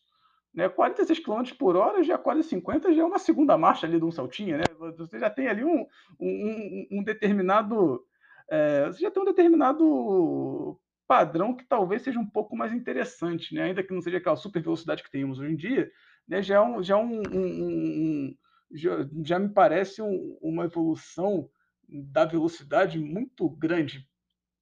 Né? 0.53 0.67
46 0.67 1.19
km 1.19 1.43
por 1.57 1.75
hora, 1.75 2.03
já 2.03 2.17
quase 2.17 2.43
50, 2.43 2.93
já 2.93 3.01
é 3.01 3.05
uma 3.05 3.19
segunda 3.19 3.57
marcha 3.57 3.85
ali 3.85 3.99
de 3.99 4.05
um 4.05 4.11
saltinho, 4.11 4.57
né? 4.57 4.63
Você 4.97 5.19
já 5.19 5.29
tem 5.29 5.47
ali 5.47 5.63
um, 5.63 5.85
um, 6.19 6.87
um 6.91 7.03
determinado. 7.03 8.03
É, 8.49 8.87
você 8.87 9.01
já 9.01 9.11
tem 9.11 9.21
um 9.21 9.25
determinado 9.25 10.79
padrão 11.09 11.55
que 11.55 11.65
talvez 11.65 12.03
seja 12.03 12.19
um 12.19 12.29
pouco 12.29 12.55
mais 12.55 12.71
interessante, 12.71 13.55
né? 13.55 13.63
Ainda 13.63 13.81
que 13.81 13.91
não 13.91 13.99
seja 13.99 14.17
aquela 14.17 14.35
super 14.35 14.61
velocidade 14.61 15.01
que 15.01 15.09
temos 15.09 15.39
hoje 15.39 15.51
em 15.51 15.55
dia, 15.55 15.91
né? 16.27 16.39
Já 16.43 16.57
é 16.57 16.61
um, 16.61 16.83
já, 16.83 16.93
é 16.93 16.97
um, 16.97 17.21
um 17.33 18.35
já, 18.71 19.09
já, 19.25 19.39
me 19.39 19.49
parece 19.49 20.03
uma 20.39 20.65
evolução 20.65 21.49
da 21.89 22.25
velocidade 22.25 22.99
muito 22.99 23.49
grande, 23.49 24.07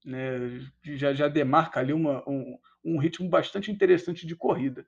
né? 0.06 0.62
Já, 0.82 1.14
já 1.14 1.28
demarca 1.28 1.82
ali 1.82 1.92
uma, 1.92 2.24
um, 2.26 2.58
um 2.82 2.98
ritmo 2.98 3.28
bastante 3.28 3.70
interessante 3.70 4.26
de 4.26 4.34
corrida. 4.34 4.86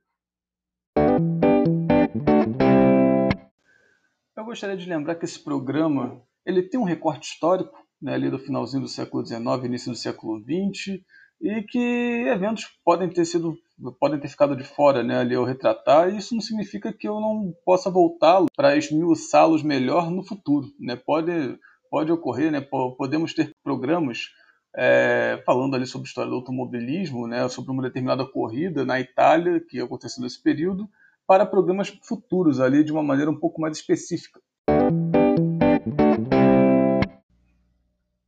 Eu 4.33 4.45
gostaria 4.45 4.77
de 4.77 4.87
lembrar 4.87 5.15
que 5.15 5.25
esse 5.25 5.43
programa 5.43 6.25
ele 6.45 6.63
tem 6.63 6.79
um 6.79 6.85
recorte 6.85 7.27
histórico, 7.33 7.77
né, 8.01 8.13
ali 8.13 8.31
do 8.31 8.39
finalzinho 8.39 8.81
do 8.81 8.87
século 8.87 9.25
XIX, 9.25 9.43
início 9.65 9.91
do 9.91 9.97
século 9.97 10.39
XX, 10.39 11.03
e 11.41 11.63
que 11.63 12.25
eventos 12.27 12.65
podem 12.83 13.09
ter 13.09 13.25
sido 13.25 13.57
podem 13.99 14.19
ter 14.19 14.27
ficado 14.27 14.55
de 14.57 14.63
fora 14.63 15.01
né, 15.03 15.19
ali 15.19 15.35
ao 15.35 15.45
retratar, 15.45 16.09
e 16.09 16.17
isso 16.17 16.35
não 16.35 16.41
significa 16.41 16.91
que 16.91 17.07
eu 17.07 17.19
não 17.19 17.53
possa 17.65 17.89
voltá-lo 17.89 18.47
para 18.55 18.75
esmiuçá-los 18.75 19.63
melhor 19.63 20.11
no 20.11 20.21
futuro. 20.21 20.67
Né? 20.77 20.97
Pode, 20.97 21.57
pode 21.89 22.11
ocorrer, 22.11 22.51
né? 22.51 22.59
podemos 22.97 23.33
ter 23.33 23.55
programas 23.63 24.31
é, 24.75 25.41
falando 25.45 25.75
ali 25.75 25.85
sobre 25.85 26.07
a 26.07 26.09
história 26.09 26.29
do 26.29 26.35
automobilismo, 26.35 27.27
né, 27.27 27.47
sobre 27.47 27.71
uma 27.71 27.81
determinada 27.81 28.25
corrida 28.25 28.85
na 28.85 28.99
Itália 28.99 29.59
que 29.59 29.79
aconteceu 29.79 30.21
nesse 30.21 30.41
período, 30.41 30.89
para 31.25 31.45
programas 31.45 31.89
futuros 32.03 32.59
ali 32.59 32.83
de 32.83 32.91
uma 32.91 33.03
maneira 33.03 33.31
um 33.31 33.39
pouco 33.39 33.61
mais 33.61 33.77
específica. 33.77 34.41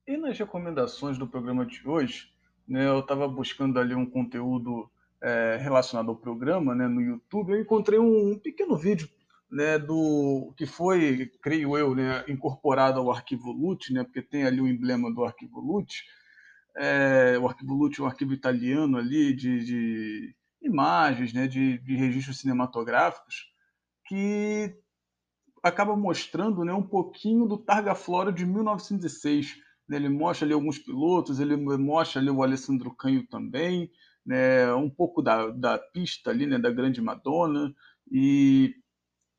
E 0.08 0.18
nas 0.18 0.38
recomendações 0.38 1.18
do 1.18 1.28
programa 1.28 1.66
de 1.66 1.88
hoje, 1.88 2.30
né, 2.68 2.88
eu 2.88 3.00
estava 3.00 3.28
buscando 3.28 3.80
ali 3.80 3.94
um 3.96 4.06
conteúdo 4.06 4.90
é, 5.22 5.58
relacionado 5.62 6.10
ao 6.10 6.16
programa 6.16 6.74
né, 6.74 6.88
no 6.88 7.02
YouTube, 7.02 7.52
eu 7.52 7.62
encontrei 7.62 8.00
um, 8.00 8.32
um 8.32 8.40
pequeno 8.40 8.78
vídeo 8.78 9.10
né, 9.52 9.78
do 9.78 10.54
que 10.56 10.66
foi, 10.66 11.30
creio 11.42 11.78
eu, 11.78 11.94
né, 11.94 12.24
incorporado 12.28 13.00
ao 13.00 13.12
arquivo 13.12 13.52
LUT, 13.52 13.94
né, 13.94 14.04
porque 14.04 14.22
tem 14.22 14.46
ali 14.46 14.62
o 14.62 14.68
emblema 14.68 15.14
do 15.14 15.26
arquivo 15.26 15.60
LUT. 15.60 16.04
É, 16.78 17.38
o 17.38 17.48
arquivo 17.48 17.74
LUT 17.74 18.00
é 18.00 18.04
um 18.04 18.08
arquivo 18.08 18.34
italiano 18.34 18.98
ali 18.98 19.34
de, 19.36 19.66
de 19.66 20.36
imagens, 20.62 21.34
né, 21.34 21.48
de, 21.48 21.78
de 21.80 21.96
registros 21.96 22.40
cinematográficos 22.40 23.52
que 24.06 24.74
acaba 25.62 25.96
mostrando 25.96 26.64
né, 26.64 26.74
um 26.74 26.86
pouquinho 26.86 27.46
do 27.46 27.58
Targa 27.58 27.94
Flora 27.94 28.32
de 28.32 28.46
1906. 28.46 29.58
Ele 29.96 30.10
mostra 30.10 30.46
ali 30.46 30.54
alguns 30.54 30.78
pilotos, 30.78 31.40
ele 31.40 31.56
mostra 31.56 32.22
ali 32.22 32.30
o 32.30 32.44
Alessandro 32.44 32.92
Canho 32.92 33.26
também, 33.28 33.92
né, 34.26 34.74
um 34.74 34.90
pouco 34.90 35.22
da, 35.22 35.48
da 35.48 35.78
pista 35.78 36.30
ali, 36.30 36.46
né, 36.46 36.58
da 36.58 36.70
Grande 36.70 37.02
Madonna, 37.02 37.74
e, 38.12 38.76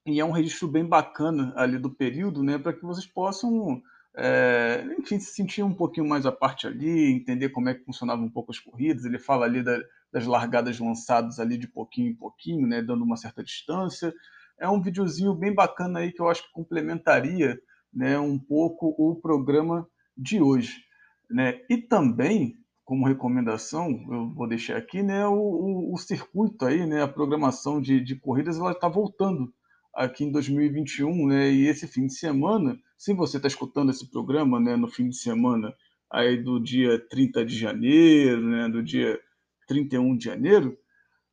e 0.07 0.21
é 0.21 0.25
um 0.25 0.33
registro 0.33 0.69
bem 0.69 0.85
bacana 0.85 1.53
ali 1.57 1.79
do 1.79 1.91
período, 1.91 2.43
né, 2.43 2.59
para 2.59 2.73
que 2.73 2.83
vocês 2.83 3.07
possam, 3.07 3.81
é, 4.17 4.85
enfim, 4.99 5.19
se 5.19 5.35
sentir 5.35 5.63
um 5.63 5.75
pouquinho 5.75 6.09
mais 6.09 6.27
à 6.27 6.33
parte 6.33 6.67
ali, 6.67 7.13
entender 7.13 7.51
como 7.51 7.69
é 7.69 7.75
que 7.75 7.85
funcionavam 7.85 8.27
um 8.27 8.31
pouco 8.31 8.51
as 8.51 8.59
corridas. 8.59 9.05
Ele 9.05 9.19
fala 9.19 9.47
ali 9.47 9.63
da, 9.63 9.81
das 10.13 10.27
largadas 10.27 10.79
lançadas 10.79 11.39
ali 11.39 11.57
de 11.57 11.69
pouquinho 11.69 12.11
em 12.11 12.15
pouquinho, 12.15 12.67
né, 12.67 12.83
dando 12.83 13.05
uma 13.05 13.17
certa 13.17 13.43
distância. 13.43 14.13
É 14.59 14.69
um 14.69 14.83
videozinho 14.83 15.35
bem 15.35 15.55
bacana 15.55 16.01
aí 16.01 16.13
que 16.13 16.21
eu 16.21 16.29
acho 16.29 16.43
que 16.45 16.53
complementaria 16.53 17.59
né, 17.93 18.19
um 18.19 18.39
pouco 18.39 18.95
o 18.99 19.17
programa 19.17 19.87
de 20.17 20.41
hoje. 20.41 20.85
Né? 21.31 21.61
E 21.69 21.79
também, 21.79 22.57
como 22.85 23.07
recomendação, 23.07 23.91
eu 24.11 24.35
vou 24.35 24.47
deixar 24.47 24.77
aqui, 24.77 25.03
né, 25.03 25.27
o, 25.27 25.35
o, 25.35 25.95
o 25.95 25.99
circuito 25.99 26.65
aí, 26.67 26.87
né, 26.87 27.03
a 27.03 27.09
programação 27.09 27.81
de, 27.81 28.01
de 28.01 28.17
corridas, 28.17 28.59
ela 28.59 28.73
está 28.73 28.89
voltando 28.89 29.53
aqui 29.95 30.25
em 30.25 30.33
2021, 30.33 31.27
né, 31.27 31.51
e 31.51 31.67
esse 31.67 31.87
fim 31.87 32.07
de 32.07 32.15
semana, 32.15 32.79
se 32.97 33.15
você 33.15 33.37
está 33.37 33.49
escutando 33.49 33.91
esse 33.91 34.11
programa, 34.11 34.61
né, 34.61 34.77
no 34.77 34.89
fim 34.89 35.09
de 35.09 35.17
semana 35.17 35.75
aí 36.11 36.37
do 36.37 36.61
dia 36.61 36.99
30 37.09 37.45
de 37.45 37.57
janeiro, 37.57 38.47
né, 38.47 38.69
do 38.69 38.83
dia 38.83 39.19
31 39.67 40.17
de 40.17 40.25
janeiro, 40.25 40.77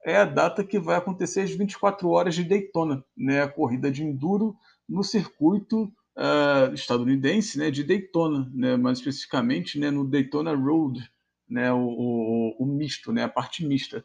é 0.05 0.15
a 0.15 0.25
data 0.25 0.63
que 0.63 0.79
vai 0.79 0.95
acontecer 0.95 1.41
as 1.41 1.51
24 1.51 2.07
horas 2.09 2.35
de 2.35 2.43
Daytona, 2.43 3.03
né, 3.17 3.41
a 3.41 3.49
corrida 3.49 3.91
de 3.91 4.03
enduro 4.03 4.55
no 4.87 5.03
circuito 5.03 5.91
uh, 6.19 6.73
estadunidense 6.73 7.57
né, 7.57 7.71
de 7.71 7.83
Daytona, 7.83 8.51
né, 8.53 8.75
mais 8.75 8.99
especificamente 8.99 9.79
né, 9.79 9.89
no 9.89 10.05
Daytona 10.05 10.53
Road, 10.53 11.09
né, 11.49 11.71
o, 11.71 11.79
o, 11.79 12.55
o, 12.59 12.65
misto, 12.65 13.13
né, 13.13 13.23
a 13.23 13.29
parte 13.29 13.65
mista. 13.65 14.03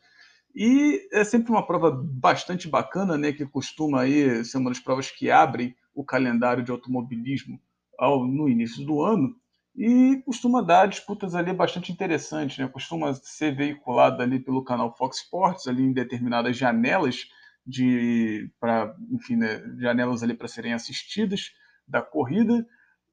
E 0.55 1.09
é 1.12 1.25
sempre 1.25 1.51
uma 1.51 1.67
prova 1.67 1.91
bastante 1.91 2.69
bacana, 2.69 3.19
né, 3.19 3.33
que 3.33 3.45
costuma 3.45 4.03
aí 4.03 4.45
ser 4.45 4.59
uma 4.59 4.71
das 4.71 4.79
provas 4.79 5.11
que 5.11 5.31
abrem 5.31 5.75
o 5.93 6.05
calendário 6.05 6.62
de 6.62 6.71
automobilismo 6.71 7.61
ao, 7.99 8.25
no 8.25 8.49
início 8.49 8.85
do 8.87 9.03
ano 9.03 9.35
e 9.77 10.23
costuma 10.25 10.62
dar 10.62 10.87
disputas 10.87 11.35
ali 11.35 11.53
bastante 11.53 11.91
interessantes, 11.91 12.59
né? 12.59 12.69
Costuma 12.69 13.12
ser 13.15 13.57
veiculado 13.57 14.23
ali 14.23 14.39
pelo 14.39 14.62
canal 14.62 14.97
Fox 14.97 15.19
Sports 15.19 15.67
ali 15.67 15.83
em 15.83 15.93
determinadas 15.93 16.57
janelas 16.57 17.29
de 17.67 18.49
para 18.61 18.95
enfim 19.11 19.37
né, 19.37 19.61
janelas 19.79 20.23
ali 20.23 20.35
para 20.35 20.47
serem 20.47 20.73
assistidas 20.73 21.51
da 21.87 22.03
corrida 22.03 22.66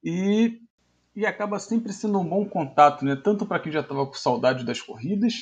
e 0.04 0.60
e 1.14 1.26
acaba 1.26 1.60
sempre 1.60 1.92
sendo 1.92 2.20
um 2.20 2.26
bom 2.26 2.46
contato, 2.46 3.04
né? 3.04 3.16
Tanto 3.16 3.46
para 3.46 3.60
quem 3.60 3.72
já 3.72 3.82
estava 3.82 4.06
com 4.06 4.14
saudade 4.14 4.66
das 4.66 4.82
corridas, 4.82 5.34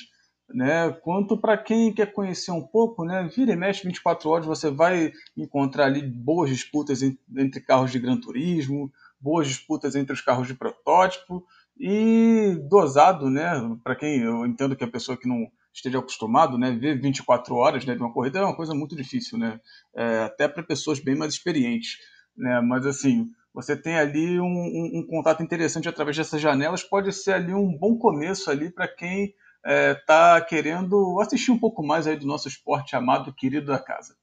né? 0.50 0.92
Quanto 1.04 1.38
para 1.38 1.58
quem 1.58 1.94
quer 1.94 2.12
conhecer 2.12 2.52
um 2.52 2.66
pouco, 2.66 3.06
né? 3.06 3.30
Vira 3.36 3.54
e 3.54 3.56
mexe 3.56 3.86
24 3.86 4.30
horas, 4.30 4.46
você 4.48 4.72
vai 4.72 5.12
encontrar 5.38 5.86
ali 5.86 6.02
boas 6.02 6.50
disputas 6.50 7.02
entre 7.38 7.62
carros 7.62 7.92
de 7.92 8.00
Gran 8.00 8.20
Turismo, 8.20 8.92
boas 9.20 9.48
disputas 9.48 9.96
entre 9.96 10.14
os 10.14 10.22
carros 10.22 10.48
de 10.48 10.56
protótipo 10.56 11.46
e 11.80 12.58
dosado, 12.68 13.30
né? 13.30 13.52
Para 13.84 13.96
quem 13.96 14.22
eu 14.22 14.46
entendo 14.46 14.76
que 14.76 14.84
a 14.84 14.90
pessoa 14.90 15.18
que 15.18 15.28
não 15.28 15.48
esteja 15.72 16.00
acostumado, 16.00 16.58
né, 16.58 16.72
ver 16.72 17.00
24 17.00 17.56
horas 17.56 17.86
né, 17.86 17.94
de 17.94 18.02
uma 18.02 18.12
corrida 18.12 18.40
é 18.40 18.44
uma 18.44 18.56
coisa 18.56 18.74
muito 18.74 18.96
difícil, 18.96 19.38
né? 19.38 19.60
É, 19.96 20.24
até 20.24 20.48
para 20.48 20.64
pessoas 20.64 21.00
bem 21.00 21.16
mais 21.16 21.34
experientes, 21.34 21.98
né? 22.40 22.62
Mas 22.62 22.86
assim, 22.86 23.28
você 23.54 23.76
tem 23.76 23.98
ali 23.98 24.40
um, 24.40 24.46
um, 24.46 24.92
um, 25.00 25.08
contato 25.08 25.44
interessante 25.44 25.90
através 25.90 26.16
dessas 26.18 26.42
janelas, 26.42 26.84
pode 26.84 27.12
ser 27.12 27.34
ali 27.34 27.54
um 27.54 27.78
bom 27.78 27.98
começo 27.98 28.50
ali 28.50 28.72
para 28.72 28.88
quem 28.88 29.34
está 29.64 30.38
é, 30.38 30.42
querendo 30.42 31.20
assistir 31.20 31.52
um 31.52 31.60
pouco 31.60 31.86
mais 31.86 32.08
aí 32.08 32.16
do 32.16 32.26
nosso 32.26 32.48
esporte 32.48 32.96
amado, 32.96 33.34
querido 33.34 33.68
da 33.68 33.80
casa. 33.80 34.16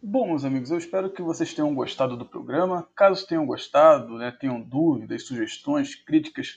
Bom, 0.00 0.28
meus 0.28 0.44
amigos, 0.44 0.70
eu 0.70 0.78
espero 0.78 1.10
que 1.12 1.22
vocês 1.22 1.54
tenham 1.54 1.74
gostado 1.74 2.16
do 2.16 2.26
programa. 2.26 2.86
Caso 2.94 3.26
tenham 3.26 3.46
gostado, 3.46 4.18
né, 4.18 4.30
tenham 4.30 4.60
dúvidas, 4.60 5.26
sugestões, 5.26 5.94
críticas, 5.94 6.56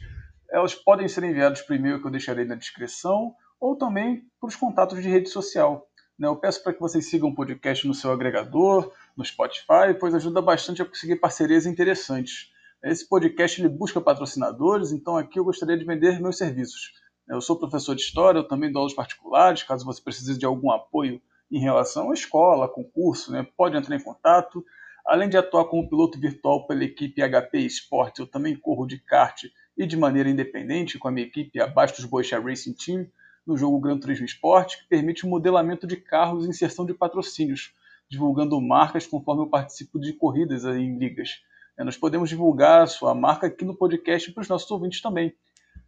elas 0.49 0.75
podem 0.75 1.07
ser 1.07 1.23
enviadas 1.23 1.61
por 1.61 1.75
e-mail 1.75 2.01
que 2.01 2.07
eu 2.07 2.11
deixarei 2.11 2.45
na 2.45 2.55
descrição 2.55 3.33
ou 3.59 3.75
também 3.75 4.23
para 4.39 4.47
os 4.47 4.55
contatos 4.55 5.01
de 5.01 5.09
rede 5.09 5.29
social. 5.29 5.87
Né. 6.17 6.27
Eu 6.27 6.35
peço 6.35 6.63
para 6.63 6.73
que 6.73 6.79
vocês 6.79 7.09
sigam 7.09 7.29
o 7.29 7.35
podcast 7.35 7.87
no 7.87 7.93
seu 7.93 8.11
agregador, 8.11 8.91
no 9.15 9.23
Spotify, 9.23 9.93
pois 9.99 10.13
ajuda 10.15 10.41
bastante 10.41 10.81
a 10.81 10.85
conseguir 10.85 11.17
parcerias 11.17 11.65
interessantes. 11.65 12.51
Esse 12.83 13.07
podcast 13.07 13.59
ele 13.59 13.69
busca 13.69 13.99
patrocinadores, 13.99 14.91
então 14.91 15.17
aqui 15.17 15.39
eu 15.39 15.43
gostaria 15.43 15.77
de 15.77 15.85
vender 15.85 16.19
meus 16.21 16.37
serviços. 16.37 16.93
Eu 17.27 17.41
sou 17.41 17.57
professor 17.57 17.95
de 17.95 18.01
história, 18.01 18.39
eu 18.39 18.47
também 18.47 18.71
dou 18.71 18.81
aulas 18.81 18.93
particulares, 18.93 19.63
caso 19.63 19.83
você 19.83 20.01
precise 20.01 20.37
de 20.37 20.45
algum 20.45 20.71
apoio 20.71 21.19
em 21.51 21.59
relação 21.59 22.11
à 22.11 22.13
escola, 22.13 22.67
concurso, 22.67 23.31
né? 23.31 23.47
pode 23.57 23.75
entrar 23.75 23.95
em 23.95 24.03
contato. 24.03 24.63
Além 25.05 25.29
de 25.29 25.37
atuar 25.37 25.65
como 25.65 25.87
piloto 25.89 26.19
virtual 26.19 26.65
pela 26.67 26.83
equipe 26.83 27.21
HP 27.21 27.59
Sport, 27.61 28.19
eu 28.19 28.27
também 28.27 28.55
corro 28.55 28.85
de 28.85 28.99
kart 28.99 29.43
e 29.77 29.85
de 29.85 29.97
maneira 29.97 30.29
independente 30.29 30.97
com 30.97 31.07
a 31.07 31.11
minha 31.11 31.25
equipe 31.25 31.59
abaixo 31.59 31.95
dos 31.95 32.05
Boixá 32.05 32.39
Racing 32.39 32.73
Team 32.73 33.07
no 33.45 33.55
jogo 33.55 33.79
Gran 33.79 33.97
Turismo 33.97 34.25
Sport, 34.25 34.77
que 34.77 34.87
permite 34.87 35.25
o 35.25 35.29
modelamento 35.29 35.85
de 35.85 35.97
carros 35.97 36.45
e 36.45 36.49
inserção 36.49 36.85
de 36.85 36.93
patrocínios, 36.93 37.73
divulgando 38.09 38.59
marcas 38.59 39.05
conforme 39.05 39.43
eu 39.43 39.47
participo 39.47 39.99
de 39.99 40.13
corridas 40.13 40.63
em 40.65 40.97
ligas. 40.97 41.41
É, 41.77 41.83
nós 41.83 41.97
podemos 41.97 42.29
divulgar 42.29 42.83
a 42.83 42.87
sua 42.87 43.13
marca 43.13 43.47
aqui 43.47 43.65
no 43.65 43.75
podcast 43.75 44.31
para 44.31 44.41
os 44.41 44.47
nossos 44.47 44.69
ouvintes 44.71 45.01
também. 45.01 45.35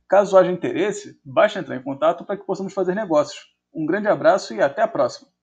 Caso 0.08 0.38
haja 0.38 0.52
interesse, 0.52 1.20
basta 1.24 1.60
entrar 1.60 1.76
em 1.76 1.84
contato 1.84 2.26
para 2.26 2.38
que 2.38 2.46
possamos 2.46 2.74
fazer 2.74 2.96
negócios. 2.96 3.48
Um 3.74 3.86
grande 3.86 4.08
abraço 4.08 4.54
e 4.54 4.62
até 4.62 4.82
a 4.82 4.88
próxima! 4.88 5.37